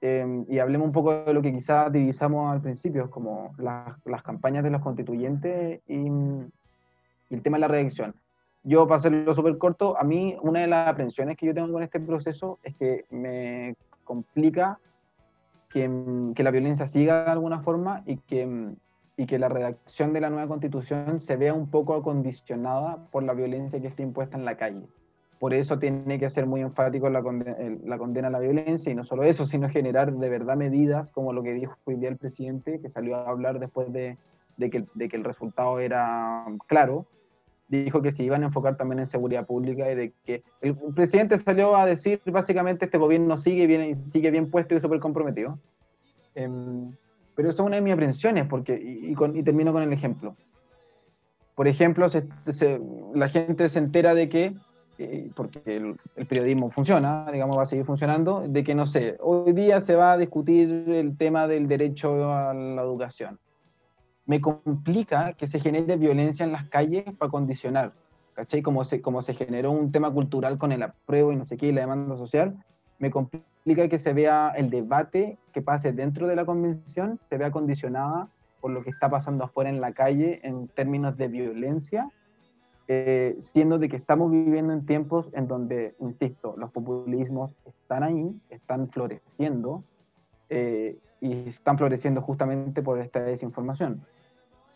Em, 0.01 0.45
y 0.49 0.59
hablemos 0.59 0.87
un 0.87 0.93
poco 0.93 1.25
de 1.25 1.33
lo 1.33 1.43
que 1.43 1.53
quizás 1.53 1.93
divisamos 1.93 2.53
al 2.53 2.61
principio, 2.61 3.11
como 3.11 3.55
las 3.59 4.23
campañas 4.23 4.65
de 4.65 4.71
los 4.71 4.83
constituyentes 4.83 5.81
y, 5.87 5.95
y 5.95 7.35
el 7.35 7.43
tema 7.43 7.57
de 7.57 7.61
la 7.61 7.69
redacción 7.69 8.15
yo, 8.67 8.89
para 8.89 8.99
hacerlo 8.99 9.33
súper 9.33 9.59
corto, 9.59 9.97
a 9.97 10.03
mí 10.03 10.37
una 10.43 10.61
de 10.61 10.67
las 10.67 10.89
aprensiones 10.89 11.37
que 11.37 11.47
yo 11.47 11.55
tengo 11.55 11.73
con 11.73 11.85
este 11.85 12.01
proceso 12.01 12.59
es 12.65 12.75
que 12.75 13.05
me 13.11 13.77
complica 14.07 14.79
que, 15.69 16.33
que 16.35 16.43
la 16.43 16.51
violencia 16.51 16.87
siga 16.87 17.25
de 17.25 17.33
alguna 17.33 17.61
forma 17.61 18.03
y 18.07 18.17
que, 18.17 18.75
y 19.19 19.27
que 19.27 19.39
la 19.39 19.51
redacción 19.51 20.15
de 20.15 20.23
la 20.23 20.31
nueva 20.31 20.49
constitución 20.49 21.21
se 21.21 21.37
vea 21.37 21.53
un 21.53 21.71
poco 21.71 21.95
acondicionada 21.95 23.07
por 23.11 23.23
la 23.23 23.35
violencia 23.35 23.79
que 23.79 23.89
está 23.89 24.03
impuesta 24.03 24.39
en 24.39 24.47
la 24.47 24.57
calle. 24.57 24.87
Por 25.39 25.53
eso 25.53 25.79
tiene 25.79 26.19
que 26.19 26.31
ser 26.31 26.47
muy 26.47 26.63
enfático 26.63 27.11
la 27.11 27.23
condena, 27.23 27.57
la 27.85 27.99
condena 27.99 28.29
a 28.29 28.31
la 28.31 28.41
violencia 28.41 28.91
y 28.91 28.95
no 28.95 29.05
solo 29.05 29.25
eso, 29.25 29.45
sino 29.45 29.69
generar 29.69 30.11
de 30.11 30.31
verdad 30.31 30.57
medidas 30.57 31.11
como 31.11 31.35
lo 31.35 31.43
que 31.43 31.53
dijo 31.53 31.77
hoy 31.85 31.97
día 31.97 32.09
el 32.09 32.17
presidente, 32.17 32.81
que 32.81 32.89
salió 32.89 33.17
a 33.17 33.29
hablar 33.29 33.59
después 33.59 33.93
de, 33.93 34.17
de, 34.57 34.71
que, 34.71 34.87
de 34.95 35.09
que 35.09 35.17
el 35.17 35.25
resultado 35.25 35.79
era 35.79 36.47
claro, 36.67 37.05
dijo 37.69 38.01
que 38.03 38.13
se 38.13 38.23
iban 38.23 38.43
a 38.43 38.47
enfocar 38.47 38.77
también 38.77 39.01
en 39.01 39.07
seguridad 39.07 39.47
pública 39.47 39.91
y 39.91 39.95
de 39.95 40.13
que 40.25 40.43
el 40.61 40.77
presidente 40.95 41.37
salió 41.39 41.77
a 41.77 41.87
decir 41.87 42.21
básicamente 42.27 42.85
este 42.85 42.99
gobierno 42.99 43.37
sigue 43.39 43.67
bien, 43.67 43.95
sigue 43.97 44.31
bien 44.31 44.51
puesto 44.51 44.75
y 44.75 44.81
súper 44.81 45.01
comprometido. 45.01 45.59
Em, 46.35 46.93
pero 47.35 47.51
eso 47.51 47.63
es 47.63 47.67
una 47.67 47.77
de 47.77 47.83
mis 47.83 47.93
aprensiones 47.93 48.47
porque, 48.47 48.75
y, 48.75 49.15
y, 49.39 49.43
termino 49.43 49.73
con 49.73 49.83
el 49.83 49.93
ejemplo. 49.93 50.37
Por 51.55 51.69
ejemplo, 51.69 52.07
la 53.15 53.29
gente 53.29 53.69
se 53.69 53.79
entera 53.79 54.15
de 54.15 54.29
que, 54.29 54.55
eh, 54.99 55.31
porque 55.35 55.61
el, 55.65 55.97
el, 56.17 56.27
periodismo 56.27 56.71
funciona, 56.71 57.27
digamos, 57.33 57.59
va 57.59 57.63
a 57.63 57.67
seguir 57.67 57.85
funcionando, 57.85 58.45
de 58.47 58.63
que, 58.63 58.75
no 58.75 58.87
sé, 58.87 59.17
hoy 59.21 59.53
día 59.53 59.81
se 59.81 59.95
va 59.95 60.13
a 60.13 60.19
discutir 60.19 60.69
el 60.89 61.17
tema 61.17 61.47
del 61.47 61.67
derecho 61.67 62.31
a 62.31 62.53
la 62.55 62.83
educación 62.83 63.39
me 64.27 64.41
complica 64.41 65.33
que 65.35 65.47
se 65.47 65.61
genere 65.61 65.97
violencia 65.97 66.45
en 66.45 66.53
las 66.53 66.65
calles 66.65 67.05
para 67.17 67.31
condicionar, 67.31 67.93
¿cachai? 68.35 68.61
Como 68.61 68.85
se, 68.85 69.01
como 69.01 69.23
se 69.23 69.35
generó 69.35 69.71
un 69.71 69.93
tema 69.93 70.11
cultural 70.11 70.59
con 70.59 70.73
el 70.73 70.83
apruebo 70.83 71.33
y 71.33 71.37
no 71.37 71.47
sé 71.47 71.57
qué, 71.57 71.69
y 71.69 71.73
la 71.73 71.83
demanda 71.83 72.17
social, 72.17 72.57
me 72.99 73.11
complica 73.11 73.89
que 73.89 73.99
se 73.99 74.13
vea 74.13 74.53
el 74.57 74.71
debate 74.71 75.39
que 75.53 75.63
pase 75.63 75.93
dentro 75.93 76.27
de 76.27 76.37
la 76.37 76.45
convención, 76.45 77.21
se 77.29 77.39
vea 77.39 77.51
condicionada 77.51 78.29
por 78.61 78.73
lo 78.73 78.83
que 78.83 78.91
está 78.91 79.09
pasando 79.09 79.45
afuera 79.45 79.71
en 79.71 79.81
la 79.81 79.93
calle 79.93 80.41
en 80.43 80.69
términos 80.69 81.17
de 81.17 81.29
violencia, 81.29 82.11
eh, 82.89 83.37
siendo 83.39 83.79
de 83.79 83.89
que 83.89 83.97
estamos 83.97 84.31
viviendo 84.31 84.73
en 84.73 84.87
tiempos 84.87 85.29
en 85.33 85.47
donde, 85.47 85.95
insisto, 86.01 86.55
los 86.57 86.71
populismos 86.73 87.53
están 87.65 88.03
ahí, 88.03 88.35
están 88.51 88.89
floreciendo, 88.91 89.85
eh, 90.49 90.97
y 91.21 91.49
están 91.49 91.79
floreciendo 91.79 92.21
justamente 92.23 92.83
por 92.83 92.99
esta 92.99 93.21
desinformación. 93.21 94.03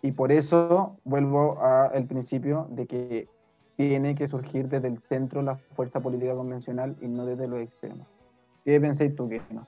Y 0.03 0.13
por 0.13 0.33
eso 0.33 0.99
vuelvo 1.05 1.61
al 1.63 2.07
principio 2.07 2.67
de 2.71 2.87
que 2.87 3.29
tiene 3.77 4.15
que 4.15 4.29
surgir 4.29 4.69
desde 4.69 4.89
el 4.89 4.99
centro 4.99 5.43
la 5.43 5.57
fuerza 5.57 6.01
política 6.01 6.35
convencional 6.35 6.97
y 7.01 7.07
no 7.07 7.27
desde 7.27 7.49
los 7.49 7.61
extremos. 7.61 8.07
¿Qué 8.65 8.81
pensáis 8.81 9.15
tú, 9.15 9.29
que 9.29 9.41
no? 9.51 9.67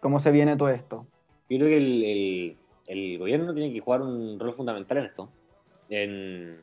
¿Cómo 0.00 0.20
se 0.20 0.30
viene 0.30 0.56
todo 0.56 0.68
esto? 0.68 1.06
Yo 1.48 1.58
creo 1.58 1.68
que 1.68 2.56
el, 2.86 3.18
gobierno 3.18 3.54
tiene 3.54 3.72
que 3.72 3.80
jugar 3.80 4.02
un 4.02 4.38
rol 4.38 4.54
fundamental 4.54 4.98
en 4.98 5.04
esto, 5.04 5.28
en, 5.88 6.60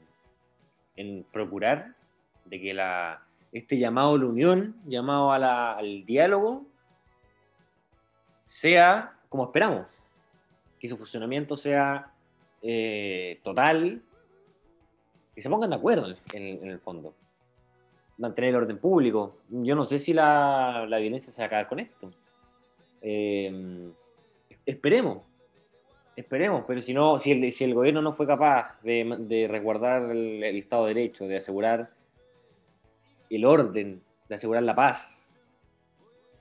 en 0.95 1.25
procurar 1.31 1.95
de 2.45 2.59
que 2.59 2.73
la, 2.73 3.21
este 3.51 3.77
llamado 3.77 4.15
a 4.15 4.17
la 4.17 4.25
unión, 4.25 4.75
llamado 4.85 5.31
a 5.31 5.39
la, 5.39 5.73
al 5.73 6.05
diálogo, 6.05 6.65
sea 8.45 9.13
como 9.29 9.45
esperamos 9.45 9.87
que 10.83 10.89
su 10.89 10.97
funcionamiento 10.97 11.55
sea 11.55 12.11
eh, 12.61 13.39
total, 13.41 14.01
que 15.33 15.41
se 15.41 15.49
pongan 15.49 15.69
de 15.69 15.77
acuerdo 15.77 16.13
en, 16.33 16.69
el 16.69 16.77
fondo. 16.79 17.15
Mantener 18.17 18.49
el 18.49 18.57
orden 18.57 18.77
público. 18.79 19.37
Yo 19.47 19.75
no 19.75 19.85
sé 19.85 19.97
si 19.97 20.11
la, 20.11 20.85
violencia 20.99 21.31
se 21.31 21.41
va 21.41 21.45
a 21.45 21.47
acabar 21.47 21.69
con 21.69 21.79
esto. 21.79 22.11
Eh, 23.01 23.93
esperemos, 24.65 25.23
esperemos, 26.17 26.65
pero 26.67 26.81
si 26.81 26.93
no, 26.93 27.17
si 27.17 27.31
el, 27.31 27.49
si 27.53 27.63
el 27.63 27.73
gobierno 27.73 28.01
no 28.01 28.11
fue 28.11 28.27
capaz 28.27 28.77
de, 28.81 29.47
resguardar 29.49 30.11
el, 30.11 30.43
el, 30.43 30.57
Estado 30.57 30.87
de 30.87 30.95
Derecho, 30.95 31.27
de 31.27 31.37
asegurar 31.37 31.91
el 33.29 33.45
orden, 33.45 34.01
de 34.27 34.35
asegurar 34.35 34.63
la 34.63 34.75
paz, 34.75 35.22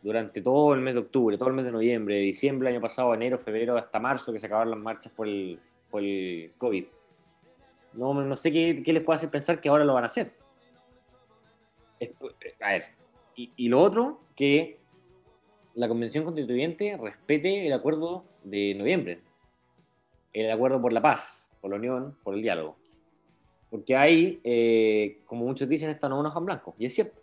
durante 0.03 0.43
todo 0.43 0.75
el 0.75 0.81
mes 0.81 0.95
de 0.95 1.01
octubre, 1.01 1.39
todo 1.39 1.49
el 1.49 1.55
mes 1.55 1.65
de 1.65 1.73
noviembre, 1.73 2.19
diciembre, 2.19 2.69
año 2.69 2.81
pasado, 2.81 3.15
enero, 3.15 3.39
febrero, 3.39 3.77
hasta 3.77 4.01
marzo, 4.01 4.33
que 4.33 4.41
se 4.41 4.47
acabaron 4.47 4.73
las 4.73 4.81
marchas 4.81 5.13
por 5.13 5.29
el, 5.29 5.61
por 5.91 6.03
el 6.03 6.53
COVID. 6.59 6.85
No, 7.95 8.13
no 8.13 8.37
sé 8.37 8.51
qué, 8.51 8.83
qué, 8.85 8.93
les 8.93 9.03
puede 9.03 9.17
hacer 9.17 9.31
pensar 9.31 9.61
que 9.61 9.69
ahora 9.69 9.85
lo 9.85 9.95
van 9.95 10.05
a 10.05 10.07
hacer. 10.07 10.33
A 12.61 12.73
ver, 12.73 12.87
y, 13.37 13.53
y, 13.55 13.69
lo 13.69 13.81
otro, 13.81 14.21
que 14.35 14.81
la 15.75 15.87
Convención 15.87 16.25
Constituyente 16.25 16.99
respete 17.01 17.67
el 17.67 17.73
acuerdo 17.73 18.25
de 18.43 18.75
noviembre, 18.75 19.21
el 20.33 20.51
acuerdo 20.51 20.81
por 20.83 20.93
la 20.93 21.01
paz, 21.01 21.49
por 21.61 21.71
la 21.71 21.77
unión, 21.77 22.17
por 22.25 22.35
el 22.35 22.43
diálogo. 22.43 22.77
Porque 23.71 23.95
hay, 23.95 24.41
eh, 24.43 25.21
como 25.27 25.45
muchos 25.45 25.69
dicen, 25.69 25.91
esto 25.91 26.09
no 26.09 26.17
es 26.17 26.21
un 26.21 26.27
hoja 26.27 26.39
en 26.41 26.47
blanco, 26.47 26.75
y 26.77 26.87
es 26.87 26.95
cierto 26.95 27.22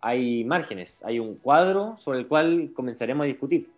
hay 0.00 0.44
márgenes, 0.44 1.02
hay 1.04 1.18
un 1.18 1.36
cuadro 1.36 1.96
sobre 1.96 2.20
el 2.20 2.28
cual 2.28 2.70
comenzaremos 2.74 3.24
a 3.24 3.26
discutir. 3.26 3.70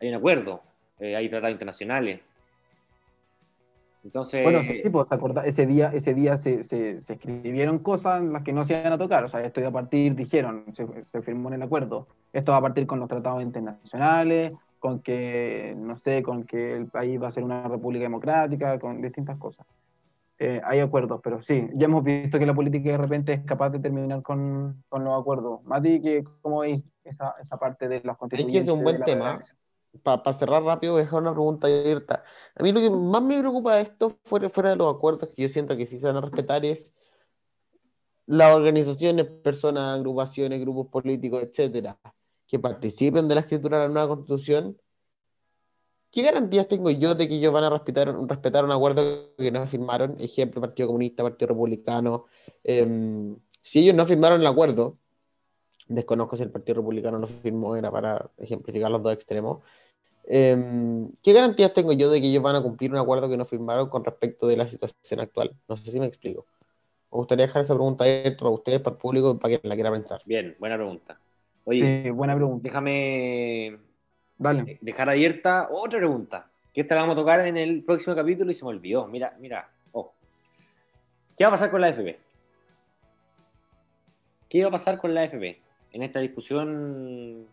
Hay 0.00 0.08
un 0.08 0.14
acuerdo, 0.14 0.62
eh, 0.98 1.16
hay 1.16 1.28
tratados 1.28 1.52
internacionales. 1.52 2.20
Entonces, 4.02 4.42
bueno, 4.42 4.62
sí, 4.62 4.82
pues, 4.90 5.06
ese 5.46 5.66
día, 5.66 5.90
ese 5.94 6.12
día 6.12 6.36
se, 6.36 6.60
escribieron 7.08 7.78
cosas 7.78 8.20
en 8.20 8.34
las 8.34 8.42
que 8.42 8.52
no 8.52 8.66
se 8.66 8.78
iban 8.78 8.92
a 8.92 8.98
tocar. 8.98 9.24
O 9.24 9.28
sea, 9.28 9.42
esto 9.42 9.60
iba 9.60 9.70
a 9.70 9.72
partir, 9.72 10.14
dijeron, 10.14 10.64
se, 10.74 10.86
se, 11.10 11.22
firmó 11.22 11.48
en 11.48 11.54
el 11.54 11.62
acuerdo. 11.62 12.06
Esto 12.32 12.52
va 12.52 12.58
a 12.58 12.62
partir 12.62 12.86
con 12.86 13.00
los 13.00 13.08
tratados 13.08 13.42
internacionales, 13.42 14.52
con 14.78 15.00
que, 15.00 15.74
no 15.78 15.98
sé, 15.98 16.22
con 16.22 16.44
que 16.44 16.74
el 16.74 16.86
país 16.88 17.20
va 17.20 17.28
a 17.28 17.32
ser 17.32 17.42
una 17.42 17.66
república 17.66 18.02
democrática, 18.02 18.78
con 18.78 19.00
distintas 19.00 19.38
cosas. 19.38 19.66
Eh, 20.38 20.60
hay 20.64 20.80
acuerdos, 20.80 21.20
pero 21.22 21.42
sí, 21.42 21.68
ya 21.74 21.84
hemos 21.84 22.02
visto 22.02 22.38
que 22.40 22.46
la 22.46 22.54
política 22.54 22.90
de 22.90 22.98
repente 22.98 23.32
es 23.34 23.44
capaz 23.44 23.70
de 23.70 23.78
terminar 23.78 24.20
con, 24.22 24.82
con 24.88 25.04
los 25.04 25.20
acuerdos. 25.20 25.62
Mati, 25.64 26.24
¿cómo 26.42 26.60
veis 26.60 26.82
esa, 27.04 27.34
esa, 27.40 27.56
parte 27.56 27.88
de 27.88 28.00
las 28.02 28.16
constituciones? 28.16 28.56
Es 28.56 28.66
que 28.66 28.70
es 28.70 28.76
un 28.76 28.82
buen 28.82 29.02
tema. 29.04 29.38
Para 30.02 30.32
cerrar 30.32 30.64
rápido, 30.64 30.96
dejar 30.96 31.22
una 31.22 31.30
pregunta 31.30 31.68
abierta. 31.68 32.24
A 32.56 32.62
mí 32.64 32.72
lo 32.72 32.80
que 32.80 32.90
más 32.90 33.22
me 33.22 33.38
preocupa 33.38 33.76
de 33.76 33.82
esto, 33.82 34.10
fuera, 34.24 34.48
fuera 34.48 34.70
de 34.70 34.76
los 34.76 34.96
acuerdos 34.96 35.28
que 35.28 35.42
yo 35.42 35.48
siento 35.48 35.76
que 35.76 35.86
sí 35.86 36.00
se 36.00 36.08
van 36.08 36.16
a 36.16 36.20
respetar, 36.20 36.64
es 36.64 36.92
las 38.26 38.56
organizaciones, 38.56 39.26
personas, 39.26 39.96
agrupaciones, 39.96 40.60
grupos 40.60 40.88
políticos, 40.88 41.44
etcétera, 41.44 41.96
que 42.48 42.58
participen 42.58 43.28
de 43.28 43.36
la 43.36 43.42
escritura 43.42 43.78
de 43.78 43.86
la 43.86 43.92
nueva 43.92 44.08
constitución 44.08 44.76
¿Qué 46.14 46.22
garantías 46.22 46.68
tengo 46.68 46.90
yo 46.90 47.16
de 47.16 47.26
que 47.26 47.34
ellos 47.34 47.52
van 47.52 47.64
a 47.64 47.70
respetar, 47.70 48.06
respetar 48.28 48.64
un 48.64 48.70
acuerdo 48.70 49.34
que 49.36 49.50
no 49.50 49.66
firmaron? 49.66 50.14
Ejemplo, 50.20 50.60
Partido 50.60 50.86
Comunista, 50.86 51.24
Partido 51.24 51.48
Republicano. 51.48 52.26
Em, 52.62 53.36
si 53.60 53.80
ellos 53.80 53.96
no 53.96 54.06
firmaron 54.06 54.40
el 54.40 54.46
acuerdo, 54.46 54.96
desconozco 55.88 56.36
si 56.36 56.44
el 56.44 56.52
Partido 56.52 56.76
Republicano 56.76 57.18
lo 57.18 57.26
firmó, 57.26 57.74
era 57.74 57.90
para 57.90 58.30
ejemplificar 58.38 58.92
los 58.92 59.02
dos 59.02 59.12
extremos. 59.12 59.64
Em, 60.28 61.10
¿Qué 61.20 61.32
garantías 61.32 61.74
tengo 61.74 61.92
yo 61.92 62.08
de 62.08 62.20
que 62.20 62.28
ellos 62.28 62.44
van 62.44 62.54
a 62.54 62.62
cumplir 62.62 62.92
un 62.92 62.98
acuerdo 62.98 63.28
que 63.28 63.36
no 63.36 63.44
firmaron 63.44 63.88
con 63.88 64.04
respecto 64.04 64.46
de 64.46 64.56
la 64.56 64.68
situación 64.68 65.18
actual? 65.18 65.56
No 65.68 65.76
sé 65.76 65.90
si 65.90 65.98
me 65.98 66.06
explico. 66.06 66.46
Me 67.10 67.18
gustaría 67.18 67.46
dejar 67.46 67.62
esa 67.62 67.74
pregunta 67.74 68.04
abierta 68.04 68.38
para 68.38 68.50
ustedes, 68.50 68.80
para 68.80 68.94
el 68.94 69.00
público, 69.00 69.36
para 69.36 69.58
que 69.58 69.68
la 69.68 69.74
quiera 69.74 69.90
pensar. 69.90 70.22
Bien, 70.24 70.54
buena 70.60 70.76
pregunta. 70.76 71.18
Oye, 71.64 72.12
buena 72.12 72.36
pregunta. 72.36 72.62
Déjame 72.62 73.93
Vale. 74.38 74.78
Dejar 74.80 75.08
abierta 75.10 75.68
otra 75.70 75.98
pregunta, 75.98 76.50
que 76.72 76.80
esta 76.80 76.94
la 76.94 77.02
vamos 77.02 77.14
a 77.16 77.20
tocar 77.20 77.46
en 77.46 77.56
el 77.56 77.84
próximo 77.84 78.16
capítulo 78.16 78.50
y 78.50 78.54
se 78.54 78.64
me 78.64 78.70
olvidó. 78.70 79.06
Mira, 79.06 79.36
mira, 79.40 79.68
ojo. 79.92 80.14
¿Qué 81.36 81.44
va 81.44 81.48
a 81.48 81.52
pasar 81.52 81.70
con 81.70 81.80
la 81.80 81.88
AFP? 81.88 82.18
¿Qué 84.48 84.62
va 84.62 84.68
a 84.68 84.72
pasar 84.72 84.98
con 84.98 85.14
la 85.14 85.22
AFP 85.22 85.60
en 85.92 86.02
esta 86.02 86.20
discusión 86.20 87.46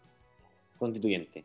constituyente? 0.77 1.43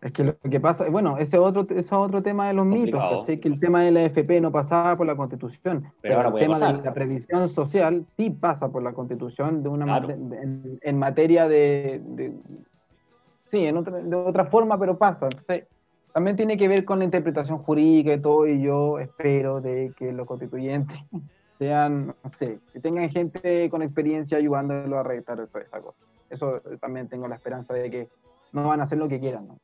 Es 0.00 0.12
que 0.12 0.22
lo 0.22 0.36
que 0.38 0.60
pasa, 0.60 0.86
bueno, 0.90 1.16
ese 1.16 1.38
otro, 1.38 1.62
ese 1.70 1.78
es 1.80 1.92
otro 1.92 2.22
tema 2.22 2.46
de 2.48 2.52
los 2.54 2.66
Complicado. 2.66 3.04
mitos, 3.10 3.20
¿cachai? 3.22 3.40
que 3.40 3.48
el 3.48 3.58
tema 3.58 3.82
de 3.82 3.90
la 3.90 4.00
AFP 4.04 4.38
no 4.40 4.52
pasaba 4.52 4.96
por 4.98 5.06
la 5.06 5.16
constitución, 5.16 5.90
pero, 6.02 6.16
ahora 6.16 6.28
el 6.28 6.34
tema 6.34 6.52
pasar. 6.52 6.76
de 6.76 6.82
la 6.84 6.92
previsión 6.92 7.48
social 7.48 8.04
sí 8.06 8.28
pasa 8.28 8.68
por 8.70 8.82
la 8.82 8.92
constitución 8.92 9.62
de 9.62 9.68
una 9.70 9.86
Claro. 9.86 10.08
mate- 10.08 10.42
en, 10.42 10.78
en 10.82 10.98
materia 10.98 11.48
de, 11.48 12.02
de- 12.04 12.36
sí, 13.54 13.64
en 13.64 13.76
otra, 13.76 13.98
de 13.98 14.16
otra 14.16 14.46
forma, 14.46 14.78
pero 14.78 14.98
pasa. 14.98 15.26
Entonces, 15.26 15.68
también 16.12 16.36
tiene 16.36 16.56
que 16.56 16.66
ver 16.66 16.84
con 16.84 16.98
la 16.98 17.04
interpretación 17.04 17.58
jurídica 17.58 18.12
y 18.12 18.20
todo, 18.20 18.46
y 18.48 18.60
yo 18.60 18.98
espero 18.98 19.60
de 19.60 19.92
que 19.96 20.12
los 20.12 20.26
constituyentes 20.26 20.98
sean, 21.58 22.08
no 22.08 22.30
sé, 22.38 22.58
que 22.72 22.80
tengan 22.80 23.08
gente 23.10 23.70
con 23.70 23.82
experiencia 23.82 24.38
ayudándolo 24.38 24.98
a 24.98 25.04
redactar 25.04 25.46
toda 25.46 25.64
esa 25.64 25.80
cosa. 25.80 25.98
Eso 26.30 26.56
eh, 26.56 26.78
también 26.80 27.08
tengo 27.08 27.28
la 27.28 27.36
esperanza 27.36 27.74
de 27.74 27.90
que 27.90 28.08
no 28.52 28.66
van 28.66 28.80
a 28.80 28.84
hacer 28.84 28.98
lo 28.98 29.08
que 29.08 29.20
quieran, 29.20 29.46
¿no? 29.46 29.58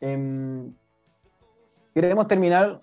Em, 0.00 0.72
queremos 1.94 2.26
terminar 2.26 2.80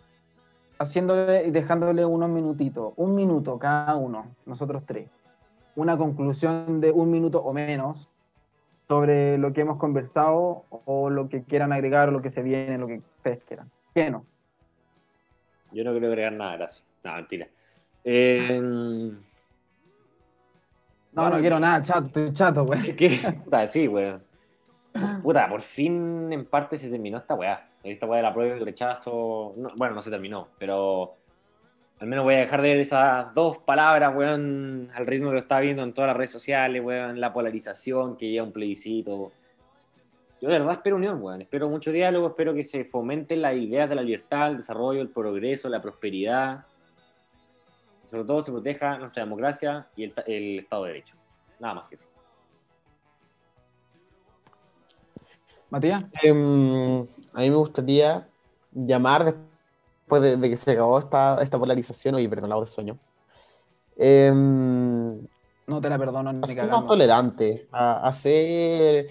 haciéndole 0.78 1.48
y 1.48 1.52
dejándole 1.52 2.06
unos 2.06 2.30
minutitos, 2.30 2.94
un 2.96 3.16
minuto 3.16 3.58
cada 3.58 3.96
uno, 3.96 4.28
nosotros 4.46 4.84
tres. 4.86 5.10
Una 5.76 5.98
conclusión 5.98 6.80
de 6.80 6.92
un 6.92 7.10
minuto 7.10 7.42
o 7.42 7.54
menos 7.54 8.08
sobre 8.88 9.38
lo 9.38 9.52
que 9.54 9.62
hemos 9.62 9.78
conversado 9.78 10.66
o 10.70 11.10
lo 11.10 11.28
que 11.30 11.44
quieran 11.44 11.72
agregar 11.74 12.10
o 12.10 12.12
lo 12.12 12.22
que 12.22 12.30
se 12.30 12.42
viene, 12.42 12.78
lo 12.78 12.88
que 12.88 13.02
ustedes 13.18 13.44
quieran. 13.44 13.70
¿Qué 13.94 14.10
no? 14.10 14.26
Yo 15.72 15.84
no 15.84 15.92
quiero 15.92 16.08
agregar 16.08 16.34
nada, 16.34 16.56
gracias. 16.58 16.84
No, 17.04 17.14
mentira. 17.16 17.48
Eh, 18.04 18.60
No, 18.62 19.20
Bueno, 21.14 21.36
no 21.36 21.42
quiero 21.42 21.60
nada, 21.60 21.82
chato, 21.84 22.06
estoy 22.08 22.34
chato, 22.34 22.66
güey. 22.66 22.96
¿Qué? 22.96 23.20
Puta, 23.44 23.68
sí, 23.68 23.88
weón. 23.88 24.24
Puta, 25.22 25.48
por 25.50 25.62
fin 25.62 26.32
en 26.32 26.46
parte 26.46 26.78
se 26.78 26.90
terminó 26.90 27.18
esta 27.18 27.36
weá. 27.36 27.70
Esta 27.84 28.06
weá 28.06 28.18
de 28.18 28.24
la 28.24 28.34
prueba 28.34 28.56
y 28.56 28.60
el 28.60 28.66
rechazo. 28.66 29.54
no, 29.58 29.70
bueno, 29.78 29.96
no 29.96 30.02
se 30.02 30.10
terminó, 30.10 30.48
pero 30.58 31.16
al 32.00 32.08
menos 32.08 32.24
voy 32.24 32.36
a 32.36 32.40
dejar 32.40 32.62
de 32.62 32.70
ver 32.70 32.80
esas 32.80 33.34
dos 33.34 33.58
palabras, 33.58 34.16
weón, 34.16 34.92
al 34.94 35.08
ritmo 35.08 35.30
que 35.30 35.34
lo 35.36 35.40
estaba 35.40 35.62
viendo 35.62 35.82
en 35.84 35.94
todas 35.94 36.10
las 36.10 36.18
redes 36.18 36.32
sociales, 36.32 36.84
weón, 36.84 37.20
la 37.20 37.34
polarización 37.34 38.16
que 38.18 38.30
lleva 38.30 38.46
un 38.46 38.52
plebiscito. 38.54 39.32
Yo 40.40 40.50
de 40.50 40.60
verdad 40.60 40.74
espero 40.74 40.98
unión, 40.98 41.20
weón. 41.22 41.42
Espero 41.42 41.68
mucho 41.70 41.92
diálogo, 41.92 42.28
espero 42.28 42.54
que 42.54 42.64
se 42.64 42.86
fomenten 42.86 43.42
las 43.42 43.56
ideas 43.56 43.90
de 43.90 43.96
la 43.96 44.04
libertad, 44.04 44.52
el 44.52 44.58
desarrollo, 44.58 45.02
el 45.02 45.10
progreso, 45.10 45.68
la 45.70 45.82
prosperidad. 45.82 46.66
Y 48.06 48.08
sobre 48.10 48.24
todo 48.26 48.42
se 48.44 48.52
proteja 48.52 49.00
nuestra 49.00 49.24
democracia 49.24 49.88
y 49.96 50.04
el, 50.04 50.14
ta- 50.14 50.22
el 50.28 50.60
Estado 50.60 50.84
de 50.84 50.90
Derecho. 50.94 51.16
Nada 51.60 51.74
más 51.74 51.90
que 51.90 51.96
eso. 51.96 52.06
Matías, 55.72 56.06
Em, 56.22 57.02
a 57.34 57.40
mí 57.42 57.50
me 57.50 57.56
gustaría 57.56 58.28
llamar 58.72 59.24
después 59.26 59.47
de, 60.10 60.38
de 60.38 60.50
que 60.50 60.56
se 60.56 60.72
acabó 60.72 61.00
esta, 61.00 61.42
esta 61.42 61.60
polarización, 61.60 62.16
oye, 62.16 62.30
perdón, 62.30 62.50
la 62.52 62.60
de 62.60 62.68
sueño, 62.68 63.00
em, 63.98 65.28
no 65.68 65.82
te 65.82 65.90
la 65.90 65.98
perdono 65.98 66.30
a 66.30 66.34
ni 66.34 66.68
más 66.70 66.86
tolerante, 66.88 67.68
a, 67.72 68.08
a 68.08 68.12
ser... 68.12 69.10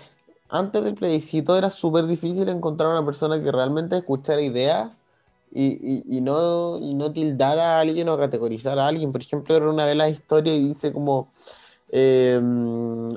Antes 0.48 0.84
del 0.84 0.94
plebiscito 0.94 1.56
era 1.58 1.70
súper 1.70 2.06
difícil 2.06 2.48
encontrar 2.48 2.90
una 2.90 3.04
persona 3.04 3.42
que 3.42 3.50
realmente 3.50 3.96
escuchara 3.96 4.40
ideas 4.40 4.92
y, 5.50 5.64
y- 5.66 6.18
y 6.18 6.20
no, 6.20 6.78
y 6.78 6.94
no 6.94 7.12
tildar 7.12 7.58
a 7.58 7.80
alguien 7.80 8.08
o 8.08 8.16
categorizar 8.16 8.78
a 8.78 8.86
alguien. 8.86 9.10
Por 9.12 9.22
ejemplo, 9.22 9.56
era 9.56 9.68
una 9.68 9.86
vez 9.86 9.96
la 9.96 10.08
historia 10.08 10.54
y 10.54 10.68
dice 10.68 10.92
como, 10.92 11.32
eh, 11.90 12.40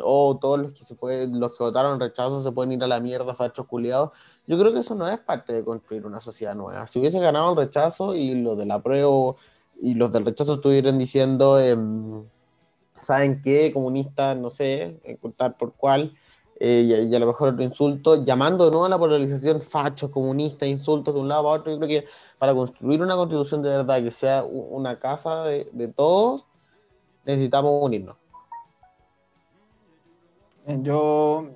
oh, 0.04 0.38
todos 0.42 0.60
los 0.60 0.74
que, 0.74 0.86
se 0.86 0.96
pueden, 0.96 1.40
los 1.40 1.52
que 1.58 1.64
votaron 1.64 2.00
rechazo 2.00 2.42
se 2.44 2.52
pueden 2.52 2.74
ir 2.74 2.84
a 2.84 2.88
la 2.88 3.00
mierda, 3.00 3.34
fachos 3.34 3.68
culiados. 3.68 4.12
Yo 4.50 4.58
creo 4.58 4.74
que 4.74 4.80
eso 4.80 4.96
no 4.96 5.08
es 5.08 5.20
parte 5.20 5.54
de 5.54 5.64
construir 5.64 6.08
una 6.08 6.20
sociedad 6.20 6.56
nueva. 6.56 6.88
Si 6.88 6.98
hubiese 6.98 7.20
ganado 7.20 7.52
el 7.52 7.58
rechazo 7.58 8.16
y 8.16 8.34
los 8.34 8.58
del 8.58 8.72
apruebo 8.72 9.38
y 9.80 9.94
los 9.94 10.12
del 10.12 10.26
rechazo 10.26 10.56
estuvieran 10.56 10.98
diciendo, 10.98 11.60
em, 11.60 12.24
¿saben 13.00 13.44
qué? 13.44 13.72
Comunistas, 13.72 14.36
no 14.36 14.50
sé, 14.50 15.00
encontrar 15.04 15.56
por 15.56 15.74
cuál, 15.74 16.16
eh, 16.60 17.08
y, 17.12 17.16
a 17.16 17.20
lo 17.20 17.28
mejor 17.28 17.50
otro 17.50 17.64
insulto, 17.64 18.24
llamando 18.26 18.72
nuevo 18.72 18.86
a 18.86 18.90
la 18.90 18.98
polarización, 18.98 19.62
fachos, 19.62 20.10
comunistas, 20.10 20.68
insultos 20.68 21.14
de 21.14 21.20
un 21.20 21.28
lado 21.28 21.44
para 21.44 21.60
otro. 21.60 21.72
Yo 21.72 21.78
creo 21.78 22.02
que 22.02 22.08
para 22.40 22.56
construir 22.56 23.04
una 23.04 23.16
constitución 23.16 23.62
de 23.62 23.70
verdad 23.70 24.02
que 24.02 24.10
sea 24.10 24.44
una 24.44 24.98
casa 24.98 25.44
de, 25.44 25.70
de 25.74 25.90
todos, 25.90 26.44
necesitamos 27.24 27.84
unirnos. 27.84 28.18
Yo, 30.66 31.50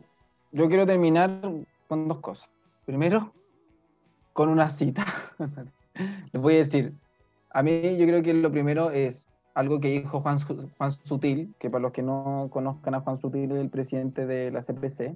yo 0.51 0.67
quiero 0.67 0.85
terminar 0.85 1.41
con 1.87 2.07
dos 2.07 2.19
cosas. 2.19 2.52
Primero, 2.85 3.33
con 4.33 4.49
una 4.49 4.69
cita. 4.69 5.05
Les 6.33 6.41
voy 6.41 6.55
a 6.55 6.57
decir, 6.57 6.93
a 7.51 7.63
mí 7.63 7.97
yo 7.97 8.05
creo 8.05 8.23
que 8.23 8.33
lo 8.33 8.51
primero 8.51 8.91
es 8.91 9.27
algo 9.53 9.79
que 9.79 9.89
dijo 9.89 10.21
Juan, 10.21 10.39
Juan 10.77 10.91
Sutil, 10.91 11.53
que 11.59 11.69
para 11.69 11.83
los 11.83 11.91
que 11.91 12.01
no 12.01 12.49
conozcan 12.51 12.95
a 12.95 13.01
Juan 13.01 13.19
Sutil 13.19 13.51
el 13.51 13.69
presidente 13.69 14.25
de 14.25 14.51
la 14.51 14.61
CPC. 14.61 15.15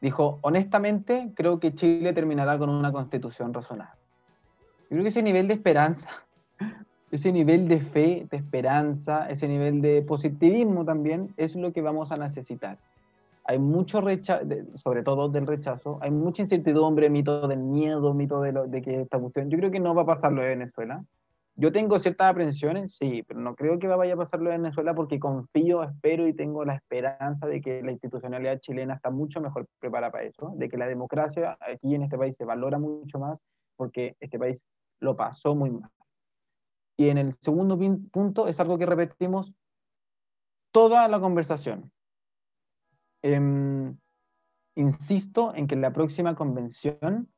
Dijo, 0.00 0.38
honestamente, 0.42 1.32
creo 1.34 1.60
que 1.60 1.74
Chile 1.74 2.12
terminará 2.12 2.58
con 2.58 2.70
una 2.70 2.92
constitución 2.92 3.52
razonable. 3.52 4.00
Yo 4.84 4.88
creo 4.88 5.02
que 5.02 5.08
ese 5.08 5.22
nivel 5.22 5.46
de 5.46 5.54
esperanza, 5.54 6.08
ese 7.10 7.32
nivel 7.32 7.68
de 7.68 7.80
fe, 7.80 8.26
de 8.30 8.36
esperanza, 8.36 9.28
ese 9.28 9.46
nivel 9.46 9.82
de 9.82 10.02
positivismo 10.02 10.84
también 10.84 11.34
es 11.36 11.54
lo 11.56 11.72
que 11.72 11.82
vamos 11.82 12.12
a 12.12 12.16
necesitar. 12.16 12.78
Hay 13.50 13.58
mucho 13.58 14.00
rechazo, 14.00 14.44
sobre 14.76 15.02
todo 15.02 15.28
del 15.28 15.44
rechazo, 15.44 15.98
hay 16.00 16.12
mucha 16.12 16.42
incertidumbre, 16.42 17.10
mito 17.10 17.48
del 17.48 17.58
miedo, 17.58 18.14
mito 18.14 18.40
de, 18.40 18.52
lo- 18.52 18.68
de 18.68 18.80
que 18.80 19.00
esta 19.00 19.18
cuestión. 19.18 19.50
Yo 19.50 19.58
creo 19.58 19.72
que 19.72 19.80
no 19.80 19.92
va 19.92 20.02
a 20.02 20.06
pasar 20.06 20.30
lo 20.30 20.40
de 20.40 20.50
Venezuela. 20.50 21.04
Yo 21.56 21.72
tengo 21.72 21.98
ciertas 21.98 22.30
aprensiones, 22.30 22.94
sí, 22.96 23.24
pero 23.26 23.40
no 23.40 23.56
creo 23.56 23.80
que 23.80 23.88
vaya 23.88 24.14
a 24.14 24.16
pasar 24.16 24.38
lo 24.40 24.50
de 24.50 24.56
Venezuela 24.58 24.94
porque 24.94 25.18
confío, 25.18 25.82
espero 25.82 26.28
y 26.28 26.32
tengo 26.32 26.64
la 26.64 26.76
esperanza 26.76 27.48
de 27.48 27.60
que 27.60 27.82
la 27.82 27.90
institucionalidad 27.90 28.60
chilena 28.60 28.94
está 28.94 29.10
mucho 29.10 29.40
mejor 29.40 29.66
preparada 29.80 30.12
para 30.12 30.24
eso, 30.24 30.52
de 30.56 30.68
que 30.68 30.76
la 30.78 30.86
democracia 30.86 31.58
aquí 31.60 31.96
en 31.96 32.04
este 32.04 32.16
país 32.16 32.36
se 32.36 32.44
valora 32.44 32.78
mucho 32.78 33.18
más 33.18 33.36
porque 33.74 34.14
este 34.20 34.38
país 34.38 34.62
lo 35.00 35.16
pasó 35.16 35.56
muy 35.56 35.70
mal. 35.70 35.90
Y 36.96 37.08
en 37.08 37.18
el 37.18 37.32
segundo 37.40 37.76
punto 38.12 38.46
es 38.46 38.60
algo 38.60 38.78
que 38.78 38.86
repetimos 38.86 39.52
toda 40.70 41.08
la 41.08 41.18
conversación. 41.18 41.90
Em, 43.22 43.96
insisto 44.74 45.54
en 45.54 45.66
que 45.66 45.76
la 45.76 45.92
próxima 45.92 46.34
convención, 46.34 47.28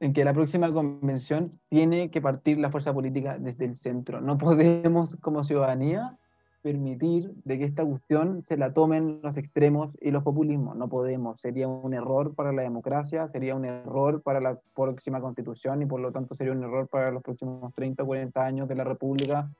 en 0.00 0.12
que 0.12 0.24
la 0.24 0.34
próxima 0.34 0.72
convención 0.72 1.50
tiene 1.68 2.10
que 2.10 2.20
partir 2.20 2.58
la 2.58 2.70
fuerza 2.70 2.92
política 2.92 3.38
desde 3.38 3.64
el 3.64 3.74
centro. 3.74 4.20
No 4.20 4.38
podemos 4.38 5.16
como 5.20 5.44
ciudadanía 5.44 6.16
permitir 6.62 7.32
de 7.44 7.58
que 7.58 7.64
esta 7.64 7.84
cuestión 7.84 8.44
se 8.44 8.56
la 8.56 8.72
tomen 8.72 9.20
los 9.22 9.36
extremos 9.36 9.96
y 10.00 10.12
los 10.12 10.22
populismos. 10.22 10.76
No 10.76 10.88
podemos. 10.88 11.40
Sería 11.40 11.66
un 11.66 11.92
error 11.92 12.34
para 12.34 12.52
la 12.52 12.62
democracia, 12.62 13.28
sería 13.28 13.56
un 13.56 13.64
error 13.64 14.22
para 14.22 14.40
la 14.40 14.58
próxima 14.74 15.20
constitución 15.20 15.82
y 15.82 15.86
por 15.86 16.00
lo 16.00 16.12
tanto 16.12 16.36
sería 16.36 16.52
un 16.52 16.62
error 16.62 16.88
para 16.88 17.10
los 17.10 17.22
próximos 17.22 17.74
30 17.74 18.04
o 18.04 18.06
40 18.06 18.44
años 18.44 18.68
de 18.68 18.76
la 18.76 18.84
República 18.84 19.50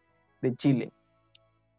de 0.40 0.54
Chile. 0.54 0.92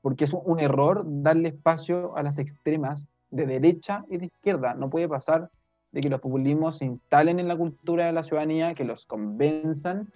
Porque 0.01 0.25
es 0.25 0.33
un 0.33 0.59
error 0.59 1.03
darle 1.05 1.49
espacio 1.49 2.17
a 2.17 2.23
las 2.23 2.37
extremas 2.37 3.07
de 3.33 3.45
derecha 3.45 4.05
y 4.09 4.17
de 4.17 4.25
izquierda. 4.27 4.75
No 4.75 4.89
puede 4.89 5.07
pasar 5.09 5.49
de 5.91 6.01
que 6.01 6.09
los 6.09 6.21
populismos 6.21 6.77
se 6.77 6.85
instalen 6.85 7.39
en 7.39 7.47
la 7.47 7.55
cultura 7.57 8.05
de 8.05 8.13
la 8.13 8.23
ciudadanía, 8.23 8.73
que 8.73 8.83
los 8.83 9.05
convenzan, 9.05 10.11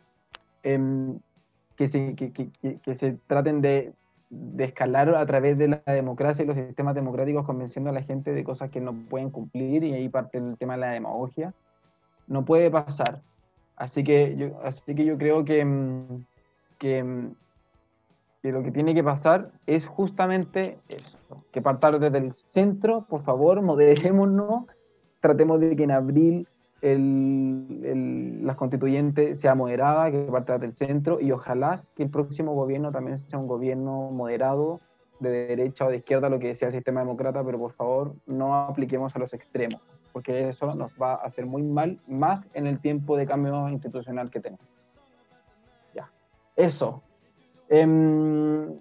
em, 0.63 1.19
que, 1.75 1.87
se, 1.87 2.15
que, 2.15 2.31
que- 2.31 2.79
que- 2.81 2.95
se 2.95 3.13
traten 3.27 3.61
de, 3.61 3.93
de 4.29 4.63
escalar 4.65 5.13
a 5.15 5.25
través 5.25 5.57
de 5.57 5.67
la 5.67 5.83
democracia 5.85 6.43
y 6.43 6.47
los 6.47 6.55
sistemas 6.57 6.95
democráticos 6.95 7.45
convenciendo 7.45 7.89
a 7.89 7.93
la 7.93 8.03
gente 8.03 8.33
de 8.33 8.43
cosas 8.43 8.69
que 8.71 8.81
no 8.81 8.93
pueden 9.09 9.29
cumplir 9.29 9.83
y 9.83 9.93
ahí 9.93 10.09
parte 10.09 10.37
el 10.39 10.57
tema 10.57 10.73
de 10.75 10.79
la 10.81 10.91
demagogia. 10.91 11.53
No 12.27 12.43
puede 12.43 12.69
pasar. 12.71 13.21
Así 13.75 14.03
que 14.03 14.35
yo, 14.35 14.59
así 14.63 14.95
que 14.95 15.05
yo 15.05 15.17
creo 15.17 15.45
que, 15.45 15.63
mm, 15.63 16.25
que, 16.79 17.03
mm, 17.03 17.35
que 18.41 18.51
lo 18.51 18.63
que 18.63 18.71
tiene 18.71 18.93
que 18.93 19.03
pasar 19.03 19.51
es 19.65 19.87
justamente 19.87 20.79
eso, 20.89 21.17
que 21.51 21.61
partar 21.61 21.99
desde 21.99 22.17
el 22.19 22.33
centro, 22.33 23.05
por 23.09 23.23
favor, 23.23 23.61
moderémonos, 23.61 24.65
tratemos 25.19 25.59
de 25.59 25.75
que 25.75 25.83
en 25.83 25.91
abril 25.91 26.47
el, 26.81 27.81
el- 27.83 28.45
las 28.45 28.55
constituyentes 28.55 29.39
sea 29.39 29.55
moderada, 29.55 30.11
que 30.11 30.19
parta 30.31 30.53
desde 30.53 30.67
el 30.67 30.75
centro, 30.75 31.19
y 31.19 31.31
ojalá 31.31 31.81
que 31.95 32.03
el 32.03 32.09
próximo 32.09 32.53
gobierno 32.53 32.91
también 32.91 33.17
sea 33.17 33.39
un 33.39 33.47
gobierno 33.47 34.11
moderado, 34.11 34.79
de 35.19 35.47
derecha 35.47 35.87
o 35.87 35.89
de 35.89 35.97
izquierda, 35.97 36.29
lo 36.29 36.37
que 36.37 36.49
decía 36.49 36.67
el 36.67 36.75
sistema 36.75 36.99
demócrata, 36.99 37.43
pero 37.43 37.57
por 37.57 37.73
favor 37.73 38.13
no 38.27 38.53
apliquemos 38.53 39.15
a 39.15 39.19
los 39.19 39.33
extremos, 39.33 39.81
porque 40.13 40.49
eso 40.49 40.75
nos 40.75 40.91
va 40.91 41.13
a 41.13 41.25
hacer 41.25 41.47
muy 41.47 41.63
mal, 41.63 41.97
más 42.07 42.47
en 42.53 42.67
el 42.67 42.79
tiempo 42.79 43.17
de 43.17 43.25
cambio 43.25 43.67
institucional 43.67 44.29
que 44.29 44.39
tenemos. 44.41 44.65
Ya, 45.95 46.11
eso. 46.55 47.01
Em, 47.69 48.77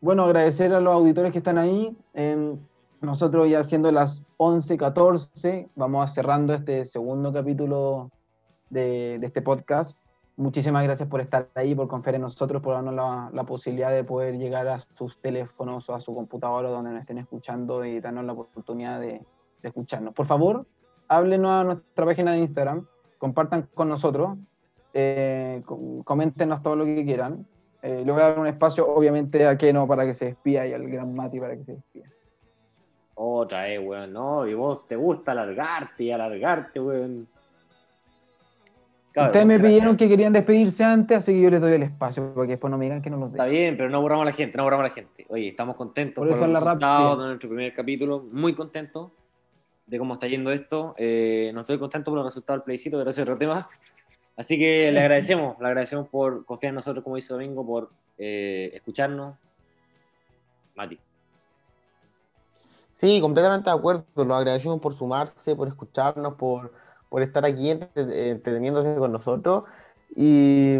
bueno, 0.00 0.24
agradecer 0.24 0.72
a 0.74 0.80
los 0.80 0.92
auditores 0.92 1.32
que 1.32 1.38
están 1.38 1.58
ahí. 1.58 1.96
Em, 2.14 2.58
nosotros 3.00 3.48
ya 3.48 3.62
siendo 3.64 3.92
las 3.92 4.22
11:14, 4.38 5.68
vamos 5.76 6.12
cerrando 6.12 6.54
este 6.54 6.84
segundo 6.86 7.32
capítulo 7.32 8.10
de, 8.70 9.16
este 9.16 9.42
podcast. 9.42 10.00
Muchísimas 10.36 10.82
gracias 10.82 11.08
por 11.08 11.20
estar 11.20 11.48
ahí, 11.54 11.74
por 11.74 11.86
confiar 11.86 12.16
en 12.16 12.22
nosotros, 12.22 12.60
por 12.60 12.74
darnos 12.74 12.94
la, 13.32 13.44
posibilidad 13.44 13.92
de 13.92 14.02
poder 14.02 14.36
llegar 14.36 14.66
a 14.66 14.80
sus 14.96 15.20
teléfonos 15.20 15.88
o 15.88 15.94
a 15.94 16.00
su 16.00 16.12
computadora 16.12 16.70
donde 16.70 16.90
nos 16.90 17.00
estén 17.02 17.18
escuchando 17.18 17.84
y 17.84 18.00
darnos 18.00 18.24
la 18.24 18.32
oportunidad 18.32 18.98
de, 18.98 19.22
de 19.62 19.68
escucharnos. 19.68 20.12
Por 20.12 20.26
favor, 20.26 20.66
háblenos 21.06 21.50
a 21.50 21.64
nuestra 21.64 22.04
página 22.04 22.32
de 22.32 22.38
Instagram, 22.38 22.86
compartan 23.18 23.68
con 23.74 23.88
nosotros, 23.88 24.36
eh, 24.92 25.62
coméntenos 26.04 26.62
todo 26.62 26.76
lo 26.76 26.84
que 26.84 27.04
quieran. 27.04 27.46
Eh, 27.84 28.02
le 28.02 28.12
voy 28.12 28.22
a 28.22 28.30
dar 28.30 28.38
un 28.38 28.46
espacio, 28.46 28.88
obviamente, 28.88 29.46
a 29.46 29.58
Keno 29.58 29.86
para 29.86 30.06
que 30.06 30.14
se 30.14 30.24
despida 30.24 30.66
y 30.66 30.72
al 30.72 30.88
gran 30.88 31.14
Mati 31.14 31.38
para 31.38 31.54
que 31.54 31.64
se 31.64 31.72
despida. 31.72 32.06
Otra 33.14 33.64
vez, 33.64 33.78
weón, 33.78 34.10
no, 34.10 34.46
y 34.46 34.54
vos 34.54 34.88
te 34.88 34.96
gusta 34.96 35.32
alargarte 35.32 36.04
y 36.04 36.10
alargarte, 36.10 36.80
weón. 36.80 37.28
Ustedes 39.14 39.46
me 39.46 39.60
pidieron 39.60 39.98
que 39.98 40.08
querían 40.08 40.32
despedirse 40.32 40.82
antes, 40.82 41.18
así 41.18 41.32
que 41.32 41.42
yo 41.42 41.50
les 41.50 41.60
doy 41.60 41.74
el 41.74 41.82
espacio 41.82 42.32
para 42.32 42.46
que 42.46 42.52
después 42.52 42.70
no 42.70 42.78
me 42.78 42.86
digan 42.86 43.02
que 43.02 43.10
no 43.10 43.18
los 43.18 43.30
Está 43.30 43.44
bien, 43.44 43.76
pero 43.76 43.90
no 43.90 43.98
aburramos 43.98 44.22
a 44.22 44.26
la 44.26 44.32
gente, 44.32 44.56
no 44.56 44.62
aburramos 44.62 44.86
a 44.86 44.88
la 44.88 44.94
gente. 44.94 45.26
Oye, 45.28 45.48
estamos 45.48 45.76
contentos 45.76 46.26
por, 46.26 46.34
eso 46.34 46.46
los 46.46 46.64
resultados 46.64 47.18
de 47.18 47.24
nuestro 47.26 47.50
primer 47.50 47.74
capítulo, 47.74 48.24
muy 48.32 48.54
contentos 48.54 49.12
de 49.86 49.98
cómo 49.98 50.14
está 50.14 50.26
yendo 50.26 50.50
esto. 50.50 50.94
Eh, 50.96 51.50
no 51.52 51.60
estoy 51.60 51.78
contento 51.78 52.10
por 52.10 52.16
los 52.16 52.26
resultados 52.26 52.60
del 52.60 52.64
plebiscito, 52.64 52.96
pero 52.96 53.10
es 53.10 53.18
otro 53.18 53.36
tema. 53.36 53.68
Así 54.36 54.58
que 54.58 54.90
le 54.90 55.00
agradecemos, 55.00 55.58
le 55.60 55.66
agradecemos 55.66 56.08
por 56.08 56.44
confiar 56.44 56.70
en 56.70 56.74
nosotros, 56.76 57.04
como 57.04 57.16
dice 57.16 57.32
Domingo, 57.32 57.64
por 57.64 57.90
eh, 58.18 58.70
escucharnos. 58.74 59.36
Mati. 60.74 60.98
Sí, 62.92 63.20
completamente 63.20 63.70
de 63.70 63.76
acuerdo. 63.76 64.04
Lo 64.16 64.34
agradecemos 64.34 64.80
por 64.80 64.94
sumarse, 64.94 65.54
por 65.54 65.68
escucharnos, 65.68 66.34
por 66.34 66.72
por 67.14 67.22
estar 67.22 67.44
aquí 67.44 67.70
entreteniéndose 67.70 68.96
con 68.96 69.12
nosotros. 69.12 69.62
Y, 70.16 70.74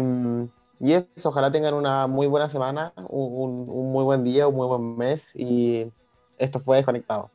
eso, 0.81 1.29
ojalá 1.29 1.49
tengan 1.49 1.73
una 1.73 2.07
muy 2.07 2.27
buena 2.27 2.49
semana, 2.49 2.91
un, 3.07 3.65
un 3.69 3.91
muy 3.93 4.03
buen 4.03 4.21
día, 4.25 4.45
un 4.45 4.55
muy 4.55 4.67
buen 4.67 4.97
mes. 4.97 5.33
Y 5.33 5.89
esto 6.37 6.59
fue 6.59 6.75
Desconectados. 6.75 7.31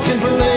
I 0.00 0.04
can 0.06 0.20
believe. 0.20 0.47